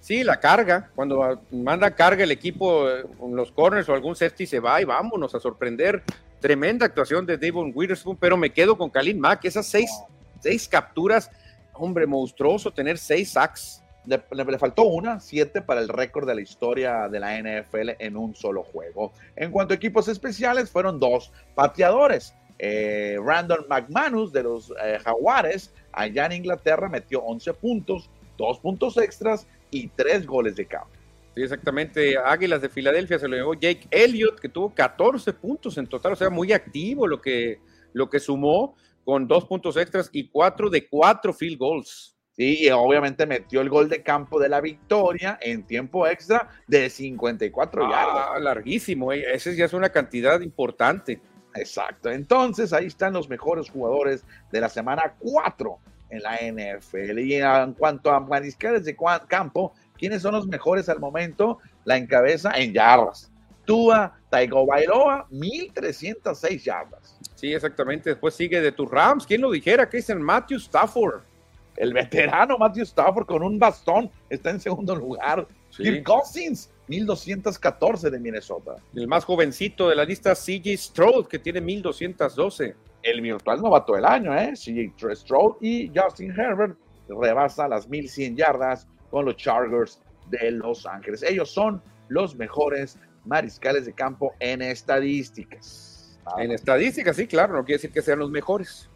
Sí, 0.00 0.22
la 0.22 0.38
carga, 0.38 0.90
cuando 0.94 1.40
manda 1.50 1.90
carga 1.90 2.22
el 2.22 2.30
equipo, 2.30 2.86
los 3.28 3.50
corners 3.50 3.88
o 3.88 3.94
algún 3.94 4.14
safety 4.14 4.46
se 4.46 4.60
va 4.60 4.80
y 4.80 4.84
vámonos 4.84 5.34
a 5.34 5.40
sorprender. 5.40 6.02
Tremenda 6.40 6.86
actuación 6.86 7.26
de 7.26 7.36
Devon 7.36 7.72
Witherspoon, 7.74 8.16
pero 8.16 8.36
me 8.36 8.50
quedo 8.50 8.78
con 8.78 8.88
Kalin 8.88 9.18
Mack, 9.18 9.44
esas 9.46 9.66
seis, 9.66 9.90
seis 10.40 10.68
capturas, 10.68 11.28
hombre, 11.72 12.06
monstruoso 12.06 12.70
tener 12.70 12.98
seis 12.98 13.32
sacks. 13.32 13.82
Le, 14.06 14.58
faltó 14.58 14.84
una, 14.84 15.20
siete 15.20 15.62
para 15.62 15.80
el 15.80 15.88
récord 15.88 16.26
de 16.26 16.34
la 16.34 16.40
historia 16.40 17.08
de 17.08 17.20
la 17.20 17.38
NFL 17.38 17.90
en 17.98 18.16
un 18.16 18.34
solo 18.34 18.62
juego. 18.62 19.12
En 19.34 19.50
cuanto 19.50 19.74
a 19.74 19.76
equipos 19.76 20.08
especiales, 20.08 20.70
fueron 20.70 21.00
dos 21.00 21.32
pateadores. 21.54 22.34
Eh, 22.58 23.18
Randall 23.22 23.66
McManus 23.68 24.32
de 24.32 24.42
los 24.44 24.72
eh, 24.82 24.98
Jaguares, 25.04 25.72
allá 25.92 26.26
en 26.26 26.32
Inglaterra, 26.32 26.88
metió 26.88 27.22
11 27.22 27.54
puntos, 27.54 28.10
dos 28.38 28.58
puntos 28.60 28.96
extras 28.96 29.46
y 29.70 29.88
tres 29.88 30.26
goles 30.26 30.56
de 30.56 30.66
campo. 30.66 30.88
Sí, 31.34 31.42
exactamente. 31.42 32.16
Águilas 32.16 32.62
de 32.62 32.70
Filadelfia 32.70 33.18
se 33.18 33.28
lo 33.28 33.36
llevó 33.36 33.54
Jake 33.54 33.88
Elliott, 33.90 34.40
que 34.40 34.48
tuvo 34.48 34.74
14 34.74 35.34
puntos 35.34 35.76
en 35.76 35.86
total, 35.86 36.12
o 36.12 36.16
sea, 36.16 36.30
muy 36.30 36.52
activo 36.52 37.06
lo 37.06 37.20
que, 37.20 37.60
lo 37.92 38.08
que 38.08 38.20
sumó 38.20 38.74
con 39.04 39.28
dos 39.28 39.44
puntos 39.44 39.76
extras 39.76 40.08
y 40.12 40.28
cuatro 40.28 40.70
de 40.70 40.88
cuatro 40.88 41.32
field 41.32 41.58
goals. 41.58 42.15
Sí, 42.36 42.66
y 42.66 42.70
obviamente 42.70 43.24
metió 43.24 43.62
el 43.62 43.70
gol 43.70 43.88
de 43.88 44.02
campo 44.02 44.38
de 44.38 44.50
la 44.50 44.60
victoria 44.60 45.38
en 45.40 45.62
tiempo 45.62 46.06
extra 46.06 46.50
de 46.66 46.90
54 46.90 47.86
ah, 47.86 47.90
yardas. 47.90 48.42
Larguísimo, 48.42 49.12
eh. 49.12 49.24
esa 49.32 49.52
ya 49.52 49.64
es 49.64 49.72
una 49.72 49.88
cantidad 49.88 50.40
importante. 50.42 51.18
Exacto. 51.54 52.10
Entonces, 52.10 52.74
ahí 52.74 52.86
están 52.86 53.14
los 53.14 53.30
mejores 53.30 53.70
jugadores 53.70 54.24
de 54.52 54.60
la 54.60 54.68
semana 54.68 55.14
4 55.18 55.78
en 56.10 56.22
la 56.22 56.36
NFL. 56.36 57.18
Y 57.20 57.36
en 57.36 57.72
cuanto 57.72 58.10
a 58.10 58.20
mariscales 58.20 58.84
de 58.84 58.94
campo, 59.26 59.72
¿quiénes 59.96 60.20
son 60.20 60.34
los 60.34 60.46
mejores 60.46 60.90
al 60.90 61.00
momento? 61.00 61.58
La 61.84 61.96
encabeza 61.96 62.52
en 62.54 62.74
yardas. 62.74 63.30
Tua 63.64 64.14
Taigo 64.30 64.66
Bailoa, 64.66 65.26
1306 65.30 66.64
yardas. 66.64 67.18
Sí, 67.34 67.52
exactamente. 67.52 68.10
Después 68.10 68.34
sigue 68.34 68.60
de 68.60 68.72
tus 68.72 68.90
Rams. 68.90 69.26
¿Quién 69.26 69.40
lo 69.40 69.50
dijera? 69.50 69.88
Que 69.88 69.98
es 69.98 70.10
el 70.10 70.20
Matthew 70.20 70.58
Stafford. 70.58 71.22
El 71.76 71.92
veterano 71.92 72.58
Matthew 72.58 72.84
Stafford 72.84 73.26
con 73.26 73.42
un 73.42 73.58
bastón 73.58 74.10
está 74.30 74.50
en 74.50 74.60
segundo 74.60 74.94
lugar. 74.94 75.46
Sí. 75.70 75.82
Kirk 75.82 76.04
Cousins, 76.04 76.70
1214 76.88 78.10
de 78.10 78.18
Minnesota. 78.18 78.76
El 78.94 79.08
más 79.08 79.24
jovencito 79.24 79.88
de 79.88 79.96
la 79.96 80.04
lista, 80.04 80.34
CJ 80.34 80.76
Stroud, 80.76 81.26
que 81.26 81.38
tiene 81.38 81.60
1212. 81.60 82.74
El 83.02 83.20
virtual 83.20 83.60
novato 83.60 83.94
del 83.94 84.04
año, 84.04 84.36
¿eh? 84.36 84.52
CJ 84.54 85.14
Stroud 85.14 85.56
y 85.60 85.90
Justin 85.94 86.30
Herbert 86.30 86.76
rebasa 87.08 87.68
las 87.68 87.88
1100 87.88 88.36
yardas 88.36 88.88
con 89.10 89.24
los 89.24 89.36
Chargers 89.36 90.00
de 90.30 90.50
Los 90.50 90.86
Ángeles. 90.86 91.22
Ellos 91.22 91.50
son 91.50 91.82
los 92.08 92.34
mejores 92.36 92.98
mariscales 93.24 93.86
de 93.86 93.92
campo 93.92 94.32
en 94.40 94.62
estadísticas. 94.62 96.18
Ah, 96.24 96.42
en 96.42 96.50
estadísticas, 96.50 97.16
sí, 97.16 97.26
claro, 97.26 97.54
no 97.54 97.64
quiere 97.64 97.78
decir 97.78 97.92
que 97.92 98.02
sean 98.02 98.18
los 98.18 98.30
mejores. 98.30 98.88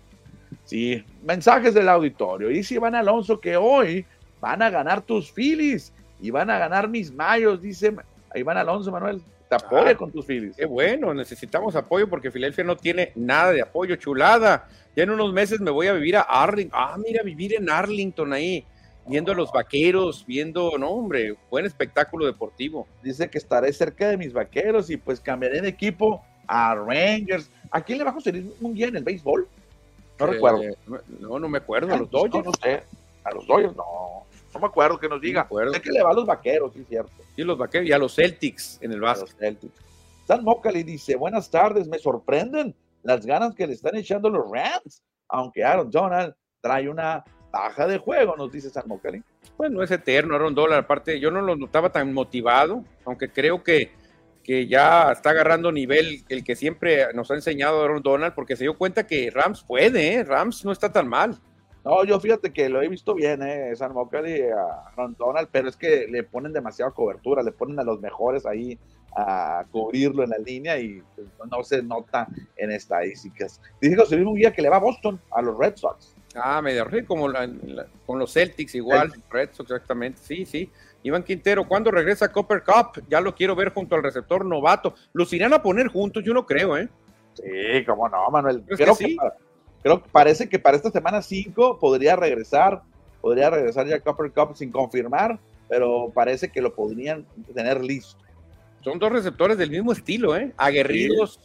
Sí, 0.64 1.04
mensajes 1.24 1.74
del 1.74 1.88
auditorio. 1.88 2.48
Dice 2.48 2.74
Iván 2.74 2.94
Alonso 2.94 3.40
que 3.40 3.56
hoy 3.56 4.04
van 4.40 4.62
a 4.62 4.70
ganar 4.70 5.02
tus 5.02 5.30
Phillies 5.32 5.92
y 6.20 6.30
van 6.30 6.50
a 6.50 6.58
ganar 6.58 6.88
mis 6.88 7.12
Mayos, 7.12 7.60
dice 7.60 7.94
Iván 8.34 8.56
Alonso, 8.56 8.90
Manuel. 8.90 9.22
Te 9.48 9.56
apoya 9.56 9.90
ah, 9.90 9.96
con 9.96 10.12
tus 10.12 10.26
Phillies. 10.26 10.56
Qué 10.56 10.64
bueno, 10.64 11.12
necesitamos 11.12 11.74
apoyo 11.74 12.08
porque 12.08 12.30
Filadelfia 12.30 12.62
no 12.62 12.76
tiene 12.76 13.10
nada 13.16 13.50
de 13.50 13.62
apoyo, 13.62 13.96
chulada. 13.96 14.68
Ya 14.94 15.02
en 15.02 15.10
unos 15.10 15.32
meses 15.32 15.60
me 15.60 15.72
voy 15.72 15.88
a 15.88 15.92
vivir 15.92 16.16
a 16.16 16.20
Arlington. 16.20 16.80
Ah, 16.80 16.96
mira, 17.04 17.24
vivir 17.24 17.54
en 17.54 17.68
Arlington 17.68 18.32
ahí, 18.32 18.64
viendo 19.06 19.32
a 19.32 19.34
los 19.34 19.50
vaqueros, 19.50 20.24
viendo, 20.24 20.78
no, 20.78 20.90
hombre, 20.90 21.34
buen 21.50 21.66
espectáculo 21.66 22.26
deportivo. 22.26 22.86
Dice 23.02 23.28
que 23.28 23.38
estaré 23.38 23.72
cerca 23.72 24.08
de 24.08 24.16
mis 24.16 24.32
vaqueros 24.32 24.88
y 24.88 24.96
pues 24.96 25.18
cambiaré 25.18 25.60
de 25.60 25.68
equipo 25.68 26.22
a 26.46 26.76
Rangers. 26.76 27.50
¿A 27.72 27.80
quién 27.80 27.98
le 27.98 28.04
va 28.04 28.10
a 28.10 28.14
conseguir 28.14 28.52
un 28.60 28.74
día 28.74 28.86
en 28.86 28.96
el 28.96 29.02
béisbol? 29.02 29.48
No 30.20 30.26
eh, 30.26 30.30
recuerdo. 30.30 30.60
No, 31.18 31.38
no 31.38 31.48
me 31.48 31.58
acuerdo. 31.58 31.92
¿A 31.92 31.96
los 31.96 32.10
Dodgers? 32.10 32.44
No 32.44 32.52
sé. 32.62 32.82
A 33.24 33.34
los 33.34 33.46
Dodgers, 33.46 33.74
no. 33.74 34.24
No 34.52 34.60
me 34.60 34.66
acuerdo 34.66 34.98
que 34.98 35.08
nos 35.08 35.20
diga. 35.20 35.46
No 35.50 35.72
sé 35.72 35.80
que 35.80 35.90
le 35.90 36.02
va 36.02 36.10
a 36.10 36.14
los 36.14 36.26
vaqueros, 36.26 36.72
sí, 36.74 36.84
cierto. 36.88 37.12
Sí, 37.34 37.42
los 37.42 37.56
vaqueros 37.56 37.88
y 37.88 37.92
a 37.92 37.98
los 37.98 38.14
Celtics 38.14 38.78
en 38.82 38.92
el 38.92 39.00
básquet. 39.00 39.36
Celtics. 39.38 39.74
San 40.26 40.44
Mocali 40.44 40.82
dice: 40.82 41.16
Buenas 41.16 41.50
tardes, 41.50 41.88
me 41.88 41.98
sorprenden 41.98 42.74
las 43.02 43.24
ganas 43.24 43.54
que 43.54 43.66
le 43.66 43.74
están 43.74 43.96
echando 43.96 44.28
los 44.28 44.50
Rams, 44.50 45.02
aunque 45.28 45.64
Aaron 45.64 45.90
Donald 45.90 46.34
trae 46.60 46.88
una 46.88 47.24
baja 47.50 47.86
de 47.86 47.98
juego, 47.98 48.36
nos 48.36 48.52
dice 48.52 48.70
San 48.70 48.86
Mocali. 48.86 49.22
Pues 49.56 49.70
no 49.70 49.82
es 49.82 49.90
eterno, 49.90 50.34
Aaron 50.34 50.54
Donald. 50.54 50.84
Aparte, 50.84 51.18
yo 51.18 51.30
no 51.30 51.40
lo 51.40 51.56
notaba 51.56 51.90
tan 51.90 52.12
motivado, 52.12 52.84
aunque 53.04 53.30
creo 53.30 53.62
que, 53.62 53.92
que 54.42 54.66
ya 54.66 55.12
está 55.12 55.30
agarrando 55.30 55.70
nivel 55.70 56.24
el 56.28 56.44
que 56.44 56.56
siempre 56.56 57.12
nos 57.14 57.30
ha 57.30 57.34
enseñado 57.34 57.82
Aaron 57.82 58.02
Donald, 58.02 58.34
porque 58.34 58.56
se 58.56 58.64
dio 58.64 58.76
cuenta 58.76 59.06
que 59.06 59.30
Rams 59.30 59.62
puede, 59.62 60.14
¿eh? 60.14 60.24
Rams 60.24 60.64
no 60.64 60.72
está 60.72 60.92
tan 60.92 61.08
mal. 61.08 61.38
No, 61.84 62.04
yo 62.04 62.20
fíjate 62.20 62.52
que 62.52 62.68
lo 62.68 62.82
he 62.82 62.88
visto 62.88 63.14
bien, 63.14 63.42
¿eh? 63.42 63.74
San 63.74 63.94
Mocali 63.94 64.42
a 64.42 64.90
Aaron 64.90 65.16
Donald, 65.18 65.48
pero 65.50 65.68
es 65.68 65.76
que 65.76 66.06
le 66.08 66.22
ponen 66.22 66.52
demasiada 66.52 66.90
cobertura, 66.90 67.42
le 67.42 67.52
ponen 67.52 67.78
a 67.78 67.84
los 67.84 68.00
mejores 68.00 68.44
ahí 68.44 68.78
a 69.16 69.64
cubrirlo 69.70 70.22
en 70.22 70.30
la 70.30 70.38
línea 70.38 70.78
y 70.78 71.02
pues, 71.16 71.28
no 71.50 71.62
se 71.64 71.82
nota 71.82 72.28
en 72.56 72.70
estadísticas. 72.70 73.60
Dice 73.80 73.96
José 73.96 74.16
Luis 74.16 74.26
Munguía 74.26 74.52
que 74.52 74.62
le 74.62 74.68
va 74.68 74.76
a 74.76 74.80
Boston, 74.80 75.20
a 75.30 75.42
los 75.42 75.56
Red 75.58 75.76
Sox. 75.76 76.14
Ah, 76.34 76.62
medio 76.62 76.86
como 77.06 77.28
con 78.06 78.18
los 78.18 78.32
Celtics 78.32 78.74
igual, 78.76 79.12
Red 79.30 79.50
Sox 79.52 79.70
exactamente, 79.70 80.20
sí, 80.22 80.44
sí. 80.44 80.70
Creo 81.02 81.22
Quintero, 81.22 81.66
¿cuándo 81.66 81.90
regresa 81.90 82.30
Copper 82.30 82.62
Cup? 82.62 83.02
Ya 83.08 83.20
lo 83.20 83.34
quiero 83.34 83.56
ver 83.56 83.72
junto 83.72 83.94
al 83.94 84.02
receptor 84.02 84.44
novato. 84.44 84.94
¿Los 85.12 85.32
irán 85.32 85.52
a 85.54 85.62
poner 85.62 85.88
juntos? 85.88 86.22
Yo 86.24 86.34
no 86.34 86.46
creo, 86.46 86.76
¿eh? 86.76 86.88
Sí, 87.34 87.84
cómo 87.86 88.08
no, 88.08 88.30
Manuel. 88.30 88.62
Creo 88.66 88.96
que, 88.96 89.16
creo 89.82 90.02
que 90.02 90.08
parece 90.10 90.48
que 90.48 90.58
para 90.58 90.76
esta 90.76 90.90
semana 90.90 91.22
5 91.22 91.78
podría 91.78 92.16
regresar, 92.16 92.82
podría 93.20 93.50
regresar 93.50 93.86
ya 93.86 94.00
Copper 94.00 94.30
Cup 94.32 94.56
sin 94.56 94.70
confirmar, 94.70 95.38
pero 95.68 96.10
parece 96.14 96.50
que 96.50 96.60
lo 96.60 96.74
podrían 96.74 97.26
tener 97.54 97.82
listo. 97.82 98.18
Son 98.82 98.98
dos 98.98 99.12
receptores 99.12 99.56
del 99.56 99.70
mismo 99.70 99.92
estilo, 99.92 100.36
¿eh? 100.36 100.52
Aguerridos, 100.56 101.40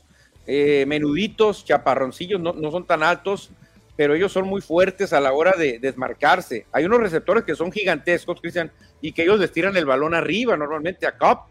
eh, 0.47 0.85
menuditos, 0.87 1.63
chaparroncillos, 1.65 2.41
no, 2.41 2.53
no 2.53 2.71
son 2.71 2.85
tan 2.85 3.03
altos, 3.03 3.51
pero 3.95 4.13
ellos 4.13 4.31
son 4.31 4.47
muy 4.47 4.61
fuertes 4.61 5.13
a 5.13 5.21
la 5.21 5.33
hora 5.33 5.53
de 5.57 5.79
desmarcarse. 5.79 6.65
Hay 6.71 6.85
unos 6.85 6.99
receptores 6.99 7.43
que 7.43 7.55
son 7.55 7.71
gigantescos, 7.71 8.41
Cristian, 8.41 8.71
y 9.01 9.11
que 9.11 9.23
ellos 9.23 9.39
les 9.39 9.51
tiran 9.51 9.75
el 9.77 9.85
balón 9.85 10.13
arriba, 10.13 10.57
normalmente 10.57 11.07
a 11.07 11.17
Cup, 11.17 11.41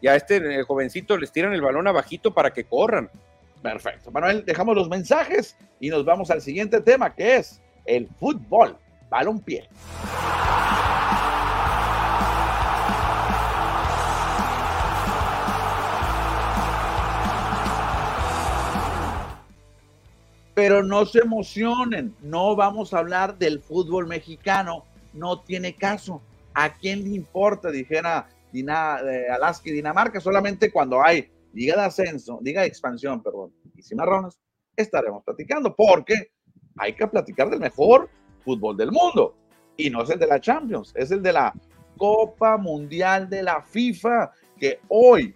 y 0.00 0.08
a 0.08 0.16
este 0.16 0.62
jovencito 0.64 1.16
les 1.16 1.30
tiran 1.30 1.52
el 1.52 1.60
balón 1.60 1.86
abajito 1.86 2.34
para 2.34 2.52
que 2.52 2.64
corran. 2.64 3.08
Perfecto. 3.62 4.10
Manuel, 4.10 4.44
dejamos 4.44 4.74
los 4.74 4.88
mensajes 4.88 5.56
y 5.78 5.88
nos 5.88 6.04
vamos 6.04 6.30
al 6.30 6.42
siguiente 6.42 6.80
tema, 6.80 7.14
que 7.14 7.36
es 7.36 7.60
el 7.86 8.08
fútbol, 8.18 8.76
balón-pie. 9.08 9.68
Pero 20.54 20.82
no 20.82 21.06
se 21.06 21.20
emocionen, 21.20 22.14
no 22.20 22.54
vamos 22.54 22.92
a 22.92 22.98
hablar 22.98 23.38
del 23.38 23.60
fútbol 23.60 24.06
mexicano, 24.06 24.84
no 25.14 25.40
tiene 25.40 25.74
caso. 25.74 26.20
¿A 26.54 26.74
quién 26.74 27.02
le 27.04 27.16
importa? 27.16 27.70
Dijera 27.70 28.28
Dina, 28.52 29.00
eh, 29.00 29.28
Alaska 29.30 29.70
y 29.70 29.72
Dinamarca, 29.72 30.20
solamente 30.20 30.70
cuando 30.70 31.02
hay 31.02 31.30
liga 31.54 31.76
de 31.76 31.86
ascenso, 31.86 32.38
liga 32.42 32.62
de 32.62 32.68
expansión, 32.68 33.22
perdón, 33.22 33.52
y 33.76 33.82
cimarrones, 33.82 34.38
estaremos 34.76 35.24
platicando, 35.24 35.74
porque 35.74 36.32
hay 36.76 36.94
que 36.94 37.06
platicar 37.06 37.50
del 37.50 37.60
mejor 37.60 38.08
fútbol 38.44 38.76
del 38.76 38.92
mundo. 38.92 39.34
Y 39.76 39.88
no 39.90 40.02
es 40.02 40.10
el 40.10 40.18
de 40.18 40.26
la 40.26 40.40
Champions, 40.40 40.92
es 40.94 41.10
el 41.10 41.22
de 41.22 41.32
la 41.32 41.52
Copa 41.96 42.56
Mundial 42.56 43.28
de 43.28 43.42
la 43.42 43.62
FIFA, 43.62 44.32
que 44.58 44.80
hoy, 44.88 45.34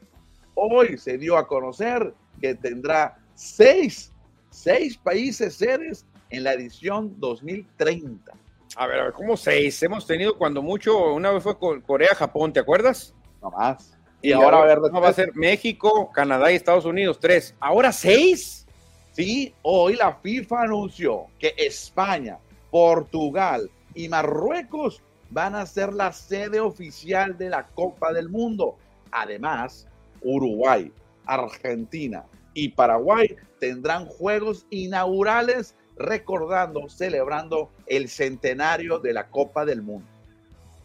hoy 0.54 0.98
se 0.98 1.16
dio 1.18 1.36
a 1.36 1.46
conocer 1.46 2.14
que 2.40 2.54
tendrá 2.54 3.18
seis 3.34 4.12
seis 4.56 4.96
países 4.96 5.54
sedes 5.54 6.06
en 6.30 6.44
la 6.44 6.54
edición 6.54 7.14
2030. 7.18 8.32
A 8.76 8.86
ver, 8.86 9.00
a 9.00 9.04
ver, 9.04 9.12
¿cómo 9.12 9.36
seis? 9.36 9.82
Hemos 9.82 10.06
tenido 10.06 10.36
cuando 10.36 10.62
mucho, 10.62 11.14
una 11.14 11.30
vez 11.30 11.42
fue 11.42 11.58
Corea-Japón, 11.58 12.52
¿te 12.52 12.60
acuerdas? 12.60 13.14
No 13.42 13.50
más. 13.50 13.96
Y, 14.22 14.32
ahora, 14.32 14.62
a 14.62 14.64
ver, 14.64 14.78
va 14.80 15.08
a 15.08 15.12
ser 15.12 15.34
México, 15.34 16.10
Canadá 16.12 16.50
y 16.50 16.56
Estados 16.56 16.86
Unidos, 16.86 17.20
tres. 17.20 17.54
¿Ahora 17.60 17.92
seis? 17.92 18.66
Sí, 19.12 19.54
hoy 19.62 19.94
la 19.96 20.14
FIFA 20.14 20.62
anunció 20.62 21.26
que 21.38 21.54
España, 21.56 22.38
Portugal 22.70 23.70
y 23.94 24.08
Marruecos 24.08 25.02
van 25.30 25.54
a 25.54 25.66
ser 25.66 25.92
la 25.92 26.12
sede 26.12 26.60
oficial 26.60 27.36
de 27.36 27.50
la 27.50 27.66
Copa 27.66 28.12
del 28.12 28.28
Mundo. 28.28 28.76
Además, 29.10 29.86
Uruguay, 30.22 30.90
Argentina, 31.26 32.24
y 32.56 32.70
Paraguay 32.70 33.36
tendrán 33.60 34.06
juegos 34.06 34.66
inaugurales 34.70 35.74
recordando, 35.98 36.88
celebrando 36.88 37.70
el 37.86 38.08
centenario 38.08 38.98
de 38.98 39.12
la 39.12 39.28
Copa 39.28 39.66
del 39.66 39.82
Mundo. 39.82 40.08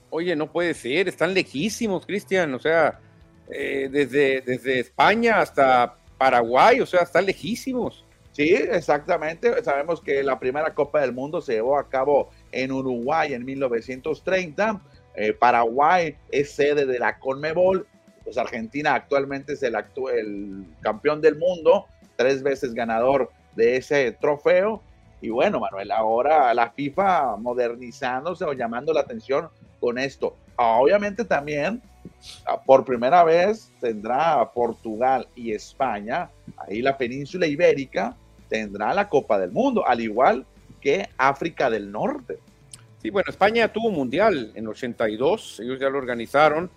Oye, 0.09 0.36
no 0.36 0.51
puede 0.51 0.74
ser, 0.74 1.07
están 1.07 1.34
lejísimos, 1.34 2.05
Cristian, 2.05 2.53
o 2.53 2.59
sea, 2.59 2.99
eh, 3.49 3.88
desde, 3.89 4.41
desde 4.41 4.82
España 4.82 5.39
hasta 5.39 5.95
Paraguay, 6.17 6.82
o 6.82 6.86
sea, 6.86 7.03
están 7.03 7.26
lejísimos. 7.26 8.03
Sí, 8.34 8.53
exactamente. 8.53 9.63
Sabemos 9.63 10.01
que 10.01 10.24
la 10.24 10.39
primera 10.39 10.74
Copa 10.74 10.99
del 10.99 11.13
Mundo 11.13 11.41
se 11.41 11.53
llevó 11.53 11.78
a 11.78 11.88
cabo 11.88 12.30
en 12.51 12.72
Uruguay 12.72 13.34
en 13.34 13.45
1930. 13.45 14.82
Eh, 15.15 15.34
Paraguay 15.34 16.17
es 16.32 16.51
sede 16.51 16.86
de 16.86 16.99
la 16.99 17.17
Conmebol 17.19 17.88
pues 18.24 18.38
Argentina 18.38 18.95
actualmente 18.95 19.53
es 19.53 19.63
el, 19.63 19.76
el 19.76 20.65
campeón 20.82 21.22
del 21.22 21.38
mundo, 21.38 21.86
tres 22.15 22.43
veces 22.43 22.74
ganador 22.74 23.32
de 23.55 23.78
ese 23.78 24.11
trofeo. 24.11 24.82
Y 25.22 25.30
bueno, 25.30 25.59
Manuel, 25.59 25.91
ahora 25.91 26.53
la 26.53 26.72
FIFA 26.72 27.38
modernizándose 27.38 28.43
o 28.43 28.53
llamando 28.53 28.93
la 28.93 29.01
atención 29.01 29.49
con 29.80 29.97
esto. 29.97 30.36
Obviamente 30.55 31.26
también, 31.26 31.82
ah, 32.47 32.61
por 32.61 32.86
primera 32.86 33.24
vez, 33.24 33.72
tendrá 33.80 34.51
Portugal 34.51 35.28
y 35.36 35.53
España, 35.53 36.30
ahí 36.57 36.82
la 36.82 36.97
península 36.97 37.47
ibérica, 37.47 38.15
tendrá 38.49 38.93
la 38.93 39.09
Copa 39.09 39.39
del 39.39 39.51
Mundo, 39.51 39.88
al 39.88 40.01
igual 40.01 40.45
que 40.80 41.09
África 41.17 41.69
del 41.69 41.91
Norte. 41.91 42.39
Sí, 43.01 43.09
bueno, 43.09 43.30
España 43.30 43.72
tuvo 43.72 43.89
mundial 43.89 44.51
en 44.53 44.67
82, 44.67 45.59
ellos 45.61 45.80
ya 45.80 45.89
lo 45.89 45.97
organizaron 45.97 46.69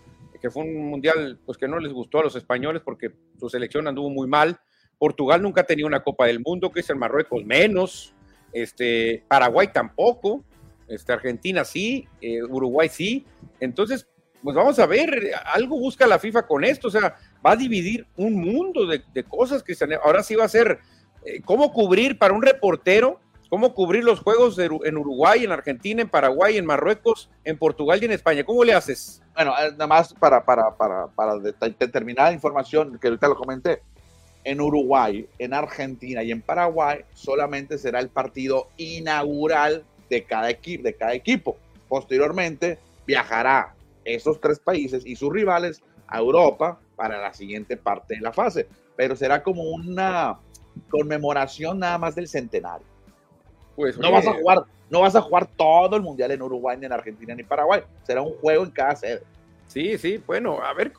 que 0.45 0.51
fue 0.51 0.63
un 0.63 0.91
mundial 0.91 1.41
pues, 1.47 1.57
que 1.57 1.67
no 1.67 1.79
les 1.79 1.91
gustó 1.91 2.19
a 2.19 2.25
los 2.25 2.37
españoles 2.37 2.83
porque 2.85 3.11
su 3.41 3.49
selección 3.49 3.89
anduvo 3.89 4.11
muy 4.11 4.29
mal. 4.29 4.61
Portugal 4.99 5.41
nunca 5.41 5.63
tenido 5.65 5.89
una 5.89 6.03
Copa 6.03 6.27
del 6.27 6.41
Mundo, 6.41 6.71
el 6.75 6.97
Marruecos 6.97 7.47
menos, 7.47 8.15
este, 8.53 9.25
Paraguay 9.27 9.69
tampoco, 9.73 10.45
este, 10.87 11.15
Argentina 11.15 11.65
sí, 11.65 12.07
eh, 12.21 12.43
Uruguay 12.43 12.91
sí. 12.91 13.25
Entonces, 13.59 14.07
pues 14.43 14.55
vamos 14.55 14.79
a 14.79 14.85
ver, 14.85 15.31
algo 15.47 15.79
busca 15.79 16.07
la 16.07 16.19
FIFA 16.19 16.47
con 16.47 16.63
esto, 16.63 16.89
o 16.89 16.91
sea, 16.91 17.17
va 17.45 17.53
a 17.53 17.57
dividir 17.57 18.07
un 18.19 18.35
mundo 18.35 18.87
de, 18.87 19.25
cosas 19.25 19.63
que 19.63 19.75
ahora 20.05 20.23
sí 20.23 20.35
va 20.35 20.45
a 20.45 20.49
ser, 20.49 20.79
eh, 21.25 21.41
¿cómo 21.43 21.73
cubrir 21.73 22.19
para 22.19 22.35
un 22.35 22.43
reportero 22.43 23.19
cómo 23.55 23.73
cubrir 23.73 24.03
los 24.03 24.19
juegos 24.19 24.59
en 24.59 24.97
Uruguay, 24.97 25.45
en 25.45 25.53
Argentina, 25.53 26.03
en 26.03 26.09
Paraguay, 26.09 26.57
en 26.57 26.67
Marruecos, 26.67 27.31
en 27.45 27.57
Portugal 27.57 28.01
y 28.03 28.07
en 28.07 28.11
España. 28.11 28.43
¿Cómo 28.43 28.65
le 28.65 28.75
haces? 28.75 29.23
Bueno, 29.33 29.53
eh, 29.57 29.71
nada 29.71 29.87
más 29.87 30.13
para, 30.13 30.45
para, 30.45 30.75
para, 30.75 31.07
para 31.07 31.39
determinar 31.39 32.31
la 32.31 32.33
información 32.33 32.99
que 32.99 33.07
ahorita 33.07 33.29
lo 33.29 33.37
comenté. 33.37 33.81
En 34.43 34.61
Uruguay, 34.61 35.29
en 35.39 35.55
Argentina 35.55 36.25
y 36.25 36.33
en 36.33 36.43
Paraguay 36.43 37.05
solamente 37.15 37.79
será 37.79 38.01
el 38.01 38.09
partido 38.09 38.71
inaugural 38.77 39.85
de 40.11 40.25
cada, 40.25 40.51
equipo, 40.51 40.83
de 40.83 40.95
cada 40.95 41.15
equipo. 41.15 41.57
Posteriormente 41.89 42.81
viajará 43.07 43.73
esos 44.05 44.41
tres 44.41 44.59
países 44.59 45.07
y 45.07 45.15
sus 45.15 45.33
rivales 45.33 45.81
a 46.09 46.19
Europa 46.19 46.81
para 46.97 47.21
la 47.21 47.33
siguiente 47.33 47.77
parte 47.77 48.17
de 48.17 48.21
la 48.21 48.33
fase. 48.33 48.67
Pero 48.97 49.15
será 49.15 49.45
como 49.45 49.63
una 49.63 50.41
conmemoración 50.91 51.79
nada 51.79 51.99
más 51.99 52.17
del 52.17 52.27
centenario. 52.27 52.94
Pues, 53.77 53.99
no 53.99 54.13
vas 54.13 54.27
a 54.27 54.35
jugar, 54.35 54.65
no 54.91 55.01
vas 55.01 55.17
a 55.17 55.21
jugar 55.21 55.47
todo 55.57 55.97
el 55.97 56.03
mundial 56.03 56.31
en 56.31 56.43
Uruguay, 56.43 56.77
ni 56.79 56.87
en 56.87 56.93
Argentina, 56.93 57.35
ni 57.35 57.43
Paraguay. 57.43 57.83
Será 58.05 58.23
un 58.23 58.35
juego 58.35 58.65
en 58.65 58.71
cada 58.71 58.97
sede. 58.97 59.23
Sí, 59.67 59.99
sí, 59.99 60.23
bueno, 60.25 60.63
a 60.63 60.73
ver, 60.73 60.93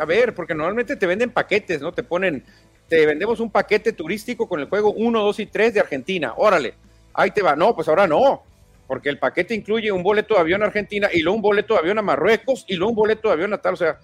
a 0.00 0.04
ver, 0.04 0.34
porque 0.34 0.54
normalmente 0.54 0.96
te 0.96 1.06
venden 1.06 1.30
paquetes, 1.30 1.82
¿no? 1.82 1.92
Te 1.92 2.02
ponen, 2.02 2.44
te 2.88 3.04
vendemos 3.04 3.40
un 3.40 3.50
paquete 3.50 3.92
turístico 3.92 4.48
con 4.48 4.60
el 4.60 4.68
juego 4.68 4.92
1, 4.92 5.20
2 5.20 5.40
y 5.40 5.46
3 5.46 5.74
de 5.74 5.80
Argentina. 5.80 6.32
Órale, 6.36 6.74
ahí 7.12 7.30
te 7.32 7.42
va. 7.42 7.54
No, 7.56 7.74
pues 7.74 7.88
ahora 7.88 8.06
no, 8.06 8.42
porque 8.86 9.10
el 9.10 9.18
paquete 9.18 9.54
incluye 9.54 9.92
un 9.92 10.02
boleto 10.02 10.34
de 10.34 10.40
avión 10.40 10.62
a 10.62 10.66
Argentina 10.66 11.10
y 11.12 11.20
luego 11.20 11.36
un 11.36 11.42
boleto 11.42 11.74
de 11.74 11.80
avión 11.80 11.98
a 11.98 12.02
Marruecos 12.02 12.64
y 12.68 12.76
luego 12.76 12.90
un 12.90 12.96
boleto 12.96 13.28
de 13.28 13.34
avión 13.34 13.52
a 13.52 13.58
tal. 13.58 13.74
O 13.74 13.76
sea, 13.76 13.98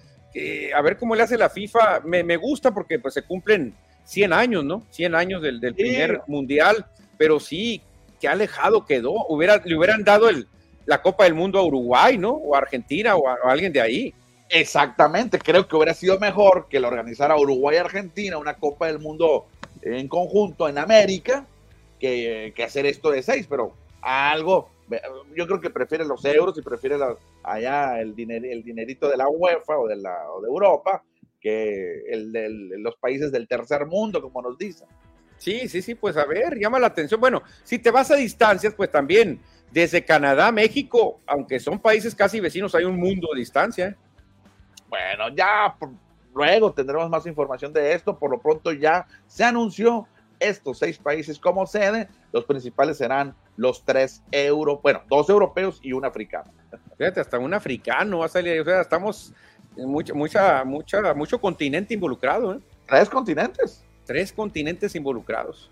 a 0.75 0.81
ver 0.81 0.97
cómo 0.97 1.15
le 1.15 1.23
hace 1.23 1.37
la 1.37 1.49
FIFA. 1.49 2.01
Me, 2.05 2.23
me, 2.23 2.37
gusta 2.37 2.71
porque 2.71 2.99
pues 2.99 3.13
se 3.13 3.23
cumplen 3.23 3.73
100 4.03 4.33
años, 4.33 4.63
¿no? 4.63 4.83
100 4.91 5.15
años 5.15 5.41
del, 5.41 5.59
del 5.59 5.73
primer 5.73 6.21
mundial, 6.27 6.85
pero 7.17 7.39
sí, 7.39 7.81
qué 8.21 8.29
alejado 8.29 8.85
quedó. 8.85 9.25
Hubiera, 9.27 9.57
le 9.57 9.75
hubieran 9.75 10.05
dado 10.05 10.29
el, 10.29 10.47
la 10.85 11.01
Copa 11.01 11.25
del 11.25 11.33
Mundo 11.33 11.59
a 11.59 11.63
Uruguay, 11.63 12.17
¿no? 12.17 12.31
O 12.31 12.55
a 12.55 12.59
Argentina 12.59 13.15
o 13.15 13.27
a, 13.27 13.37
alguien 13.43 13.73
de 13.73 13.81
ahí. 13.81 14.13
Exactamente, 14.49 15.39
creo 15.39 15.67
que 15.67 15.75
hubiera 15.75 15.93
sido 15.93 16.19
mejor 16.19 16.67
que 16.69 16.79
lo 16.79 16.89
organizara 16.89 17.37
Uruguay-Argentina, 17.37 18.37
una 18.37 18.55
Copa 18.55 18.87
del 18.87 18.99
Mundo 18.99 19.47
en 19.81 20.07
conjunto 20.09 20.67
en 20.67 20.77
América, 20.77 21.45
que, 21.99 22.53
hacer 22.65 22.85
esto 22.85 23.11
de 23.11 23.23
seis, 23.23 23.47
pero 23.49 23.73
algo, 24.01 24.69
yo 25.35 25.47
creo 25.47 25.61
que 25.61 25.69
prefiere 25.69 26.03
los 26.03 26.25
euros 26.25 26.57
y 26.57 26.61
prefiere 26.61 26.97
allá 27.43 28.01
el, 28.01 28.13
el 28.19 28.63
dinerito 28.63 29.07
de 29.07 29.15
la 29.15 29.29
UEFA 29.29 29.77
o 29.77 29.87
de, 29.87 29.95
la, 29.95 30.29
o 30.31 30.41
de 30.41 30.47
Europa 30.47 31.01
que 31.39 32.03
el 32.09 32.31
de 32.31 32.77
los 32.77 32.95
países 32.97 33.31
del 33.31 33.47
tercer 33.47 33.85
mundo, 33.87 34.21
como 34.21 34.41
nos 34.41 34.57
dicen. 34.57 34.87
Sí, 35.41 35.67
sí, 35.67 35.81
sí, 35.81 35.95
pues 35.95 36.17
a 36.17 36.25
ver, 36.25 36.55
llama 36.59 36.77
la 36.77 36.85
atención. 36.85 37.19
Bueno, 37.19 37.41
si 37.63 37.79
te 37.79 37.89
vas 37.89 38.11
a 38.11 38.15
distancias, 38.15 38.75
pues 38.75 38.91
también 38.91 39.41
desde 39.71 40.05
Canadá, 40.05 40.51
México, 40.51 41.19
aunque 41.25 41.59
son 41.59 41.79
países 41.79 42.13
casi 42.13 42.39
vecinos, 42.39 42.75
hay 42.75 42.83
un 42.83 42.95
mundo 42.95 43.29
de 43.33 43.39
distancia. 43.39 43.97
Bueno, 44.87 45.29
ya 45.35 45.75
luego 46.35 46.71
tendremos 46.73 47.09
más 47.09 47.25
información 47.25 47.73
de 47.73 47.91
esto. 47.91 48.19
Por 48.19 48.29
lo 48.29 48.39
pronto 48.39 48.71
ya 48.71 49.07
se 49.25 49.43
anunció 49.43 50.07
estos 50.39 50.77
seis 50.77 50.99
países 50.99 51.39
como 51.39 51.65
sede. 51.65 52.07
Los 52.31 52.45
principales 52.45 52.99
serán 52.99 53.33
los 53.57 53.83
tres 53.83 54.21
euros, 54.29 54.79
bueno, 54.83 55.01
dos 55.09 55.27
europeos 55.27 55.79
y 55.81 55.93
un 55.93 56.05
africano. 56.05 56.51
Fíjate, 56.99 57.19
hasta 57.19 57.39
un 57.39 57.55
africano 57.55 58.19
va 58.19 58.27
a 58.27 58.29
salir. 58.29 58.61
O 58.61 58.63
sea, 58.63 58.81
estamos 58.81 59.33
en 59.75 59.89
mucha, 59.89 60.13
mucha, 60.13 60.63
mucha, 60.65 61.15
mucho 61.15 61.41
continente 61.41 61.95
involucrado. 61.95 62.53
¿eh? 62.53 62.59
Tres 62.85 63.09
continentes. 63.09 63.83
Tres 64.11 64.33
continentes 64.33 64.93
involucrados. 64.93 65.69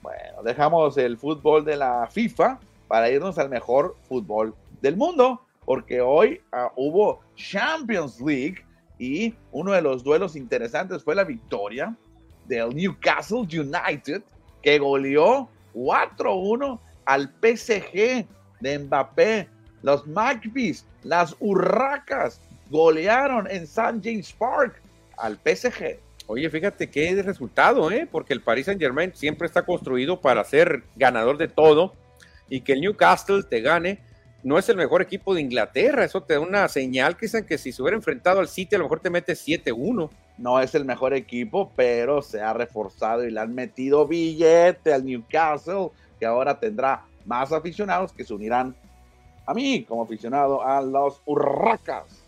Bueno, 0.00 0.42
dejamos 0.42 0.96
el 0.96 1.18
fútbol 1.18 1.62
de 1.62 1.76
la 1.76 2.08
FIFA 2.10 2.58
para 2.88 3.10
irnos 3.10 3.36
al 3.36 3.50
mejor 3.50 3.96
fútbol 4.08 4.54
del 4.80 4.96
mundo, 4.96 5.42
porque 5.66 6.00
hoy 6.00 6.40
uh, 6.54 6.70
hubo 6.74 7.20
Champions 7.36 8.18
League 8.18 8.64
y 8.98 9.34
uno 9.52 9.72
de 9.72 9.82
los 9.82 10.02
duelos 10.02 10.36
interesantes 10.36 11.04
fue 11.04 11.14
la 11.14 11.24
victoria 11.24 11.94
del 12.46 12.74
Newcastle 12.74 13.40
United, 13.40 14.22
que 14.62 14.78
goleó 14.78 15.46
4-1 15.74 16.78
al 17.04 17.30
PSG 17.42 18.26
de 18.60 18.78
Mbappé. 18.78 19.48
Los 19.82 20.06
Magpies, 20.06 20.86
las 21.02 21.36
Urracas, 21.40 22.40
golearon 22.70 23.46
en 23.50 23.64
St. 23.64 24.00
James 24.02 24.32
Park 24.32 24.80
al 25.18 25.38
PSG. 25.44 25.98
Oye, 26.32 26.48
fíjate 26.48 26.88
qué 26.88 27.20
resultado, 27.24 27.90
¿eh? 27.90 28.06
Porque 28.08 28.32
el 28.32 28.40
Paris 28.40 28.66
Saint 28.66 28.80
Germain 28.80 29.12
siempre 29.12 29.48
está 29.48 29.62
construido 29.62 30.20
para 30.20 30.44
ser 30.44 30.84
ganador 30.94 31.36
de 31.38 31.48
todo 31.48 31.92
y 32.48 32.60
que 32.60 32.74
el 32.74 32.82
Newcastle 32.82 33.42
te 33.42 33.60
gane 33.60 33.98
no 34.44 34.56
es 34.56 34.68
el 34.68 34.76
mejor 34.76 35.02
equipo 35.02 35.34
de 35.34 35.40
Inglaterra. 35.40 36.04
Eso 36.04 36.22
te 36.22 36.34
da 36.34 36.40
una 36.40 36.68
señal, 36.68 37.16
dicen 37.20 37.44
que 37.44 37.58
si 37.58 37.72
se 37.72 37.82
hubiera 37.82 37.96
enfrentado 37.96 38.38
al 38.38 38.46
City, 38.46 38.76
a 38.76 38.78
lo 38.78 38.84
mejor 38.84 39.00
te 39.00 39.10
mete 39.10 39.32
7-1. 39.32 40.08
No 40.38 40.60
es 40.60 40.72
el 40.76 40.84
mejor 40.84 41.14
equipo, 41.14 41.72
pero 41.74 42.22
se 42.22 42.40
ha 42.40 42.52
reforzado 42.52 43.26
y 43.26 43.32
le 43.32 43.40
han 43.40 43.52
metido 43.52 44.06
billete 44.06 44.94
al 44.94 45.04
Newcastle, 45.04 45.88
que 46.20 46.26
ahora 46.26 46.60
tendrá 46.60 47.06
más 47.24 47.50
aficionados 47.50 48.12
que 48.12 48.22
se 48.22 48.32
unirán 48.32 48.76
a 49.46 49.52
mí 49.52 49.82
como 49.82 50.04
aficionado 50.04 50.64
a 50.64 50.80
los 50.80 51.22
Urracas. 51.24 52.19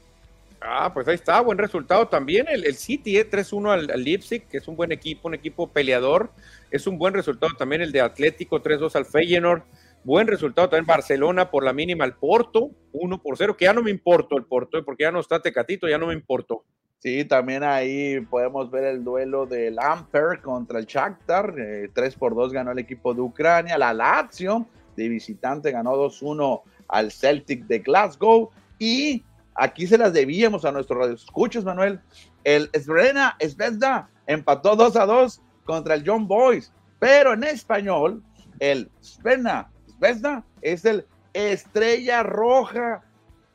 Ah, 0.64 0.92
pues 0.94 1.08
ahí 1.08 1.14
está, 1.14 1.40
buen 1.40 1.58
resultado 1.58 2.06
también. 2.08 2.46
El, 2.48 2.64
el 2.64 2.74
City, 2.74 3.18
eh, 3.18 3.28
3-1 3.28 3.70
al, 3.70 3.90
al, 3.90 4.04
Leipzig, 4.04 4.46
que 4.46 4.58
es 4.58 4.68
un 4.68 4.76
buen 4.76 4.92
equipo, 4.92 5.28
un 5.28 5.34
equipo 5.34 5.68
peleador. 5.68 6.30
Es 6.70 6.86
un 6.86 6.98
buen 6.98 7.14
resultado 7.14 7.52
también 7.56 7.82
el 7.82 7.92
de 7.92 8.00
Atlético, 8.00 8.62
3-2 8.62 8.94
al 8.94 9.06
Feyenoord. 9.06 9.62
Buen 10.04 10.26
resultado 10.26 10.68
también 10.68 10.86
Barcelona 10.86 11.50
por 11.50 11.64
la 11.64 11.72
mínima 11.72 12.04
al 12.04 12.16
Porto, 12.16 12.70
1 12.92 13.22
por 13.22 13.36
0, 13.36 13.56
que 13.56 13.66
ya 13.66 13.72
no 13.72 13.82
me 13.82 13.90
importó 13.90 14.36
el 14.36 14.44
Porto, 14.44 14.76
¿eh? 14.76 14.82
porque 14.82 15.04
ya 15.04 15.12
no 15.12 15.20
está 15.20 15.40
Tecatito, 15.40 15.88
ya 15.88 15.98
no 15.98 16.08
me 16.08 16.14
importó. 16.14 16.64
Sí, 16.98 17.24
también 17.24 17.62
ahí 17.62 18.20
podemos 18.20 18.70
ver 18.70 18.84
el 18.84 19.04
duelo 19.04 19.46
del 19.46 19.78
Amper 19.78 20.40
contra 20.40 20.80
el 20.80 20.86
Shakhtar, 20.86 21.54
eh, 21.56 21.88
3 21.92 22.16
por 22.16 22.34
2 22.34 22.52
ganó 22.52 22.72
el 22.72 22.80
equipo 22.80 23.14
de 23.14 23.20
Ucrania, 23.20 23.78
la 23.78 23.92
Lazio 23.92 24.66
de 24.96 25.08
visitante 25.08 25.70
ganó 25.70 25.96
2-1 25.96 26.62
al 26.88 27.12
Celtic 27.12 27.66
de 27.66 27.78
Glasgow 27.78 28.50
y 28.78 29.22
aquí 29.55 29.86
se 29.86 29.98
las 29.98 30.12
debíamos 30.12 30.64
a 30.64 30.72
nuestros 30.72 30.98
radioescuchos, 30.98 31.64
Manuel. 31.64 32.00
El 32.44 32.70
Srena 32.74 33.36
Zvezda 33.40 34.09
empató 34.26 34.76
2 34.76 34.96
a 34.96 35.07
2 35.07 35.40
contra 35.64 35.94
el 35.94 36.05
John 36.07 36.26
Boys, 36.26 36.72
pero 36.98 37.34
en 37.34 37.44
español 37.44 38.22
el 38.59 38.90
Srena 39.00 39.70
Zvezda 39.98 40.44
es 40.61 40.84
el 40.84 41.07
Estrella 41.32 42.22
Roja, 42.22 43.03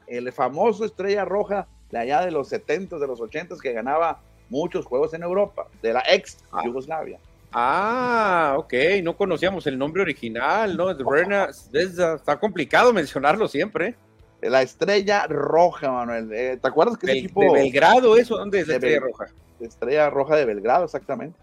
el 0.07 0.31
famoso 0.31 0.85
Estrella 0.85 1.25
Roja 1.25 1.67
de 1.91 1.99
allá 1.99 2.21
de 2.21 2.31
los 2.31 2.49
70, 2.49 2.97
de 2.97 3.07
los 3.07 3.21
80 3.21 3.55
que 3.61 3.73
ganaba 3.73 4.21
muchos 4.49 4.85
juegos 4.85 5.13
en 5.13 5.23
Europa, 5.23 5.67
de 5.81 5.93
la 5.93 6.03
ex 6.09 6.37
ah. 6.51 6.61
Yugoslavia. 6.63 7.19
Ah, 7.51 8.55
ok, 8.57 8.73
no 9.03 9.15
conocíamos 9.15 9.65
el 9.67 9.77
nombre 9.77 10.01
original, 10.01 10.75
¿no? 10.75 10.93
Zvezda, 10.93 11.53
Zvezda. 11.53 12.15
está 12.15 12.39
complicado 12.39 12.91
mencionarlo 12.91 13.47
siempre. 13.47 13.95
La 14.41 14.61
Estrella 14.61 15.25
Roja, 15.27 15.91
Manuel. 15.91 16.31
Eh, 16.31 16.57
¿Te 16.61 16.67
acuerdas 16.67 16.97
que 16.97 17.07
Bel, 17.07 17.17
ese 17.17 17.25
equipo... 17.25 17.41
De 17.41 17.61
Belgrado, 17.61 18.17
¿eso? 18.17 18.37
¿Dónde 18.37 18.59
es 18.59 18.67
la 18.67 18.75
Estrella 18.75 18.99
Bel... 18.99 19.11
Roja? 19.11 19.25
Estrella 19.59 20.09
Roja 20.09 20.35
de 20.35 20.45
Belgrado, 20.45 20.85
exactamente. 20.85 21.37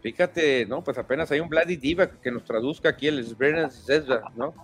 Fíjate, 0.00 0.66
¿no? 0.66 0.84
Pues 0.84 0.98
apenas 0.98 1.30
hay 1.32 1.40
un 1.40 1.48
Vladi 1.48 1.76
Diva 1.76 2.08
que 2.08 2.30
nos 2.30 2.44
traduzca 2.44 2.90
aquí 2.90 3.08
el 3.08 3.24
Zvezda, 3.24 4.30
¿no? 4.36 4.54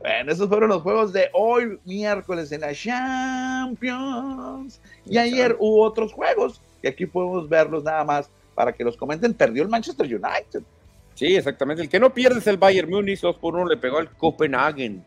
Bueno, 0.00 0.32
esos 0.32 0.48
fueron 0.48 0.70
los 0.70 0.82
juegos 0.82 1.12
de 1.12 1.28
hoy, 1.34 1.78
miércoles 1.84 2.50
en 2.52 2.62
la 2.62 2.74
Champions. 2.74 4.80
Y 5.04 5.18
ayer 5.18 5.54
hubo 5.58 5.82
otros 5.82 6.12
juegos, 6.12 6.62
que 6.80 6.88
aquí 6.88 7.04
podemos 7.04 7.48
verlos 7.48 7.84
nada 7.84 8.02
más 8.04 8.30
para 8.54 8.72
que 8.72 8.82
los 8.82 8.96
comenten. 8.96 9.34
Perdió 9.34 9.62
el 9.62 9.68
Manchester 9.68 10.06
United. 10.06 10.62
Sí, 11.14 11.36
exactamente. 11.36 11.82
El 11.82 11.90
que 11.90 12.00
no 12.00 12.14
pierde 12.14 12.38
es 12.38 12.46
el 12.46 12.56
Bayern 12.56 12.88
Múnich, 12.88 13.20
2 13.20 13.36
por 13.36 13.54
1 13.54 13.66
le 13.66 13.76
pegó 13.76 13.98
al 13.98 14.10
Copenhagen. 14.10 15.04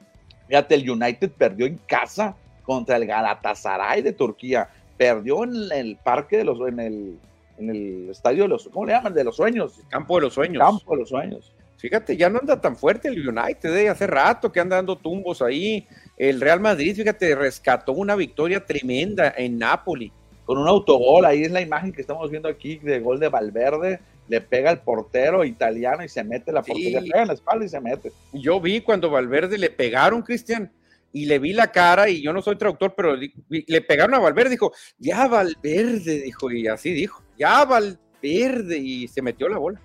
Fíjate, 0.53 0.75
el 0.75 0.87
United 0.87 1.31
perdió 1.31 1.65
en 1.65 1.79
casa 1.87 2.35
contra 2.61 2.97
el 2.97 3.07
Galatasaray 3.07 4.03
de 4.03 4.13
Turquía. 4.13 4.69
Perdió 4.95 5.45
en 5.45 5.71
el 5.73 5.95
parque 5.95 6.37
de 6.37 6.43
los, 6.43 6.59
en 6.59 6.79
el, 6.79 7.17
en 7.57 7.69
el 7.71 8.09
estadio 8.11 8.43
de 8.43 8.49
los, 8.49 8.69
¿cómo 8.71 8.85
le 8.85 8.93
llaman? 8.93 9.15
De 9.15 9.23
los 9.23 9.35
sueños. 9.35 9.81
Campo 9.89 10.13
de 10.17 10.21
los 10.21 10.35
sueños. 10.35 10.61
Campo 10.61 10.91
de 10.93 10.99
los 10.99 11.09
sueños. 11.09 11.51
Fíjate, 11.77 12.15
ya 12.15 12.29
no 12.29 12.37
anda 12.37 12.61
tan 12.61 12.77
fuerte 12.77 13.07
el 13.07 13.27
United, 13.27 13.75
¿eh? 13.75 13.89
hace 13.89 14.05
rato 14.05 14.51
que 14.51 14.59
anda 14.59 14.75
dando 14.75 14.95
tumbos 14.95 15.41
ahí. 15.41 15.87
El 16.17 16.39
Real 16.39 16.59
Madrid, 16.59 16.97
fíjate, 16.97 17.33
rescató 17.33 17.93
una 17.93 18.15
victoria 18.15 18.63
tremenda 18.63 19.33
en 19.35 19.57
Napoli. 19.57 20.11
Con 20.45 20.59
un 20.59 20.67
autogol, 20.67 21.25
ahí 21.25 21.45
es 21.45 21.51
la 21.51 21.61
imagen 21.61 21.91
que 21.91 22.01
estamos 22.01 22.29
viendo 22.29 22.47
aquí 22.47 22.77
de 22.77 22.99
gol 22.99 23.19
de 23.19 23.29
Valverde. 23.29 24.01
Le 24.27 24.41
pega 24.41 24.71
el 24.71 24.79
portero 24.79 25.43
italiano 25.43 26.03
y 26.03 26.09
se 26.09 26.23
mete 26.23 26.51
la 26.51 26.61
portería, 26.61 26.99
sí. 26.99 27.05
le 27.05 27.11
pega 27.11 27.21
en 27.23 27.27
la 27.27 27.33
espalda 27.33 27.65
y 27.65 27.69
se 27.69 27.81
mete. 27.81 28.11
Yo 28.31 28.59
vi 28.61 28.81
cuando 28.81 29.09
Valverde 29.09 29.57
le 29.57 29.69
pegaron, 29.69 30.21
Cristian, 30.21 30.71
y 31.11 31.25
le 31.25 31.39
vi 31.39 31.53
la 31.53 31.71
cara, 31.71 32.09
y 32.09 32.21
yo 32.21 32.33
no 32.33 32.41
soy 32.41 32.55
traductor, 32.55 32.93
pero 32.95 33.15
le 33.15 33.81
pegaron 33.81 34.15
a 34.15 34.19
Valverde, 34.19 34.49
dijo, 34.49 34.73
ya 34.97 35.27
Valverde, 35.27 36.21
dijo, 36.21 36.49
y 36.51 36.67
así 36.67 36.91
dijo, 36.91 37.21
ya 37.37 37.63
Valverde, 37.65 38.77
y 38.77 39.07
se 39.07 39.21
metió 39.21 39.47
la 39.47 39.59
bola. 39.59 39.79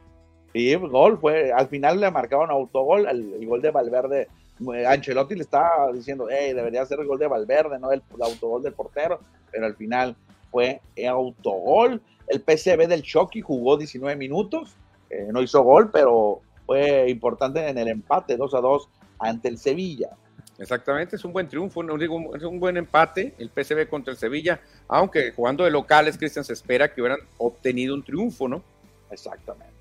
Sí, 0.54 0.74
gol 0.74 1.18
fue, 1.20 1.52
al 1.52 1.68
final 1.68 2.00
le 2.00 2.10
marcaron 2.10 2.50
autogol, 2.50 3.06
el, 3.06 3.34
el 3.34 3.46
gol 3.46 3.60
de 3.60 3.70
Valverde. 3.70 4.28
Ancelotti 4.86 5.34
le 5.34 5.42
estaba 5.42 5.92
diciendo, 5.92 6.28
hey, 6.30 6.54
debería 6.54 6.86
ser 6.86 7.00
el 7.00 7.06
gol 7.06 7.18
de 7.18 7.28
Valverde, 7.28 7.78
no 7.78 7.92
el, 7.92 8.02
el 8.14 8.22
autogol 8.22 8.62
del 8.62 8.72
portero, 8.72 9.20
pero 9.50 9.66
al 9.66 9.76
final 9.76 10.16
fue 10.50 10.80
autogol. 11.06 12.00
El 12.28 12.40
PCB 12.40 12.86
del 12.88 13.02
Chucky 13.02 13.40
jugó 13.40 13.76
19 13.76 14.16
minutos, 14.16 14.74
eh, 15.10 15.28
no 15.32 15.42
hizo 15.42 15.62
gol, 15.62 15.90
pero 15.90 16.40
fue 16.66 17.08
importante 17.08 17.66
en 17.66 17.78
el 17.78 17.88
empate 17.88 18.36
2 18.36 18.54
a 18.54 18.60
2 18.60 18.88
ante 19.18 19.48
el 19.48 19.58
Sevilla. 19.58 20.10
Exactamente, 20.58 21.16
es 21.16 21.24
un 21.24 21.32
buen 21.32 21.48
triunfo, 21.48 21.82
no 21.82 21.96
digo, 21.96 22.34
es 22.34 22.42
un 22.42 22.58
buen 22.58 22.76
empate 22.76 23.34
el 23.38 23.48
PCB 23.48 23.88
contra 23.88 24.12
el 24.12 24.18
Sevilla, 24.18 24.60
aunque 24.88 25.30
jugando 25.32 25.64
de 25.64 25.70
locales, 25.70 26.18
Cristian, 26.18 26.44
se 26.44 26.52
espera 26.52 26.92
que 26.92 27.00
hubieran 27.00 27.20
obtenido 27.38 27.94
un 27.94 28.02
triunfo, 28.02 28.48
¿no? 28.48 28.62
Exactamente. 29.10 29.72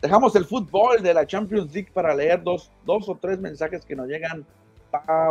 Dejamos 0.00 0.34
el 0.36 0.44
fútbol 0.44 1.02
de 1.02 1.14
la 1.14 1.26
Champions 1.26 1.72
League 1.72 1.90
para 1.92 2.14
leer 2.14 2.42
dos, 2.42 2.70
dos 2.84 3.08
o 3.08 3.16
tres 3.16 3.38
mensajes 3.38 3.84
que 3.84 3.94
nos 3.94 4.08
llegan 4.08 4.46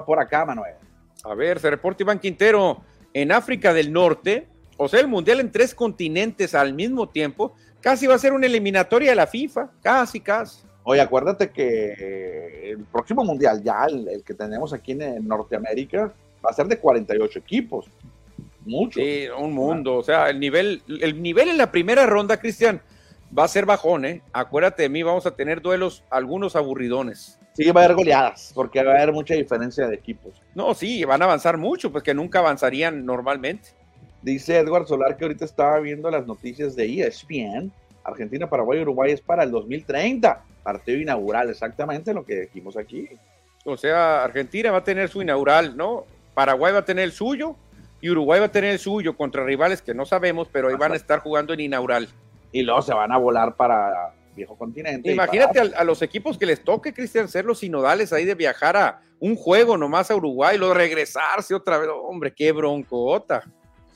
por 0.06 0.20
acá, 0.20 0.46
Manuel. 0.46 0.76
A 1.24 1.36
ver, 1.36 1.60
se 1.60 1.70
reporta 1.70 2.04
Iván 2.04 2.20
Quintero. 2.20 2.82
En 3.14 3.32
África 3.32 3.74
del 3.74 3.94
Norte, 3.94 4.48
o 4.84 4.88
sea, 4.88 5.00
el 5.00 5.08
Mundial 5.08 5.40
en 5.40 5.52
tres 5.52 5.74
continentes 5.74 6.56
al 6.56 6.74
mismo 6.74 7.10
tiempo, 7.10 7.54
casi 7.82 8.08
va 8.08 8.16
a 8.16 8.20
ser 8.20 8.34
una 8.34 8.46
eliminatoria 8.46 9.12
de 9.12 9.16
la 9.16 9.28
FIFA, 9.28 9.72
casi, 9.82 10.20
casi. 10.20 10.64
Oye, 10.84 11.02
acuérdate 11.02 11.50
que 11.52 12.72
el 12.72 12.86
próximo 12.86 13.24
Mundial, 13.24 13.64
ya 13.64 13.86
el, 13.86 14.08
el 14.08 14.24
que 14.24 14.34
tenemos 14.34 14.74
aquí 14.74 14.92
en 14.94 15.28
Norteamérica, 15.28 16.14
va 16.46 16.50
a 16.50 16.54
ser 16.54 16.68
de 16.68 16.78
48 16.78 17.40
equipos. 17.40 17.86
Mucho. 18.66 19.00
Sí, 19.00 19.28
un 19.38 19.54
mundo. 19.54 19.96
O 19.96 20.04
sea, 20.04 20.30
el 20.30 20.40
nivel, 20.40 20.82
el 20.88 21.22
nivel 21.22 21.50
en 21.50 21.58
la 21.58 21.72
primera 21.72 22.06
ronda, 22.06 22.38
Cristian, 22.38 22.82
va 23.38 23.44
a 23.46 23.48
ser 23.48 23.66
bajón, 23.66 24.06
¿eh? 24.06 24.22
Acuérdate 24.32 24.84
de 24.84 24.90
mí, 24.90 25.04
vamos 25.04 25.26
a 25.26 25.36
tener 25.36 25.62
duelos, 25.62 26.04
algunos 26.10 26.56
aburridones. 26.56 27.40
Sí, 27.54 27.70
va 27.72 27.82
a 27.82 27.86
haber 27.86 27.98
goleadas, 27.98 28.52
porque 28.56 28.84
va 28.84 28.94
a 28.94 28.96
haber 28.96 29.14
mucha 29.14 29.36
diferencia 29.36 29.88
de 29.88 29.96
equipos. 29.96 30.42
No, 30.56 30.74
sí, 30.74 31.04
van 31.04 31.22
a 31.22 31.26
avanzar 31.26 31.58
mucho, 31.58 31.92
pues 31.92 32.04
que 32.04 32.14
nunca 32.14 32.40
avanzarían 32.40 33.06
normalmente. 33.06 33.70
Dice 34.24 34.58
Edward 34.58 34.88
Solar 34.88 35.18
que 35.18 35.26
ahorita 35.26 35.44
estaba 35.44 35.80
viendo 35.80 36.10
las 36.10 36.26
noticias 36.26 36.76
de 36.76 37.02
ESPN. 37.02 37.72
Argentina, 38.06 38.50
Paraguay, 38.50 38.80
Uruguay 38.80 39.12
es 39.12 39.22
para 39.22 39.44
el 39.44 39.52
2030. 39.52 40.42
Partido 40.64 40.98
inaugural, 40.98 41.50
exactamente 41.50 42.14
lo 42.14 42.26
que 42.26 42.42
dijimos 42.42 42.78
aquí. 42.78 43.10
O 43.66 43.76
sea, 43.76 44.24
Argentina 44.24 44.72
va 44.72 44.78
a 44.80 44.84
tener 44.84 45.10
su 45.10 45.22
inaugural, 45.22 45.76
¿no? 45.76 46.06
Paraguay 46.34 46.72
va 46.72 46.80
a 46.80 46.86
tener 46.86 47.04
el 47.04 47.12
suyo 47.12 47.56
y 48.00 48.10
Uruguay 48.10 48.40
va 48.40 48.48
a 48.48 48.52
tener 48.52 48.72
el 48.72 48.80
suyo 48.80 49.16
contra 49.16 49.44
rivales 49.44 49.82
que 49.82 49.94
no 49.94 50.06
sabemos, 50.06 50.48
pero 50.52 50.70
ahí 50.70 50.76
van 50.76 50.94
a 50.94 50.96
estar 50.96 51.20
jugando 51.20 51.54
en 51.54 51.60
inaugural 51.60 52.08
y 52.54 52.62
luego 52.62 52.82
se 52.82 52.94
van 52.94 53.12
a 53.12 53.18
volar 53.18 53.56
para 53.56 54.14
viejo 54.36 54.58
continente. 54.58 55.12
Imagínate 55.12 55.60
para... 55.60 55.78
a, 55.78 55.82
a, 55.82 55.84
los 55.84 56.02
equipos 56.02 56.38
que 56.38 56.46
les 56.46 56.64
toque, 56.64 56.94
Cristian, 56.94 57.28
ser 57.28 57.44
los 57.44 57.60
sinodales 57.60 58.14
ahí 58.14 58.24
de 58.26 58.36
viajar 58.36 58.78
a 58.78 59.02
un 59.20 59.36
juego 59.36 59.78
nomás 59.78 60.12
a 60.12 60.16
Uruguay, 60.16 60.58
luego 60.58 60.74
regresarse 60.74 61.54
otra 61.54 61.78
vez. 61.78 61.90
Hombre, 61.92 62.34
qué 62.34 62.52
broncota. 62.52 63.44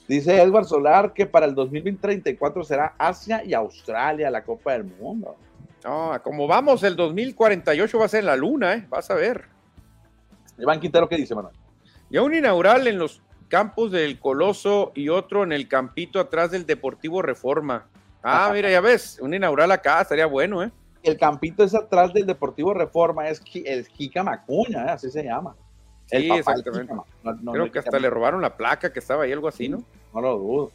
Dice 0.07 0.41
Edward 0.41 0.65
Solar 0.65 1.13
que 1.13 1.25
para 1.25 1.45
el 1.45 1.53
2034 1.53 2.63
será 2.63 2.95
Asia 2.97 3.43
y 3.43 3.53
Australia 3.53 4.29
la 4.29 4.43
Copa 4.43 4.73
del 4.73 4.85
Mundo. 4.85 5.35
No, 5.83 6.19
como 6.23 6.47
vamos, 6.47 6.83
el 6.83 6.95
2048 6.95 7.99
va 7.99 8.05
a 8.05 8.07
ser 8.07 8.21
en 8.21 8.25
la 8.27 8.35
luna, 8.35 8.73
¿eh? 8.73 8.85
vas 8.89 9.11
a 9.11 9.15
ver. 9.15 9.45
Iván 10.57 10.79
Quintero, 10.79 11.07
¿qué 11.07 11.17
dice, 11.17 11.35
Manuel? 11.35 11.55
Ya 12.09 12.21
un 12.21 12.33
inaugural 12.33 12.87
en 12.87 12.97
los 12.97 13.21
campos 13.47 13.91
del 13.91 14.19
Coloso 14.19 14.91
y 14.95 15.09
otro 15.09 15.43
en 15.43 15.51
el 15.51 15.67
campito 15.67 16.19
atrás 16.19 16.51
del 16.51 16.65
Deportivo 16.65 17.21
Reforma. 17.21 17.87
Ah, 18.23 18.49
mira, 18.53 18.69
ya 18.69 18.81
ves, 18.81 19.19
un 19.21 19.33
inaugural 19.33 19.71
acá 19.71 20.01
estaría 20.01 20.25
bueno, 20.25 20.63
¿eh? 20.63 20.71
El 21.03 21.17
campito 21.17 21.63
es 21.63 21.75
atrás 21.75 22.13
del 22.13 22.25
Deportivo 22.25 22.73
Reforma, 22.73 23.29
es 23.29 23.41
el 23.53 23.87
Jica 23.87 24.23
Macuña, 24.23 24.85
¿eh? 24.85 24.89
así 24.89 25.09
se 25.09 25.23
llama. 25.23 25.55
Sí, 26.07 26.29
exactamente. 26.31 26.93
Creo 27.51 27.71
que 27.71 27.79
hasta 27.79 27.99
le 27.99 28.09
robaron 28.09 28.41
la 28.41 28.55
placa 28.55 28.91
que 28.91 28.99
estaba 28.99 29.23
ahí, 29.23 29.31
algo 29.31 29.47
así, 29.47 29.69
¿no? 29.69 29.83
No 30.13 30.21
lo 30.21 30.37
dudo. 30.37 30.71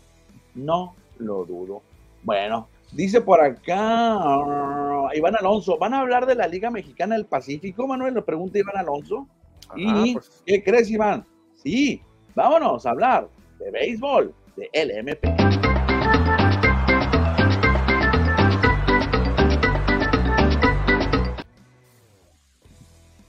No 0.54 0.94
lo 1.18 1.44
dudo. 1.44 1.82
Bueno, 2.22 2.68
dice 2.92 3.20
por 3.20 3.40
acá 3.40 4.18
Iván 5.14 5.36
Alonso, 5.36 5.78
¿van 5.78 5.94
a 5.94 6.00
hablar 6.00 6.26
de 6.26 6.34
la 6.34 6.46
Liga 6.46 6.70
Mexicana 6.70 7.16
del 7.16 7.26
Pacífico, 7.26 7.86
Manuel? 7.86 8.14
Lo 8.14 8.24
pregunta 8.24 8.58
Iván 8.58 8.76
Alonso. 8.76 9.26
¿Y 9.74 10.14
pues. 10.14 10.42
qué 10.46 10.62
crees, 10.62 10.90
Iván? 10.90 11.24
Sí, 11.54 12.02
vámonos 12.34 12.84
a 12.86 12.90
hablar 12.90 13.28
de 13.58 13.70
béisbol, 13.70 14.34
de 14.56 14.70
LMP. 14.72 15.24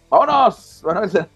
¡Vámonos! 0.10 0.84
Manuel, 0.86 1.28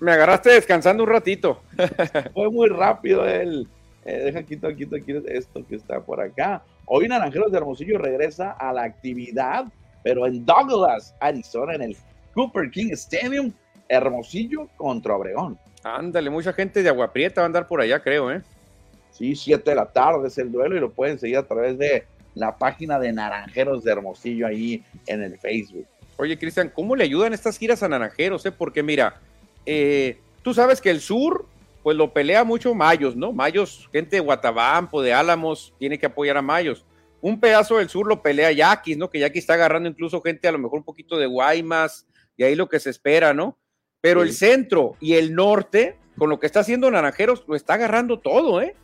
me 0.00 0.12
agarraste, 0.12 0.50
descansando 0.50 1.02
un 1.02 1.08
ratito. 1.08 1.62
Fue 2.34 2.50
muy 2.50 2.68
rápido 2.68 3.26
él. 3.26 3.66
Eh, 4.04 4.24
deja 4.24 4.42
quito, 4.42 4.68
quito, 4.74 4.96
quito 4.96 5.26
esto 5.26 5.64
que 5.66 5.76
está 5.76 6.00
por 6.00 6.20
acá. 6.20 6.62
Hoy 6.86 7.08
Naranjeros 7.08 7.50
de 7.50 7.58
Hermosillo 7.58 7.98
regresa 7.98 8.52
a 8.52 8.72
la 8.72 8.84
actividad, 8.84 9.64
pero 10.02 10.26
en 10.26 10.44
Douglas, 10.44 11.14
Arizona, 11.20 11.74
en 11.74 11.82
el 11.82 11.96
Cooper 12.34 12.70
King 12.70 12.92
Stadium, 12.92 13.52
Hermosillo 13.88 14.68
contra 14.76 15.16
Obregón. 15.16 15.58
Ándale, 15.82 16.30
mucha 16.30 16.52
gente 16.52 16.82
de 16.82 16.88
Agua 16.88 17.12
Prieta 17.12 17.40
va 17.40 17.44
a 17.44 17.46
andar 17.46 17.66
por 17.66 17.80
allá, 17.80 18.00
creo, 18.00 18.30
¿eh? 18.30 18.42
Sí, 19.10 19.36
7 19.36 19.70
de 19.70 19.76
la 19.76 19.86
tarde 19.86 20.28
es 20.28 20.38
el 20.38 20.50
duelo 20.50 20.76
y 20.76 20.80
lo 20.80 20.90
pueden 20.90 21.18
seguir 21.18 21.36
a 21.36 21.44
través 21.44 21.78
de 21.78 22.04
la 22.34 22.56
página 22.56 22.98
de 22.98 23.12
Naranjeros 23.12 23.84
de 23.84 23.92
Hermosillo 23.92 24.46
ahí 24.46 24.82
en 25.06 25.22
el 25.22 25.38
Facebook. 25.38 25.86
Oye, 26.16 26.38
Cristian, 26.38 26.70
¿cómo 26.74 26.94
le 26.94 27.04
ayudan 27.04 27.32
estas 27.32 27.58
giras 27.58 27.82
a 27.82 27.88
Naranjeros? 27.88 28.46
Eh? 28.46 28.52
Porque 28.52 28.82
mira, 28.82 29.20
eh, 29.66 30.18
tú 30.42 30.54
sabes 30.54 30.80
que 30.80 30.90
el 30.90 31.00
sur, 31.00 31.46
pues 31.82 31.96
lo 31.96 32.12
pelea 32.12 32.44
mucho 32.44 32.74
Mayos, 32.74 33.16
¿no? 33.16 33.32
Mayos, 33.32 33.88
gente 33.92 34.16
de 34.16 34.20
Guatabampo, 34.20 35.02
de 35.02 35.12
Álamos, 35.12 35.74
tiene 35.78 35.98
que 35.98 36.06
apoyar 36.06 36.36
a 36.36 36.42
Mayos. 36.42 36.84
Un 37.20 37.40
pedazo 37.40 37.78
del 37.78 37.88
sur 37.88 38.06
lo 38.06 38.22
pelea 38.22 38.52
Yaquis, 38.52 38.96
¿no? 38.96 39.10
Que 39.10 39.18
Yaquis 39.18 39.42
está 39.42 39.54
agarrando 39.54 39.88
incluso 39.88 40.20
gente 40.20 40.46
a 40.46 40.52
lo 40.52 40.58
mejor 40.58 40.78
un 40.78 40.84
poquito 40.84 41.18
de 41.18 41.26
Guaymas, 41.26 42.06
y 42.36 42.44
ahí 42.44 42.54
lo 42.54 42.68
que 42.68 42.80
se 42.80 42.90
espera, 42.90 43.34
¿no? 43.34 43.58
Pero 44.00 44.22
el 44.22 44.32
centro 44.32 44.96
y 45.00 45.14
el 45.14 45.34
norte, 45.34 45.96
con 46.16 46.28
lo 46.30 46.38
que 46.38 46.46
está 46.46 46.60
haciendo 46.60 46.90
Naranjeros, 46.90 47.44
lo 47.48 47.56
está 47.56 47.74
agarrando 47.74 48.18
todo, 48.18 48.60
¿eh? 48.60 48.76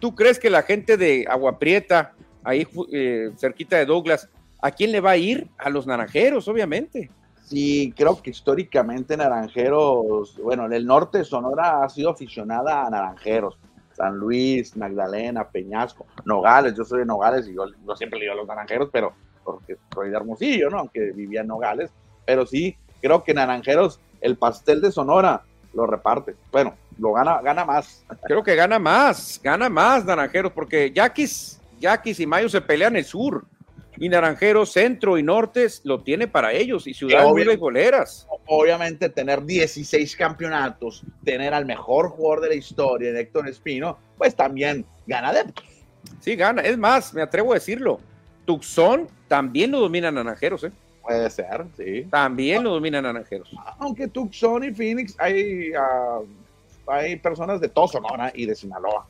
¿Tú 0.00 0.14
crees 0.14 0.38
que 0.38 0.50
la 0.50 0.62
gente 0.62 0.96
de 0.96 1.24
Agua 1.28 1.58
Prieta, 1.58 2.14
ahí 2.42 2.66
eh, 2.92 3.30
cerquita 3.38 3.76
de 3.76 3.86
Douglas, 3.86 4.28
¿a 4.64 4.70
quién 4.70 4.92
le 4.92 5.00
va 5.02 5.10
a 5.10 5.16
ir? 5.18 5.46
A 5.58 5.68
los 5.68 5.86
Naranjeros, 5.86 6.48
obviamente. 6.48 7.10
Sí, 7.42 7.92
creo 7.94 8.22
que 8.22 8.30
históricamente 8.30 9.14
Naranjeros, 9.14 10.40
bueno, 10.42 10.64
el 10.64 10.86
norte 10.86 11.18
de 11.18 11.24
Sonora 11.24 11.84
ha 11.84 11.88
sido 11.90 12.08
aficionada 12.08 12.86
a 12.86 12.88
Naranjeros. 12.88 13.58
San 13.92 14.16
Luis, 14.16 14.74
Magdalena, 14.74 15.46
Peñasco, 15.46 16.06
Nogales, 16.24 16.74
yo 16.74 16.84
soy 16.84 17.00
de 17.00 17.04
Nogales 17.04 17.46
y 17.46 17.54
yo, 17.54 17.66
siempre 17.94 18.18
le 18.18 18.24
digo 18.24 18.32
a 18.32 18.36
los 18.38 18.48
Naranjeros, 18.48 18.88
pero 18.90 19.12
porque 19.44 19.76
soy 19.92 20.08
de 20.08 20.16
Hermosillo, 20.16 20.70
¿no? 20.70 20.78
Aunque 20.78 21.12
vivía 21.12 21.42
en 21.42 21.48
Nogales, 21.48 21.90
pero 22.24 22.46
sí, 22.46 22.74
creo 23.02 23.22
que 23.22 23.34
Naranjeros, 23.34 24.00
el 24.22 24.36
pastel 24.36 24.80
de 24.80 24.90
Sonora, 24.90 25.42
lo 25.74 25.86
reparte. 25.86 26.34
Bueno, 26.50 26.74
lo 26.98 27.12
gana, 27.12 27.42
gana 27.42 27.66
más. 27.66 28.02
Creo 28.22 28.42
que 28.42 28.56
gana 28.56 28.78
más, 28.78 29.38
gana 29.44 29.68
más 29.68 30.06
Naranjeros, 30.06 30.52
porque 30.52 30.90
Yaquis, 30.90 31.60
Yaquis 31.78 32.18
y 32.18 32.26
Mayo 32.26 32.48
se 32.48 32.62
pelean 32.62 32.96
el 32.96 33.04
sur 33.04 33.44
y 33.96 34.08
Naranjeros, 34.08 34.72
centro 34.72 35.18
y 35.18 35.22
norte 35.22 35.66
lo 35.84 36.02
tiene 36.02 36.26
para 36.26 36.52
ellos 36.52 36.86
y 36.86 36.94
ciudades 36.94 37.30
muy 37.30 37.56
goleras. 37.56 38.26
Obviamente 38.46 39.08
tener 39.08 39.44
16 39.44 40.16
campeonatos, 40.16 41.02
tener 41.24 41.54
al 41.54 41.64
mejor 41.64 42.10
jugador 42.10 42.42
de 42.42 42.48
la 42.48 42.54
historia, 42.54 43.18
Héctor 43.18 43.48
Espino, 43.48 43.98
pues 44.18 44.34
también 44.34 44.84
gana 45.06 45.28
adeptos. 45.28 45.64
Sí, 46.20 46.36
gana. 46.36 46.62
Es 46.62 46.76
más, 46.76 47.14
me 47.14 47.22
atrevo 47.22 47.52
a 47.52 47.54
decirlo. 47.54 48.00
Tucson 48.44 49.08
también 49.28 49.70
lo 49.70 49.80
domina 49.80 50.10
Naranjeros, 50.10 50.64
¿eh? 50.64 50.72
Puede 51.02 51.30
ser, 51.30 51.66
sí. 51.76 52.06
También 52.10 52.62
lo 52.62 52.70
domina 52.70 53.00
Naranjeros. 53.00 53.50
Aunque 53.78 54.08
Tucson 54.08 54.64
y 54.64 54.72
Phoenix 54.72 55.14
hay, 55.18 55.72
ah, 55.78 56.20
hay 56.86 57.16
personas 57.16 57.60
de 57.60 57.68
todo 57.68 57.88
Sonora 57.88 58.32
y 58.34 58.46
de 58.46 58.54
Sinaloa. 58.54 59.06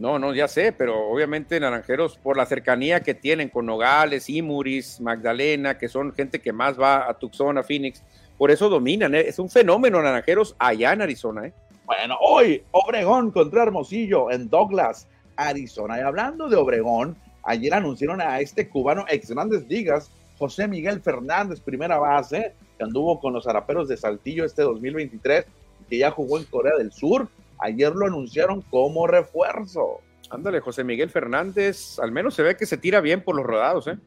No, 0.00 0.18
no, 0.18 0.32
ya 0.32 0.48
sé, 0.48 0.72
pero 0.72 1.10
obviamente 1.10 1.60
Naranjeros, 1.60 2.16
por 2.16 2.34
la 2.34 2.46
cercanía 2.46 3.00
que 3.00 3.12
tienen 3.12 3.50
con 3.50 3.66
Nogales, 3.66 4.30
Imuris, 4.30 4.98
Magdalena, 4.98 5.76
que 5.76 5.90
son 5.90 6.14
gente 6.14 6.40
que 6.40 6.54
más 6.54 6.80
va 6.80 7.06
a 7.06 7.12
Tucson, 7.12 7.58
a 7.58 7.62
Phoenix, 7.62 8.02
por 8.38 8.50
eso 8.50 8.70
dominan. 8.70 9.14
¿eh? 9.14 9.28
Es 9.28 9.38
un 9.38 9.50
fenómeno 9.50 10.00
Naranjeros 10.00 10.56
allá 10.58 10.94
en 10.94 11.02
Arizona. 11.02 11.48
¿eh? 11.48 11.52
Bueno, 11.84 12.16
hoy 12.18 12.62
Obregón 12.70 13.30
contra 13.30 13.64
Hermosillo 13.64 14.30
en 14.30 14.48
Douglas, 14.48 15.06
Arizona. 15.36 15.98
Y 15.98 16.00
hablando 16.00 16.48
de 16.48 16.56
Obregón, 16.56 17.14
ayer 17.42 17.74
anunciaron 17.74 18.22
a 18.22 18.40
este 18.40 18.70
cubano 18.70 19.04
ex 19.06 19.30
grandes 19.30 19.68
ligas, 19.68 20.10
José 20.38 20.66
Miguel 20.66 21.02
Fernández, 21.02 21.60
primera 21.60 21.98
base, 21.98 22.54
que 22.78 22.84
anduvo 22.84 23.20
con 23.20 23.34
los 23.34 23.46
Araperos 23.46 23.86
de 23.86 23.98
Saltillo 23.98 24.46
este 24.46 24.62
2023, 24.62 25.44
que 25.90 25.98
ya 25.98 26.10
jugó 26.10 26.38
en 26.38 26.44
Corea 26.44 26.78
del 26.78 26.90
Sur 26.90 27.28
Ayer 27.60 27.92
lo 27.94 28.06
anunciaron 28.06 28.62
como 28.62 29.06
refuerzo. 29.06 30.00
Ándale, 30.30 30.60
José 30.60 30.84
Miguel 30.84 31.10
Fernández, 31.10 31.98
al 31.98 32.12
menos 32.12 32.34
se 32.34 32.42
ve 32.42 32.56
que 32.56 32.66
se 32.66 32.76
tira 32.76 33.00
bien 33.00 33.22
por 33.22 33.36
los 33.36 33.44
rodados, 33.44 33.88
¿eh? 33.88 33.98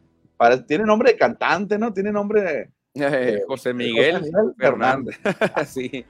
tiene 0.68 0.84
nombre 0.84 1.12
de 1.12 1.18
cantante, 1.18 1.78
¿no? 1.78 1.94
Tiene 1.94 2.12
nombre 2.12 2.42
de... 2.42 2.70
Eh, 2.96 3.42
José, 3.48 3.74
Miguel 3.74 4.22
Fernández. 4.58 5.18
sí. 5.68 6.06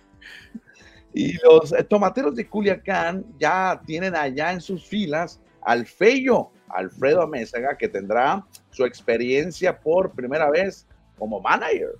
Y 1.13 1.33
los 1.43 1.71
eh, 1.71 1.83
tomateros 1.83 2.35
de 2.35 2.47
Culiacán 2.47 3.23
ya 3.39 3.79
tienen 3.85 4.15
allá 4.15 4.51
en 4.51 4.59
sus 4.59 4.85
filas 4.85 5.39
al 5.61 5.85
Fello, 5.85 6.51
Alfredo 6.69 7.21
Amézaga, 7.21 7.77
que 7.77 7.87
tendrá 7.87 8.45
su 8.71 8.83
experiencia 8.85 9.79
por 9.79 10.11
primera 10.11 10.49
vez 10.49 10.87
como 11.17 11.39
manager. 11.39 11.91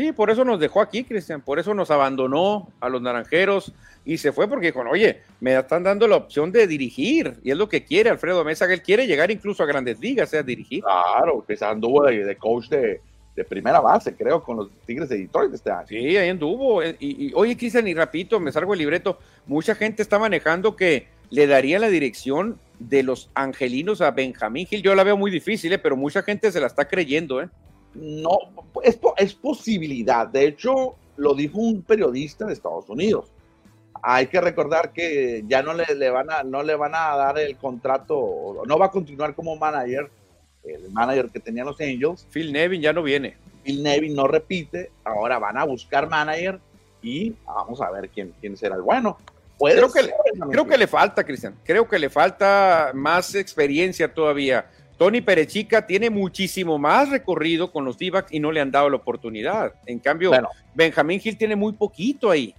Sí, 0.00 0.12
por 0.12 0.30
eso 0.30 0.46
nos 0.46 0.58
dejó 0.58 0.80
aquí, 0.80 1.04
Cristian, 1.04 1.42
por 1.42 1.58
eso 1.58 1.74
nos 1.74 1.90
abandonó 1.90 2.72
a 2.80 2.88
los 2.88 3.02
naranjeros 3.02 3.70
y 4.02 4.16
se 4.16 4.32
fue 4.32 4.48
porque 4.48 4.68
dijo, 4.68 4.80
oye, 4.80 5.20
me 5.40 5.54
están 5.54 5.82
dando 5.82 6.08
la 6.08 6.16
opción 6.16 6.50
de 6.52 6.66
dirigir 6.66 7.34
y 7.44 7.50
es 7.50 7.58
lo 7.58 7.68
que 7.68 7.84
quiere 7.84 8.08
Alfredo 8.08 8.42
Mesa, 8.42 8.66
que 8.66 8.72
él 8.72 8.82
quiere 8.82 9.06
llegar 9.06 9.30
incluso 9.30 9.62
a 9.62 9.66
grandes 9.66 10.00
ligas, 10.00 10.30
sea 10.30 10.42
dirigir. 10.42 10.82
Claro, 10.82 11.44
que 11.46 11.62
anduvo 11.62 12.04
de, 12.04 12.34
coach 12.36 12.70
de, 12.70 13.02
primera 13.46 13.80
base, 13.80 14.14
creo, 14.14 14.42
con 14.42 14.56
los 14.56 14.70
Tigres 14.86 15.10
de 15.10 15.18
Detroit 15.18 15.52
este 15.52 15.70
año. 15.70 15.86
Sí, 15.86 16.16
ahí 16.16 16.30
anduvo. 16.30 16.82
Y, 16.82 16.96
y 16.98 17.32
oye, 17.34 17.54
Cristian, 17.54 17.86
y 17.86 17.92
rapidito, 17.92 18.40
me 18.40 18.52
salgo 18.52 18.72
el 18.72 18.78
libreto, 18.78 19.18
mucha 19.46 19.74
gente 19.74 20.00
está 20.00 20.18
manejando 20.18 20.76
que 20.76 21.08
le 21.28 21.46
daría 21.46 21.78
la 21.78 21.88
dirección 21.88 22.58
de 22.78 23.02
los 23.02 23.28
angelinos 23.34 24.00
a 24.00 24.12
Benjamín 24.12 24.66
Gil. 24.66 24.80
Yo 24.80 24.94
la 24.94 25.04
veo 25.04 25.18
muy 25.18 25.30
difícil, 25.30 25.74
¿eh? 25.74 25.78
pero 25.78 25.94
mucha 25.94 26.22
gente 26.22 26.50
se 26.50 26.58
la 26.58 26.68
está 26.68 26.88
creyendo, 26.88 27.42
¿eh? 27.42 27.50
No, 27.94 28.38
es, 28.82 28.98
es 29.16 29.34
posibilidad. 29.34 30.26
De 30.26 30.46
hecho, 30.46 30.96
lo 31.16 31.34
dijo 31.34 31.58
un 31.58 31.82
periodista 31.82 32.46
de 32.46 32.52
Estados 32.52 32.88
Unidos. 32.88 33.32
Hay 34.02 34.28
que 34.28 34.40
recordar 34.40 34.92
que 34.92 35.44
ya 35.46 35.62
no 35.62 35.74
le, 35.74 36.10
van 36.10 36.30
a, 36.30 36.42
no 36.42 36.62
le 36.62 36.74
van 36.74 36.94
a 36.94 37.14
dar 37.16 37.38
el 37.38 37.56
contrato, 37.56 38.62
no 38.66 38.78
va 38.78 38.86
a 38.86 38.90
continuar 38.90 39.34
como 39.34 39.56
manager, 39.56 40.10
el 40.64 40.90
manager 40.90 41.28
que 41.30 41.40
tenían 41.40 41.66
los 41.66 41.80
Angels. 41.80 42.26
Phil 42.30 42.52
Nevin 42.52 42.80
ya 42.80 42.92
no 42.92 43.02
viene. 43.02 43.36
Phil 43.62 43.82
Nevin 43.82 44.14
no 44.14 44.26
repite, 44.26 44.90
ahora 45.04 45.38
van 45.38 45.58
a 45.58 45.64
buscar 45.64 46.08
manager 46.08 46.58
y 47.02 47.34
vamos 47.44 47.80
a 47.82 47.90
ver 47.90 48.08
quién, 48.08 48.32
quién 48.40 48.56
será 48.56 48.76
el 48.76 48.82
bueno. 48.82 49.18
Creo 49.58 49.92
que, 49.92 50.02
le, 50.02 50.14
creo 50.50 50.66
que 50.66 50.78
le 50.78 50.86
falta, 50.86 51.22
Cristian. 51.22 51.54
Creo 51.64 51.86
que 51.86 51.98
le 51.98 52.08
falta 52.08 52.92
más 52.94 53.34
experiencia 53.34 54.12
todavía. 54.12 54.70
Tony 55.00 55.22
Perechica 55.22 55.86
tiene 55.86 56.10
muchísimo 56.10 56.76
más 56.76 57.08
recorrido 57.08 57.72
con 57.72 57.86
los 57.86 57.96
d 57.96 58.12
y 58.32 58.38
no 58.38 58.52
le 58.52 58.60
han 58.60 58.70
dado 58.70 58.90
la 58.90 58.96
oportunidad. 58.96 59.72
En 59.86 59.98
cambio, 59.98 60.30
Benjamín 60.74 61.18
Gil 61.18 61.38
tiene 61.38 61.56
muy 61.56 61.72
poquito 61.72 62.30
ahí. 62.30 62.54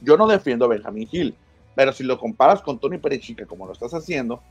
Yo 0.00 0.16
no 0.16 0.26
defiendo 0.26 0.64
a 0.64 0.68
Benjamín 0.68 1.06
Gil, 1.06 1.36
pero 1.76 1.92
si 1.92 2.02
lo 2.02 2.18
comparas 2.18 2.60
con 2.60 2.80
Tony 2.80 2.98
Perechica 2.98 3.46
como 3.46 3.68
lo 3.68 3.72
estás 3.72 3.94
haciendo, 3.94 4.42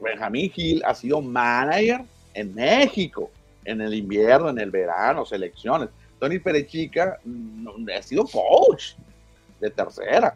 Benjamín 0.00 0.50
Gil 0.50 0.82
ha 0.86 0.94
sido 0.94 1.20
manager 1.20 2.00
en 2.32 2.54
México, 2.54 3.30
en 3.66 3.82
el 3.82 3.92
invierno, 3.92 4.48
en 4.48 4.58
el 4.58 4.70
verano, 4.70 5.26
selecciones. 5.26 5.90
Tony 6.18 6.38
Perechica 6.38 7.18
mm, 7.22 7.90
ha 7.94 8.02
sido 8.02 8.24
coach 8.24 8.94
de 9.60 9.68
tercera. 9.68 10.34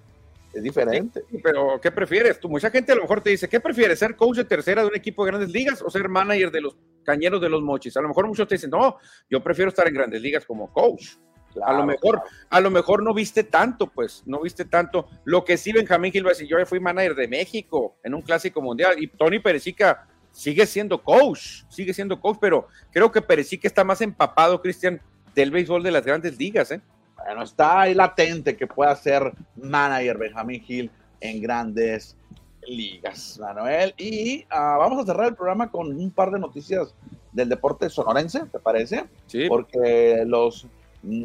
Es 0.54 0.62
diferente. 0.62 1.22
pero, 1.42 1.80
¿qué 1.80 1.90
prefieres? 1.90 2.38
Tú, 2.38 2.48
mucha 2.48 2.70
gente 2.70 2.92
a 2.92 2.94
lo 2.94 3.02
mejor 3.02 3.20
te 3.20 3.30
dice, 3.30 3.48
¿qué 3.48 3.60
prefieres? 3.60 3.98
¿Ser 3.98 4.16
coach 4.16 4.36
de 4.36 4.44
tercera 4.44 4.82
de 4.82 4.88
un 4.88 4.96
equipo 4.96 5.24
de 5.24 5.32
grandes 5.32 5.50
ligas 5.50 5.82
o 5.82 5.90
ser 5.90 6.08
manager 6.08 6.50
de 6.50 6.60
los 6.60 6.76
cañeros 7.02 7.40
de 7.40 7.48
los 7.48 7.62
mochis? 7.62 7.96
A 7.96 8.00
lo 8.00 8.08
mejor 8.08 8.26
muchos 8.26 8.46
te 8.46 8.54
dicen, 8.54 8.70
no, 8.70 8.98
yo 9.28 9.42
prefiero 9.42 9.68
estar 9.68 9.86
en 9.88 9.94
grandes 9.94 10.22
ligas 10.22 10.46
como 10.46 10.72
coach. 10.72 11.16
a 11.64 11.72
lo 11.72 11.84
mejor, 11.86 12.22
a 12.50 12.60
lo 12.60 12.70
mejor 12.70 13.02
no 13.02 13.14
viste 13.14 13.44
tanto, 13.44 13.86
pues, 13.88 14.22
no 14.26 14.40
viste 14.40 14.64
tanto. 14.64 15.08
Lo 15.24 15.44
que 15.44 15.56
sí, 15.56 15.72
Benjamín 15.72 16.12
Gil 16.12 16.24
va 16.24 16.30
a 16.30 16.32
decir, 16.32 16.48
yo 16.48 16.64
fui 16.66 16.80
manager 16.80 17.14
de 17.14 17.28
México 17.28 17.96
en 18.02 18.14
un 18.14 18.22
clásico 18.22 18.60
mundial 18.60 18.96
y 18.98 19.08
Tony 19.08 19.38
Perezica 19.38 20.06
sigue 20.30 20.66
siendo 20.66 21.02
coach, 21.02 21.62
sigue 21.68 21.94
siendo 21.94 22.20
coach, 22.20 22.38
pero 22.40 22.66
creo 22.92 23.10
que 23.12 23.22
Perezica 23.22 23.68
está 23.68 23.84
más 23.84 24.00
empapado, 24.00 24.60
Cristian, 24.60 25.00
del 25.34 25.50
béisbol 25.50 25.82
de 25.82 25.90
las 25.90 26.04
grandes 26.04 26.38
ligas, 26.38 26.70
¿eh? 26.70 26.80
Bueno, 27.24 27.42
está 27.42 27.82
ahí 27.82 27.94
latente 27.94 28.56
que 28.56 28.66
pueda 28.66 28.94
ser 28.96 29.32
manager 29.56 30.18
Benjamín 30.18 30.60
Gil 30.60 30.90
en 31.20 31.40
grandes 31.40 32.16
ligas, 32.66 33.38
Manuel. 33.40 33.94
Y 33.96 34.44
ah, 34.50 34.76
vamos 34.78 35.02
a 35.02 35.06
cerrar 35.06 35.28
el 35.28 35.34
programa 35.34 35.70
con 35.70 35.88
un 35.88 36.10
par 36.10 36.30
de 36.30 36.38
noticias 36.38 36.94
del 37.32 37.48
deporte 37.48 37.88
sonorense, 37.88 38.40
¿te 38.52 38.58
parece? 38.58 39.04
Sí. 39.26 39.46
Porque 39.48 40.22
los 40.26 40.66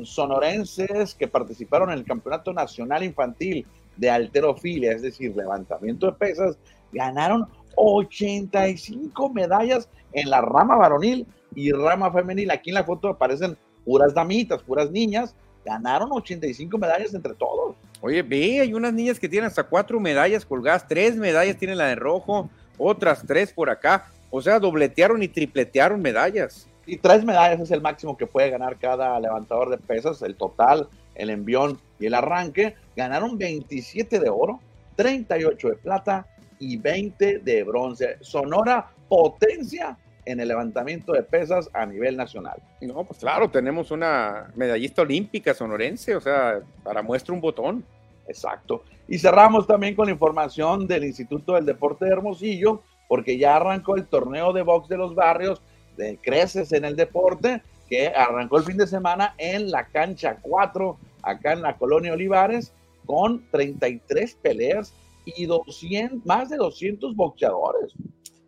sonorenses 0.04 1.16
que 1.16 1.28
participaron 1.28 1.92
en 1.92 2.00
el 2.00 2.06
Campeonato 2.06 2.54
Nacional 2.54 3.04
Infantil 3.04 3.66
de 3.98 4.10
Alterofilia, 4.10 4.94
es 4.94 5.02
decir, 5.02 5.36
levantamiento 5.36 6.06
de 6.06 6.14
pesas, 6.14 6.58
ganaron 6.94 7.46
85 7.76 9.30
medallas 9.34 9.90
en 10.14 10.30
la 10.30 10.42
rama 10.42 10.78
varonil 10.78 11.28
y 11.56 11.72
rama 11.72 12.12
femenil. 12.12 12.52
Aquí 12.52 12.70
en 12.70 12.76
la 12.76 12.84
foto 12.86 13.10
aparecen 13.10 13.58
puras 13.86 14.14
damitas, 14.14 14.62
puras 14.64 14.92
niñas, 14.92 15.36
ganaron 15.70 16.12
85 16.12 16.78
medallas 16.80 17.14
entre 17.14 17.36
todos. 17.36 17.76
Oye, 18.02 18.24
ve, 18.24 18.62
hay 18.62 18.74
unas 18.74 18.92
niñas 18.92 19.20
que 19.20 19.30
tienen 19.30 19.48
hasta 19.48 19.64
cuatro 19.64 20.00
medallas 20.00 20.44
colgadas, 20.44 20.88
tres 20.88 21.16
medallas 21.16 21.58
tienen 21.58 21.78
la 21.78 21.86
de 21.86 21.96
rojo, 21.96 22.50
otras 22.78 23.24
tres 23.28 23.54
por 23.54 23.70
acá. 23.70 24.08
O 24.32 24.42
sea, 24.42 24.60
dobletearon 24.60 25.22
y 25.22 25.28
tripletearon 25.28 26.02
medallas. 26.02 26.68
Y 26.88 26.98
tres 26.98 27.24
medallas 27.24 27.60
es 27.60 27.70
el 27.70 27.82
máximo 27.82 28.18
que 28.18 28.26
puede 28.26 28.50
ganar 28.50 28.78
cada 28.80 29.20
levantador 29.20 29.70
de 29.70 29.78
pesas, 29.78 30.24
el 30.24 30.36
total, 30.36 30.90
el 31.14 31.30
envión 31.30 31.80
y 32.00 32.08
el 32.08 32.16
arranque. 32.16 32.76
Ganaron 32.96 33.38
27 33.38 34.20
de 34.20 34.30
oro, 34.30 34.60
38 34.96 35.70
de 35.70 35.76
plata 35.76 36.26
y 36.58 36.78
20 36.78 37.40
de 37.40 37.64
bronce. 37.64 38.18
Sonora 38.22 38.90
potencia 39.08 39.98
en 40.32 40.40
el 40.40 40.48
levantamiento 40.48 41.14
de 41.14 41.24
pesas 41.24 41.70
a 41.74 41.86
nivel 41.86 42.16
nacional. 42.16 42.62
No, 42.82 43.04
pues 43.04 43.20
claro, 43.20 43.50
tenemos 43.50 43.90
una 43.90 44.52
medallista 44.56 45.02
olímpica 45.02 45.56
sonorense, 45.56 46.16
o 46.16 46.22
sea, 46.22 46.62
para 46.84 47.02
muestra 47.02 47.34
un 47.34 47.42
botón. 47.42 47.84
Exacto. 48.28 48.84
Y 49.08 49.18
cerramos 49.18 49.66
también 49.66 49.96
con 49.96 50.06
la 50.06 50.12
información 50.12 50.86
del 50.86 51.04
Instituto 51.04 51.54
del 51.56 51.66
Deporte 51.66 52.06
de 52.06 52.12
Hermosillo, 52.12 52.84
porque 53.08 53.40
ya 53.40 53.56
arrancó 53.56 53.96
el 53.96 54.06
torneo 54.06 54.54
de 54.54 54.62
box 54.62 54.88
de 54.88 54.98
los 54.98 55.16
barrios 55.16 55.64
de 55.98 56.20
Creces 56.22 56.72
en 56.74 56.86
el 56.86 56.96
Deporte, 56.96 57.64
que 57.90 58.10
arrancó 58.10 58.60
el 58.60 58.66
fin 58.66 58.78
de 58.78 58.86
semana 58.86 59.34
en 59.40 59.72
la 59.72 59.88
cancha 59.88 60.38
4, 60.40 60.96
acá 61.24 61.54
en 61.54 61.64
la 61.64 61.76
colonia 61.76 62.14
Olivares, 62.14 62.72
con 63.08 63.44
33 63.50 64.36
peleas 64.36 64.94
y 65.26 65.48
200, 65.48 66.24
más 66.24 66.50
de 66.50 66.58
200 66.58 67.16
boxeadores 67.16 67.96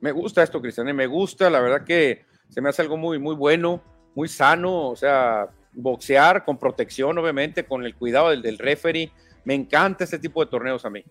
me 0.02 0.12
gusta 0.12 0.44
esto, 0.44 0.62
Cristian, 0.62 0.94
me 0.96 1.08
gusta, 1.08 1.50
la 1.50 1.60
verdad 1.60 1.86
que 1.86 2.26
se 2.50 2.60
me 2.60 2.70
hace 2.70 2.82
algo 2.82 2.98
muy, 2.98 3.20
muy 3.20 3.36
bueno, 3.36 3.82
muy 4.16 4.28
sano, 4.28 4.90
o 4.90 4.96
sea, 4.96 5.48
boxear 5.74 6.44
con 6.44 6.58
protección, 6.58 7.18
obviamente, 7.18 7.66
con 7.66 7.86
el 7.86 7.96
cuidado 7.96 8.30
del, 8.30 8.58
referee. 8.58 9.12
Me 9.46 9.54
encanta 9.54 10.04
este 10.04 10.20
tipo 10.20 10.44
de 10.44 10.50
torneos 10.50 10.84
a 10.86 10.90
mí. 10.90 11.04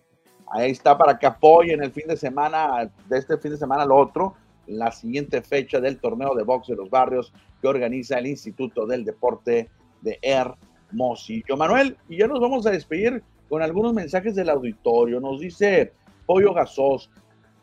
Ahí 0.51 0.71
está 0.71 0.97
para 0.97 1.17
que 1.17 1.25
apoyen 1.25 1.81
el 1.81 1.91
fin 1.91 2.07
de 2.07 2.17
semana, 2.17 2.91
de 3.07 3.17
este 3.17 3.37
fin 3.37 3.51
de 3.51 3.57
semana 3.57 3.83
al 3.83 3.91
otro, 3.91 4.35
la 4.67 4.91
siguiente 4.91 5.41
fecha 5.41 5.79
del 5.79 5.99
torneo 5.99 6.35
de 6.35 6.43
box 6.43 6.67
de 6.67 6.75
los 6.75 6.89
barrios 6.89 7.33
que 7.61 7.67
organiza 7.67 8.19
el 8.19 8.27
Instituto 8.27 8.85
del 8.85 9.05
Deporte 9.05 9.69
de 10.01 10.19
Hermosillo. 10.21 11.55
Manuel, 11.57 11.97
y 12.09 12.17
ya 12.17 12.27
nos 12.27 12.39
vamos 12.39 12.65
a 12.65 12.71
despedir 12.71 13.23
con 13.49 13.61
algunos 13.61 13.93
mensajes 13.93 14.35
del 14.35 14.49
auditorio. 14.49 15.19
Nos 15.19 15.39
dice 15.39 15.93
Pollo 16.25 16.53
Gasos, 16.53 17.09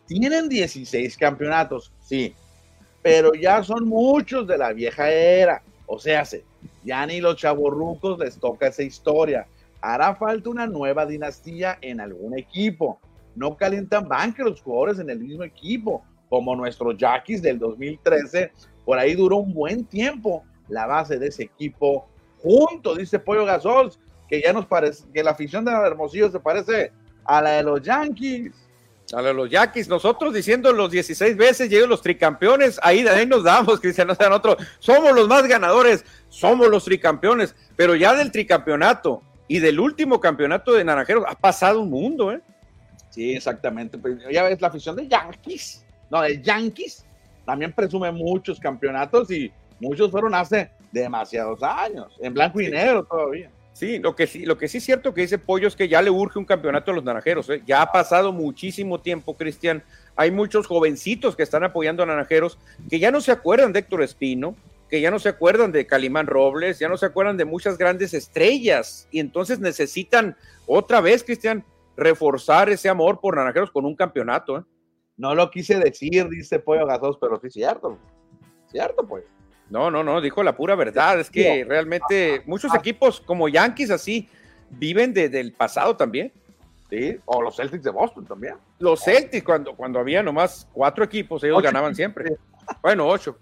tienen 0.09 0.48
16 0.48 1.16
campeonatos, 1.18 1.92
sí, 2.00 2.34
pero 3.02 3.34
ya 3.34 3.62
son 3.62 3.86
muchos 3.86 4.46
de 4.48 4.59
la 4.59 4.72
vieja 4.72 5.11
era. 5.11 5.62
O 5.86 5.98
sea, 5.98 6.24
ya 6.82 7.06
ni 7.06 7.20
los 7.20 7.36
chavorrucos 7.36 8.18
les 8.18 8.38
toca 8.38 8.66
esa 8.68 8.82
historia. 8.82 9.46
Hará 9.80 10.14
falta 10.16 10.50
una 10.50 10.66
nueva 10.66 11.06
dinastía 11.06 11.78
en 11.80 12.00
algún 12.00 12.36
equipo. 12.36 12.98
No 13.36 13.56
calientan 13.56 14.09
banque 14.09 14.42
los 14.42 14.61
jugadores 14.61 14.98
en 14.98 15.11
el 15.11 15.20
mismo 15.20 15.44
equipo, 15.44 16.02
como 16.28 16.56
nuestros 16.56 16.96
Jackies 16.96 17.42
del 17.42 17.59
2013. 17.59 18.50
Por 18.84 18.98
ahí 18.98 19.14
duró 19.14 19.36
un 19.36 19.54
buen 19.54 19.84
tiempo 19.84 20.42
la 20.68 20.86
base 20.86 21.18
de 21.18 21.28
ese 21.28 21.44
equipo 21.44 22.09
junto, 22.42 22.94
dice 22.94 23.18
Pollo 23.18 23.44
Gasol, 23.44 23.92
que 24.28 24.42
ya 24.42 24.52
nos 24.52 24.66
parece, 24.66 25.04
que 25.12 25.22
la 25.22 25.32
afición 25.32 25.64
de 25.64 25.72
Hermosillo 25.72 26.30
se 26.30 26.40
parece 26.40 26.92
a 27.24 27.40
la 27.42 27.50
de 27.52 27.62
los 27.62 27.82
Yankees. 27.82 28.68
A 29.12 29.22
los 29.22 29.48
Yaquis, 29.48 29.88
nosotros 29.88 30.34
diciendo 30.34 30.70
los 30.72 30.90
16 30.90 31.36
veces, 31.36 31.70
llegan 31.70 31.88
los 31.88 32.02
tricampeones, 32.02 32.78
ahí 32.82 33.02
de 33.02 33.11
ahí 33.11 33.26
nos 33.26 33.42
damos, 33.42 33.80
Cristiano, 33.80 34.14
sean 34.14 34.32
otro, 34.32 34.56
somos 34.78 35.14
los 35.14 35.26
más 35.26 35.46
ganadores, 35.46 36.04
somos 36.28 36.68
los 36.68 36.84
tricampeones, 36.84 37.54
pero 37.74 37.94
ya 37.94 38.14
del 38.14 38.30
tricampeonato 38.30 39.22
y 39.46 39.61
del 39.61 39.80
último 39.80 40.20
campeonato 40.20 40.74
de 40.74 40.84
Naranjeros 40.84 41.24
ha 41.26 41.34
pasado 41.34 41.80
un 41.80 41.90
mundo, 41.90 42.32
¿eh? 42.32 42.42
Sí, 43.09 43.32
exactamente, 43.32 43.96
pues, 43.96 44.18
ya 44.30 44.42
ves 44.42 44.61
la 44.61 44.68
afición 44.68 44.94
de 44.96 45.09
Yankees, 45.09 45.86
no, 46.11 46.20
de 46.20 46.42
Yankees, 46.42 47.06
también 47.46 47.72
presume 47.72 48.12
muchos 48.12 48.61
campeonatos 48.61 49.30
y 49.30 49.50
muchos 49.80 50.11
fueron 50.11 50.34
hace 50.34 50.70
demasiados 50.92 51.62
años, 51.62 52.14
en 52.20 52.34
blanco 52.34 52.61
y 52.61 52.68
negro 52.68 53.04
todavía. 53.04 53.50
Sí, 53.79 54.01
lo 54.01 54.16
que 54.16 54.26
sí, 54.26 54.45
lo 54.45 54.59
que 54.59 54.66
sí 54.66 54.79
es 54.79 54.85
cierto 54.85 55.14
que 55.14 55.20
dice 55.20 55.39
Pollo 55.39 55.68
es 55.68 55.76
que 55.76 55.87
ya 55.87 56.03
le 56.03 56.11
urge 56.11 56.41
un 56.41 56.45
campeonato 56.45 56.91
a 56.91 56.95
los 56.95 57.05
naranjeros. 57.05 57.49
¿eh? 57.49 57.62
Ya 57.64 57.81
ha 57.81 57.93
pasado 57.93 58.33
muchísimo 58.33 59.01
tiempo, 59.01 59.37
Cristian. 59.37 59.85
Hay 60.16 60.33
muchos 60.33 60.66
jovencitos 60.66 61.37
que 61.37 61.45
están 61.45 61.62
apoyando 61.62 62.03
a 62.03 62.07
naranjeros 62.07 62.59
que 62.91 62.99
ya 62.99 63.12
no 63.12 63.20
se 63.20 63.31
acuerdan 63.31 63.72
de 63.72 63.79
Héctor 63.79 64.03
Espino, 64.03 64.57
que 64.91 65.01
ya 65.01 65.12
no 65.12 65.20
se 65.20 65.29
acuerdan 65.29 65.70
de 65.70 65.87
Calimán 65.87 66.26
Robles, 66.26 66.81
ya 66.81 66.89
no 66.89 66.97
se 66.97 67.07
acuerdan 67.07 67.37
de 67.37 67.45
muchas 67.45 67.79
grandes 67.79 68.14
estrellas. 68.14 69.07
Y 69.12 69.20
entonces 69.20 69.61
necesitan 69.61 70.37
otra 70.66 71.01
vez, 71.01 71.22
Cristian, 71.22 71.64
reforzar 71.97 72.70
ese 72.70 72.89
amor 72.89 73.20
por 73.20 73.37
naranjeros 73.37 73.70
con 73.70 73.85
un 73.85 73.95
campeonato. 73.95 74.59
¿eh? 74.59 74.62
No 75.16 75.37
lo 75.37 75.53
quise 75.53 75.79
decir, 75.79 76.29
dice 76.29 76.59
Pollo 76.59 76.85
Gasos, 76.85 77.16
pero 77.20 77.39
sí, 77.41 77.49
cierto. 77.49 77.97
Cierto, 78.72 79.07
pues. 79.07 79.22
No, 79.71 79.91
no, 79.91 80.03
no, 80.03 80.21
dijo 80.21 80.43
la 80.43 80.57
pura 80.57 80.75
verdad. 80.75 81.21
Es 81.21 81.31
que 81.31 81.64
realmente 81.69 82.43
muchos 82.47 82.75
equipos 82.75 83.21
como 83.21 83.49
Yankees 83.49 83.91
así 83.91 84.29
viven 84.71 85.12
desde 85.12 85.41
el 85.41 85.53
pasado 85.53 85.97
también. 85.97 86.33
Sí, 86.89 87.19
o 87.27 87.43
los 87.43 87.57
Celtics 87.57 87.85
de 87.85 87.91
Boston 87.91 88.25
también. 88.25 88.55
Los 88.79 89.05
Celtics, 89.05 89.45
cuando, 89.45 89.75
cuando 89.77 89.99
había 89.99 90.23
nomás 90.23 90.66
cuatro 90.73 91.05
equipos, 91.05 91.45
ellos 91.45 91.62
ganaban 91.62 91.95
siempre. 91.95 92.37
Bueno, 92.83 93.07
ocho. 93.07 93.39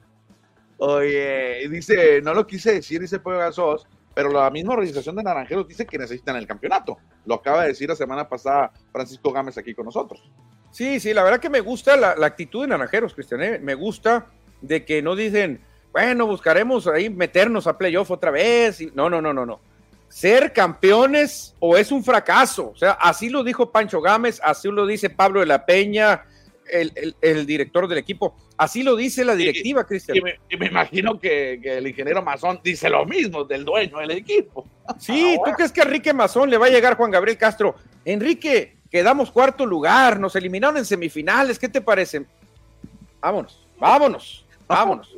Oye, 0.79 1.68
dice, 1.68 2.20
no 2.22 2.35
lo 2.35 2.47
quise 2.47 2.74
decir, 2.74 3.01
dice 3.01 3.18
Pollo 3.18 3.39
Gasos, 3.39 3.87
pero 4.14 4.31
la 4.31 4.51
misma 4.51 4.74
organización 4.74 5.16
de 5.16 5.22
Naranjeros 5.22 5.68
dice 5.68 5.87
que 5.87 5.99
necesitan 5.99 6.37
el 6.37 6.47
campeonato. 6.47 6.99
Lo 7.24 7.37
acaba 7.37 7.62
de 7.62 7.68
decir 7.68 7.89
la 7.89 7.97
semana 7.97 8.29
pasada 8.29 8.72
Francisco 8.93 9.33
Gámez 9.33 9.57
aquí 9.59 9.74
con 9.74 9.87
nosotros. 9.87 10.31
Sí, 10.70 11.01
sí, 11.01 11.14
la 11.14 11.22
verdad 11.22 11.41
que 11.41 11.49
me 11.49 11.61
gusta 11.61 11.97
la, 11.97 12.27
actitud 12.27 12.62
de 12.62 12.68
Naranjeros, 12.68 13.14
Cristian. 13.14 13.43
¿eh? 13.43 13.59
Me 13.59 13.74
gusta 13.74 14.27
de 14.61 14.85
que 14.85 15.01
no 15.03 15.16
dicen, 15.16 15.61
bueno, 15.97 16.26
buscaremos 16.26 16.86
ahí 16.88 17.09
meternos 17.09 17.66
a 17.66 17.78
playoff 17.78 18.11
otra 18.11 18.30
vez. 18.30 18.82
No, 18.94 19.09
no, 19.09 19.22
no, 19.22 19.32
no, 19.32 19.47
no. 19.47 19.61
Ser 20.11 20.53
campeones 20.53 21.55
o 21.59 21.74
es 21.74 21.90
un 21.90 22.05
fracaso. 22.05 22.72
O 22.74 22.76
sea, 22.76 22.90
así 23.01 23.30
lo 23.30 23.42
dijo 23.42 23.72
Pancho 23.72 24.03
Gámez, 24.03 24.38
así 24.44 24.68
lo 24.68 24.84
dice 24.84 25.09
Pablo 25.09 25.40
de 25.40 25.47
la 25.47 25.64
Peña, 25.64 26.26
el, 26.70 27.47
director 27.47 27.88
del 27.88 27.97
equipo. 27.97 28.36
Así 28.59 28.82
lo 28.82 28.94
dice 28.94 29.24
la 29.24 29.34
directiva, 29.34 29.86
Cristian. 29.86 30.18
Y, 30.18 30.57
me, 30.59 30.66
imagino 30.66 31.18
que, 31.18 31.55
el 31.64 31.86
ingeniero 31.86 32.20
Mazón 32.20 32.61
dice 32.62 32.90
lo 32.90 33.07
mismo 33.07 33.44
del 33.44 33.64
dueño 33.64 33.97
del 33.97 34.11
equipo. 34.11 34.66
Sí, 34.99 35.38
¿tú 35.42 35.51
crees 35.53 35.72
que 35.72 35.80
a 35.80 35.84
Enrique 35.84 36.12
Mazón 36.12 36.51
le 36.51 36.59
va 36.59 36.66
a 36.66 36.70
llegar 36.70 36.99
Juan 36.99 37.11
Gabriel 37.11 37.38
Castro? 37.38 37.74
Enrique, 38.05 38.76
quedamos 38.90 39.30
cuarto 39.30 39.64
lugar, 39.64 40.20
nos 40.20 40.36
eliminaron 40.36 40.76
en 40.76 40.84
semifinales, 40.84 41.59
¿qué 41.59 41.70
te 41.70 41.80
parece? 41.80 42.26
Vámonos, 43.18 43.66
vámonos, 43.78 44.44
vámonos. 44.68 45.16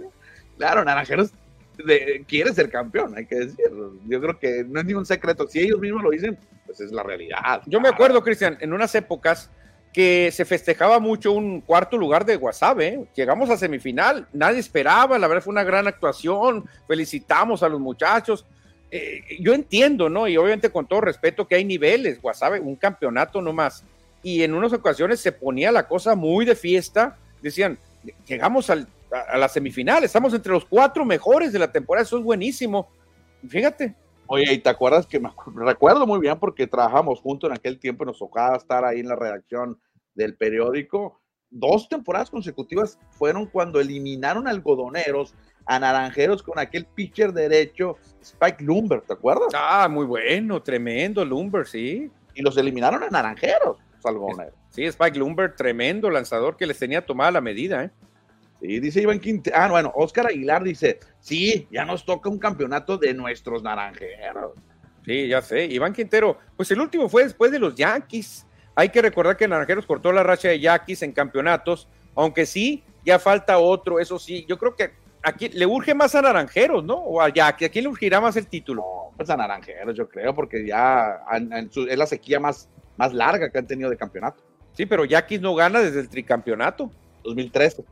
Claro, 0.59 0.85
Naranjeros 0.85 1.33
quiere 2.27 2.53
ser 2.53 2.71
campeón, 2.71 3.17
hay 3.17 3.27
que 3.27 3.37
decirlo. 3.37 3.95
Yo 4.07 4.21
creo 4.21 4.39
que 4.39 4.65
no 4.65 4.81
es 4.81 4.87
ningún 4.87 5.07
secreto. 5.07 5.47
Si 5.47 5.61
ellos 5.61 5.81
mismos 5.81 6.03
lo 6.03 6.11
dicen, 6.11 6.37
pues 6.67 6.81
es 6.81 6.93
la 6.93 7.03
realidad. 7.03 7.63
Yo 7.67 7.81
me 7.81 7.89
acuerdo, 7.89 8.23
Cristian, 8.23 8.59
en 8.61 8.73
unas 8.73 8.95
épocas 8.95 9.51
que 9.93 10.31
se 10.33 10.45
festejaba 10.45 10.99
mucho 10.99 11.33
un 11.33 11.61
cuarto 11.61 11.97
lugar 11.97 12.25
de 12.25 12.37
WhatsApp, 12.37 12.81
¿eh? 12.81 13.05
llegamos 13.15 13.49
a 13.49 13.57
semifinal, 13.57 14.29
nadie 14.33 14.59
esperaba, 14.59 15.19
la 15.19 15.27
verdad 15.27 15.43
fue 15.43 15.53
una 15.53 15.65
gran 15.65 15.87
actuación, 15.87 16.67
felicitamos 16.87 17.63
a 17.63 17.69
los 17.69 17.81
muchachos, 17.81 18.45
eh, 18.91 19.23
yo 19.41 19.55
entiendo, 19.55 20.09
¿no? 20.09 20.29
Y 20.29 20.37
obviamente 20.37 20.71
con 20.71 20.87
todo 20.87 21.01
respeto 21.01 21.47
que 21.47 21.55
hay 21.55 21.65
niveles, 21.65 22.21
Guasave, 22.21 22.61
un 22.61 22.77
campeonato 22.77 23.41
nomás. 23.41 23.83
Y 24.23 24.43
en 24.43 24.55
unas 24.55 24.73
ocasiones 24.73 25.21
se 25.21 25.33
ponía 25.33 25.73
la 25.73 25.89
cosa 25.89 26.15
muy 26.15 26.45
de 26.45 26.55
fiesta, 26.55 27.17
decían, 27.41 27.79
llegamos 28.27 28.69
al, 28.71 28.87
a, 29.13 29.35
a 29.35 29.39
la 29.39 29.49
semifinal, 29.49 30.05
estamos 30.05 30.33
entre 30.35 30.53
los 30.53 30.65
cuatro 30.65 31.05
mejores 31.05 31.53
de 31.53 31.59
la 31.59 31.71
temporada, 31.71 32.05
eso 32.05 32.19
es 32.19 32.25
buenísimo. 32.25 32.89
Fíjate, 33.49 33.95
Oye, 34.31 34.53
¿y 34.53 34.59
te 34.59 34.69
acuerdas 34.69 35.07
que 35.07 35.19
me 35.19 35.31
recuerdo 35.55 36.07
muy 36.07 36.21
bien 36.21 36.39
porque 36.39 36.67
trabajamos 36.67 37.21
juntos 37.21 37.49
en 37.49 37.57
aquel 37.57 37.79
tiempo 37.79 38.05
nos 38.05 38.19
tocaba 38.19 38.59
estar 38.59 38.85
ahí 38.85 39.01
en 39.01 39.09
la 39.09 39.17
redacción 39.17 39.81
del 40.15 40.37
periódico? 40.37 41.19
Dos 41.49 41.89
temporadas 41.89 42.29
consecutivas 42.29 42.99
fueron 43.13 43.47
cuando 43.47 43.81
eliminaron 43.81 44.47
a 44.47 44.51
algodoneros, 44.51 45.35
a 45.65 45.79
naranjeros 45.79 46.43
con 46.43 46.59
aquel 46.59 46.85
pitcher 46.85 47.33
derecho 47.33 47.97
Spike 48.21 48.63
Lumber, 48.63 49.01
¿te 49.01 49.15
acuerdas? 49.15 49.49
Ah, 49.55 49.89
muy 49.91 50.05
bueno, 50.05 50.63
tremendo 50.63 51.25
Lumber, 51.25 51.67
sí. 51.67 52.11
Y 52.35 52.43
los 52.43 52.59
eliminaron 52.59 53.03
a 53.03 53.09
naranjeros, 53.09 53.79
algodoneros. 54.05 54.55
Sí, 54.69 54.85
Spike 54.85 55.19
Lumber, 55.19 55.57
tremendo 55.57 56.11
lanzador 56.11 56.59
que 56.59 56.67
les 56.67 56.79
tenía 56.79 57.05
tomada 57.05 57.31
la 57.31 57.41
medida, 57.41 57.85
¿eh? 57.85 57.91
Sí, 58.61 58.81
dice 58.81 59.01
Iván 59.03 59.21
Quintero. 59.21 59.57
Ah, 59.59 59.69
bueno, 59.69 59.93
Oscar 59.95 60.27
Aguilar 60.27 60.65
dice: 60.65 60.99
Sí, 61.21 61.69
ya 61.71 61.85
nos 61.85 62.05
toca 62.05 62.29
un 62.29 62.39
campeonato 62.39 62.99
de 62.99 63.15
nuestros 63.15 63.63
naranjeros. 63.63 64.53
Sí, 65.05 65.29
ya 65.29 65.41
sé. 65.41 65.65
Iván 65.67 65.93
Quintero, 65.93 66.39
pues 66.57 66.71
el 66.71 66.81
último 66.81 67.09
fue 67.09 67.25
después 67.25 67.51
de 67.53 67.59
los 67.59 67.75
Yankees. 67.77 68.47
Hay 68.75 68.91
que 68.91 69.01
recordar 69.03 69.37
que 69.37 69.49
Naranjeros 69.49 69.87
cortó 69.87 70.13
la 70.13 70.23
racha 70.23 70.49
de 70.49 70.61
Yankees 70.61 71.03
en 71.03 71.13
campeonatos, 71.13 71.89
aunque 72.15 72.47
sí, 72.47 72.85
ya 73.05 73.19
falta 73.19 73.59
otro, 73.59 73.99
eso 73.99 74.19
sí. 74.19 74.45
Yo 74.49 74.57
creo 74.59 74.75
que 74.77 74.91
aquí 75.23 75.49
le 75.49 75.67
urge 75.67 75.95
más 75.95 76.15
a 76.15 76.23
Naranjeros, 76.23 76.85
¿no? 76.85 76.95
O 76.95 77.21
a 77.21 77.29
Yankees. 77.33 77.69
¿A 77.69 77.73
quién 77.73 77.85
le 77.85 77.91
urgirá 77.91 78.21
más 78.21 78.37
el 78.37 78.47
título? 78.47 78.83
No, 78.83 79.13
pues 79.17 79.31
a 79.31 79.37
naranjeros, 79.37 79.97
yo 79.97 80.09
creo, 80.09 80.33
porque 80.35 80.65
ya 80.65 81.21
su- 81.71 81.89
es 81.89 81.99
la 81.99 82.07
sequía 82.07 82.39
más, 82.39 82.69
más 82.97 83.13
larga 83.13 83.51
que 83.51 83.59
han 83.59 83.67
tenido 83.67 83.91
de 83.91 83.97
campeonato. 83.97 84.45
Sí, 84.75 84.87
pero 84.87 85.05
Yankees 85.05 85.41
no 85.41 85.55
gana 85.57 85.81
desde 85.81 85.99
el 86.01 86.09
tricampeonato. 86.09 86.91
2013. 87.25 87.85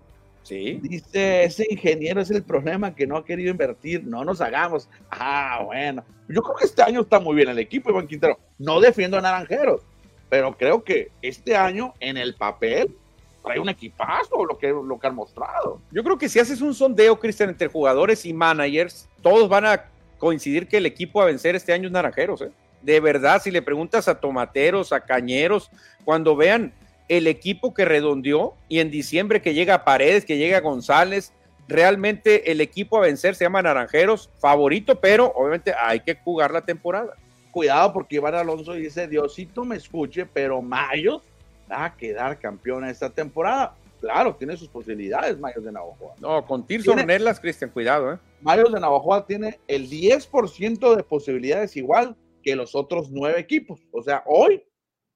Sí. 0.47 0.79
Dice, 0.81 1.43
ese 1.43 1.67
ingeniero 1.69 2.21
es 2.21 2.31
el 2.31 2.45
problema 2.45 2.95
que 2.95 3.05
no 3.05 3.17
ha 3.17 3.25
querido 3.25 3.51
invertir, 3.51 4.05
no 4.07 4.25
nos 4.25 4.41
hagamos. 4.41 4.89
Ah, 5.11 5.61
bueno. 5.65 6.05
Yo 6.29 6.41
creo 6.41 6.55
que 6.55 6.67
este 6.67 6.85
año 6.85 7.01
está 7.01 7.19
muy 7.19 7.35
bien 7.35 7.49
el 7.49 7.59
equipo, 7.59 7.91
Iván 7.91 8.07
Quintero. 8.07 8.39
No 8.57 8.81
defiendo 8.81 9.19
a 9.19 9.21
Naranjeros, 9.21 9.81
pero 10.29 10.57
creo 10.57 10.85
que 10.85 11.11
este 11.21 11.57
año 11.57 11.95
en 11.99 12.17
el 12.17 12.37
papel 12.37 12.95
trae 13.43 13.59
un 13.59 13.69
equipazo 13.69 14.45
lo 14.45 14.57
que, 14.57 14.69
lo 14.69 15.01
que 15.01 15.07
han 15.09 15.17
mostrado. 15.17 15.81
Yo 15.91 16.05
creo 16.05 16.17
que 16.17 16.29
si 16.29 16.39
haces 16.39 16.61
un 16.61 16.75
sondeo, 16.75 17.19
Cristian, 17.19 17.49
entre 17.49 17.67
jugadores 17.67 18.25
y 18.25 18.33
managers, 18.33 19.09
todos 19.23 19.49
van 19.49 19.67
a 19.67 19.87
coincidir 20.17 20.69
que 20.69 20.77
el 20.77 20.87
equipo 20.87 21.21
a 21.21 21.25
vencer 21.25 21.57
este 21.57 21.73
año 21.73 21.89
es 21.89 21.93
Naranjeros. 21.93 22.43
¿eh? 22.43 22.53
De 22.83 23.01
verdad, 23.01 23.43
si 23.43 23.51
le 23.51 23.63
preguntas 23.63 24.07
a 24.07 24.21
tomateros, 24.21 24.93
a 24.93 25.01
cañeros, 25.01 25.73
cuando 26.05 26.37
vean 26.37 26.73
el 27.09 27.27
equipo 27.27 27.73
que 27.73 27.85
redondeó 27.85 28.55
y 28.69 28.81
en 28.81 28.91
diciembre 28.91 29.41
que 29.41 29.55
llega 29.55 29.75
a 29.75 29.85
Paredes, 29.85 30.25
que 30.25 30.39
llega 30.39 30.59
a 30.59 30.61
González, 30.61 31.33
realmente 31.69 32.51
el 32.51 32.61
equipo 32.61 32.99
a 32.99 33.03
vencer 33.03 33.35
se 33.35 33.45
llama 33.45 33.63
Naranjeros, 33.63 34.31
favorito, 34.39 35.01
pero 35.01 35.33
obviamente 35.35 35.73
hay 35.79 36.01
que 36.01 36.15
jugar 36.17 36.51
la 36.51 36.63
temporada. 36.63 37.15
Cuidado 37.51 37.93
porque 37.93 38.17
Iván 38.17 38.35
Alonso 38.35 38.73
dice, 38.73 39.09
Diosito 39.09 39.65
me 39.65 39.77
escuche, 39.77 40.27
pero 40.27 40.61
Mayos 40.61 41.23
va 41.71 41.87
a 41.87 41.97
quedar 41.97 42.39
campeón 42.39 42.85
esta 42.85 43.11
temporada. 43.11 43.75
Claro, 44.01 44.35
tiene 44.35 44.57
sus 44.57 44.69
posibilidades 44.69 45.39
Mayos 45.39 45.65
de 45.65 45.73
Navajoa. 45.73 46.15
No, 46.21 46.45
con 46.45 46.67
Tirso 46.67 46.93
Ornelas, 46.93 47.41
Cristian, 47.41 47.71
cuidado, 47.71 48.13
¿eh? 48.13 48.19
Mayos 48.43 48.73
de 48.73 48.79
Navajoa 48.79 49.27
tiene 49.27 49.59
el 49.67 49.89
10% 49.89 50.97
de 50.97 51.03
posibilidades 51.03 51.77
igual 51.77 52.15
que 52.43 52.55
los 52.55 52.75
otros 52.75 53.11
nueve 53.11 53.41
equipos. 53.41 53.81
O 53.91 54.03
sea, 54.03 54.23
hoy 54.27 54.63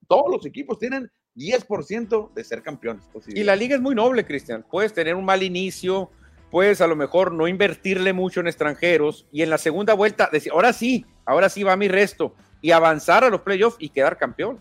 todos 0.08 0.30
los 0.30 0.46
equipos 0.46 0.78
tienen 0.78 1.10
10% 1.40 2.32
de 2.34 2.44
ser 2.44 2.62
campeones. 2.62 3.04
Y 3.08 3.12
posibilidades. 3.12 3.46
la 3.46 3.56
liga 3.56 3.74
es 3.76 3.80
muy 3.80 3.94
noble, 3.94 4.24
Cristian. 4.26 4.64
Puedes 4.70 4.92
tener 4.92 5.14
un 5.14 5.24
mal 5.24 5.42
inicio, 5.42 6.10
puedes 6.50 6.80
a 6.80 6.86
lo 6.86 6.96
mejor 6.96 7.32
no 7.32 7.48
invertirle 7.48 8.12
mucho 8.12 8.40
en 8.40 8.46
extranjeros 8.46 9.26
y 9.32 9.42
en 9.42 9.50
la 9.50 9.58
segunda 9.58 9.94
vuelta 9.94 10.28
decir, 10.30 10.52
ahora 10.52 10.72
sí, 10.72 11.06
ahora 11.24 11.48
sí 11.48 11.62
va 11.62 11.76
mi 11.76 11.88
resto 11.88 12.34
y 12.60 12.72
avanzar 12.72 13.24
a 13.24 13.30
los 13.30 13.40
playoffs 13.40 13.76
y 13.80 13.88
quedar 13.88 14.18
campeón. 14.18 14.60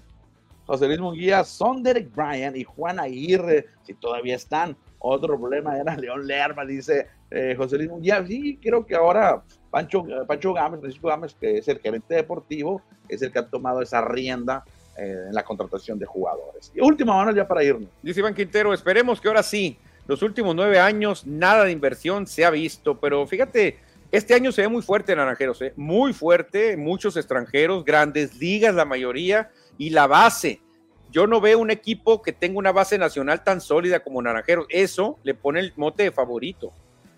José 0.66 0.86
Luis 0.86 1.00
Munguía, 1.00 1.44
son 1.44 1.82
Derek 1.82 2.14
Bryan 2.14 2.56
y 2.56 2.64
Juan 2.64 3.00
Aguirre, 3.00 3.66
si 3.82 3.96
todavía 3.96 4.36
están. 4.36 4.78
Otro 5.00 5.40
problema 5.40 5.76
era 5.76 5.98
León 5.98 6.28
Lerma, 6.28 6.64
dice 6.64 7.08
eh, 7.32 7.56
José 7.58 7.78
Luis 7.78 7.90
Munguía. 7.90 8.24
Sí, 8.26 8.60
creo 8.62 8.86
que 8.86 8.96
ahora 8.96 9.44
Pancho, 9.72 10.06
Pancho 10.28 10.54
Gámez, 10.54 10.80
Francisco 10.80 11.08
Gámez, 11.08 11.36
que 11.40 11.58
es 11.58 11.68
el 11.68 11.80
gerente 11.80 12.14
deportivo, 12.14 12.84
es 13.08 13.22
el 13.24 13.32
que 13.32 13.40
ha 13.40 13.48
tomado 13.48 13.82
esa 13.82 14.02
rienda 14.02 14.64
eh, 15.00 15.28
en 15.28 15.34
la 15.34 15.44
contratación 15.44 15.98
de 15.98 16.06
jugadores. 16.06 16.72
Y 16.76 16.82
última 16.82 17.16
mano 17.16 17.32
ya 17.32 17.48
para 17.48 17.64
irnos. 17.64 17.90
Dice 18.02 18.20
Iván 18.20 18.34
Quintero, 18.34 18.74
esperemos 18.74 19.22
que 19.22 19.28
ahora 19.28 19.44
sí, 19.44 19.78
los 20.08 20.22
últimos 20.22 20.56
nueve 20.56 20.80
años, 20.80 21.26
nada 21.26 21.64
de 21.66 21.72
inversión 21.72 22.28
se 22.28 22.44
ha 22.44 22.50
visto, 22.50 23.00
pero 23.00 23.26
fíjate, 23.28 23.78
este 24.12 24.34
año 24.34 24.52
se 24.52 24.64
ve 24.64 24.68
muy 24.68 24.82
fuerte 24.82 25.16
Naranjeros, 25.16 25.62
¿eh? 25.62 25.74
muy 25.76 26.14
fuerte, 26.14 26.76
muchos 26.76 27.16
extranjeros, 27.16 27.86
grandes 27.86 28.36
ligas 28.38 28.74
la 28.74 28.86
mayoría, 28.86 29.52
y 29.80 29.90
la 29.92 30.06
base. 30.06 30.62
Yo 31.10 31.26
no 31.26 31.42
veo 31.42 31.58
un 31.58 31.72
equipo 31.72 32.22
que 32.22 32.34
tenga 32.34 32.60
una 32.60 32.72
base 32.72 33.00
nacional 33.00 33.44
tan 33.44 33.62
sólida 33.62 34.02
como 34.02 34.22
Naranjeros. 34.22 34.68
Eso 34.70 35.18
le 35.24 35.34
pone 35.34 35.60
el 35.60 35.74
mote 35.76 36.04
de 36.04 36.12
favorito. 36.12 36.72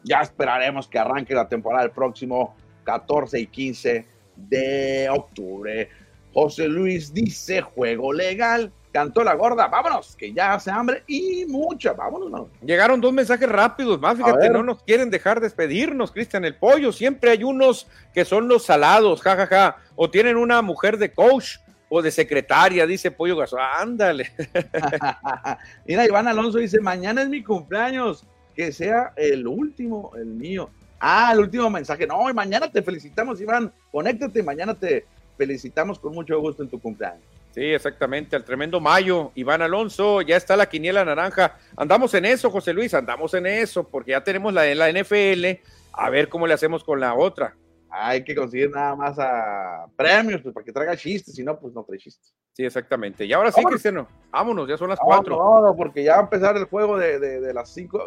Ya 0.04 0.22
esperaremos 0.22 0.88
que 0.88 0.98
arranque 0.98 1.34
la 1.34 1.50
temporada 1.50 1.84
el 1.84 1.92
próximo 1.92 2.56
14 2.86 3.40
y 3.40 3.48
15 3.48 4.06
de 4.38 5.10
octubre. 5.10 5.90
José 6.34 6.68
Luis 6.68 7.14
dice, 7.14 7.62
juego 7.62 8.14
legal. 8.14 8.72
Cantó 8.92 9.24
la 9.24 9.36
gorda, 9.36 9.68
vámonos, 9.68 10.18
que 10.18 10.34
ya 10.34 10.54
hace 10.54 10.70
hambre 10.70 11.04
y 11.08 11.46
mucha, 11.46 11.94
vámonos. 11.94 12.30
mano. 12.30 12.50
Llegaron 12.62 13.00
dos 13.00 13.14
mensajes 13.14 13.48
rápidos 13.48 14.02
más, 14.02 14.18
fíjate, 14.18 14.50
no 14.50 14.64
nos 14.64 14.84
quieren 14.84 15.10
dejar 15.10 15.40
despedirnos, 15.40 16.12
Cristian, 16.12 16.44
el 16.44 16.56
pollo. 16.56 16.92
Siempre 16.92 17.32
hay 17.32 17.46
unos 17.46 17.88
que 18.14 18.26
son 18.26 18.50
los 18.50 18.66
salados, 18.66 19.22
jajaja, 19.22 19.78
o 19.96 20.10
tienen 20.10 20.36
una 20.36 20.62
mujer 20.62 20.98
de 20.98 21.14
coach 21.14 21.56
o 21.88 22.02
de 22.02 22.12
secretaria, 22.12 22.86
dice 22.86 23.12
Pollo 23.12 23.38
Gaso. 23.38 23.58
Ándale. 23.60 24.32
Mira, 25.86 26.06
Iván 26.06 26.28
Alonso 26.28 26.58
dice, 26.58 26.82
mañana 26.82 27.22
es 27.22 27.30
mi 27.30 27.44
cumpleaños, 27.44 28.26
que 28.56 28.74
sea 28.74 29.14
el 29.16 29.48
último, 29.48 30.12
el 30.18 30.26
mío. 30.26 30.70
Ah, 31.00 31.32
el 31.34 31.40
último 31.40 31.70
mensaje. 31.70 32.06
No, 32.06 32.22
mañana 32.34 32.70
te 32.70 32.82
felicitamos, 32.82 33.40
Iván. 33.42 33.74
Conéctate, 33.92 34.44
mañana 34.44 34.74
te 34.74 35.06
felicitamos 35.38 36.00
con 36.00 36.14
mucho 36.14 36.40
gusto 36.40 36.64
en 36.64 36.70
tu 36.70 36.80
cumpleaños. 36.80 37.24
Sí, 37.54 37.66
exactamente, 37.66 38.36
al 38.38 38.46
tremendo 38.46 38.80
Mayo, 38.80 39.32
Iván 39.36 39.62
Alonso, 39.62 40.22
ya 40.22 40.38
está 40.38 40.56
la 40.56 40.70
quiniela 40.70 41.04
naranja. 41.04 41.58
Andamos 41.76 42.14
en 42.14 42.24
eso, 42.26 42.50
José 42.50 42.74
Luis, 42.74 42.94
andamos 42.94 43.34
en 43.34 43.46
eso, 43.46 43.84
porque 43.84 44.12
ya 44.12 44.24
tenemos 44.24 44.54
la 44.54 44.62
de 44.62 44.76
la 44.76 44.90
NFL, 44.90 45.60
a 45.92 46.10
ver 46.10 46.30
cómo 46.30 46.48
le 46.48 46.54
hacemos 46.54 46.84
con 46.84 47.00
la 47.02 47.14
otra. 47.14 47.56
Hay 47.90 48.24
que 48.24 48.34
conseguir 48.34 48.70
nada 48.72 48.96
más 48.96 49.20
a 49.20 49.86
premios, 49.98 50.42
pues 50.42 50.54
para 50.54 50.64
que 50.64 50.72
traiga 50.72 50.96
chistes, 50.96 51.36
si 51.36 51.44
no, 51.44 51.60
pues 51.60 51.74
no 51.74 51.84
trae 51.84 52.00
chistes. 52.00 52.34
Sí, 52.54 52.64
exactamente. 52.64 53.26
Y 53.26 53.34
ahora 53.34 53.52
sí, 53.52 53.58
Vámonos. 53.58 53.72
Cristiano, 53.74 54.08
vámonos, 54.32 54.70
ya 54.70 54.78
son 54.78 54.88
las 54.88 55.00
No, 55.00 55.06
cuatro. 55.06 55.36
no, 55.36 55.62
no, 55.68 55.76
porque 55.76 56.04
ya 56.06 56.14
va 56.14 56.20
a 56.20 56.24
empezar 56.24 56.56
el 56.56 56.64
juego 56.66 56.98
de, 56.98 57.20
de- 57.20 57.42
de 57.42 57.54
las 57.54 57.70
5. 57.74 58.02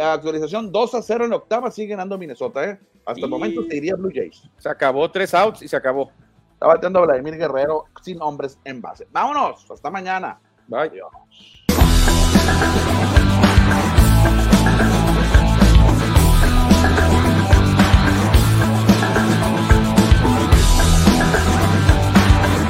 actualización 0.00 0.70
2 0.70 0.94
a 0.94 1.02
0 1.02 1.24
en 1.24 1.32
octava, 1.32 1.70
sigue 1.72 1.88
ganando 1.88 2.18
Minnesota, 2.18 2.64
¿eh? 2.70 2.78
Hasta 3.04 3.24
el 3.24 3.30
momento 3.30 3.64
te 3.66 3.74
diría 3.74 3.94
Blue 3.96 4.10
Jays. 4.14 4.42
Se 4.58 4.68
acabó 4.68 5.10
tres 5.10 5.32
outs 5.34 5.62
y 5.62 5.68
se 5.68 5.76
acabó. 5.76 6.10
Está 6.56 6.68
bateando 6.68 7.02
Vladimir 7.02 7.36
Guerrero 7.36 7.84
sin 8.00 8.22
hombres 8.22 8.58
en 8.64 8.80
base. 8.80 9.06
Vámonos, 9.12 9.70
hasta 9.70 9.90
mañana. 9.90 10.40
Bye. 10.66 10.88
Adiós. 10.88 11.12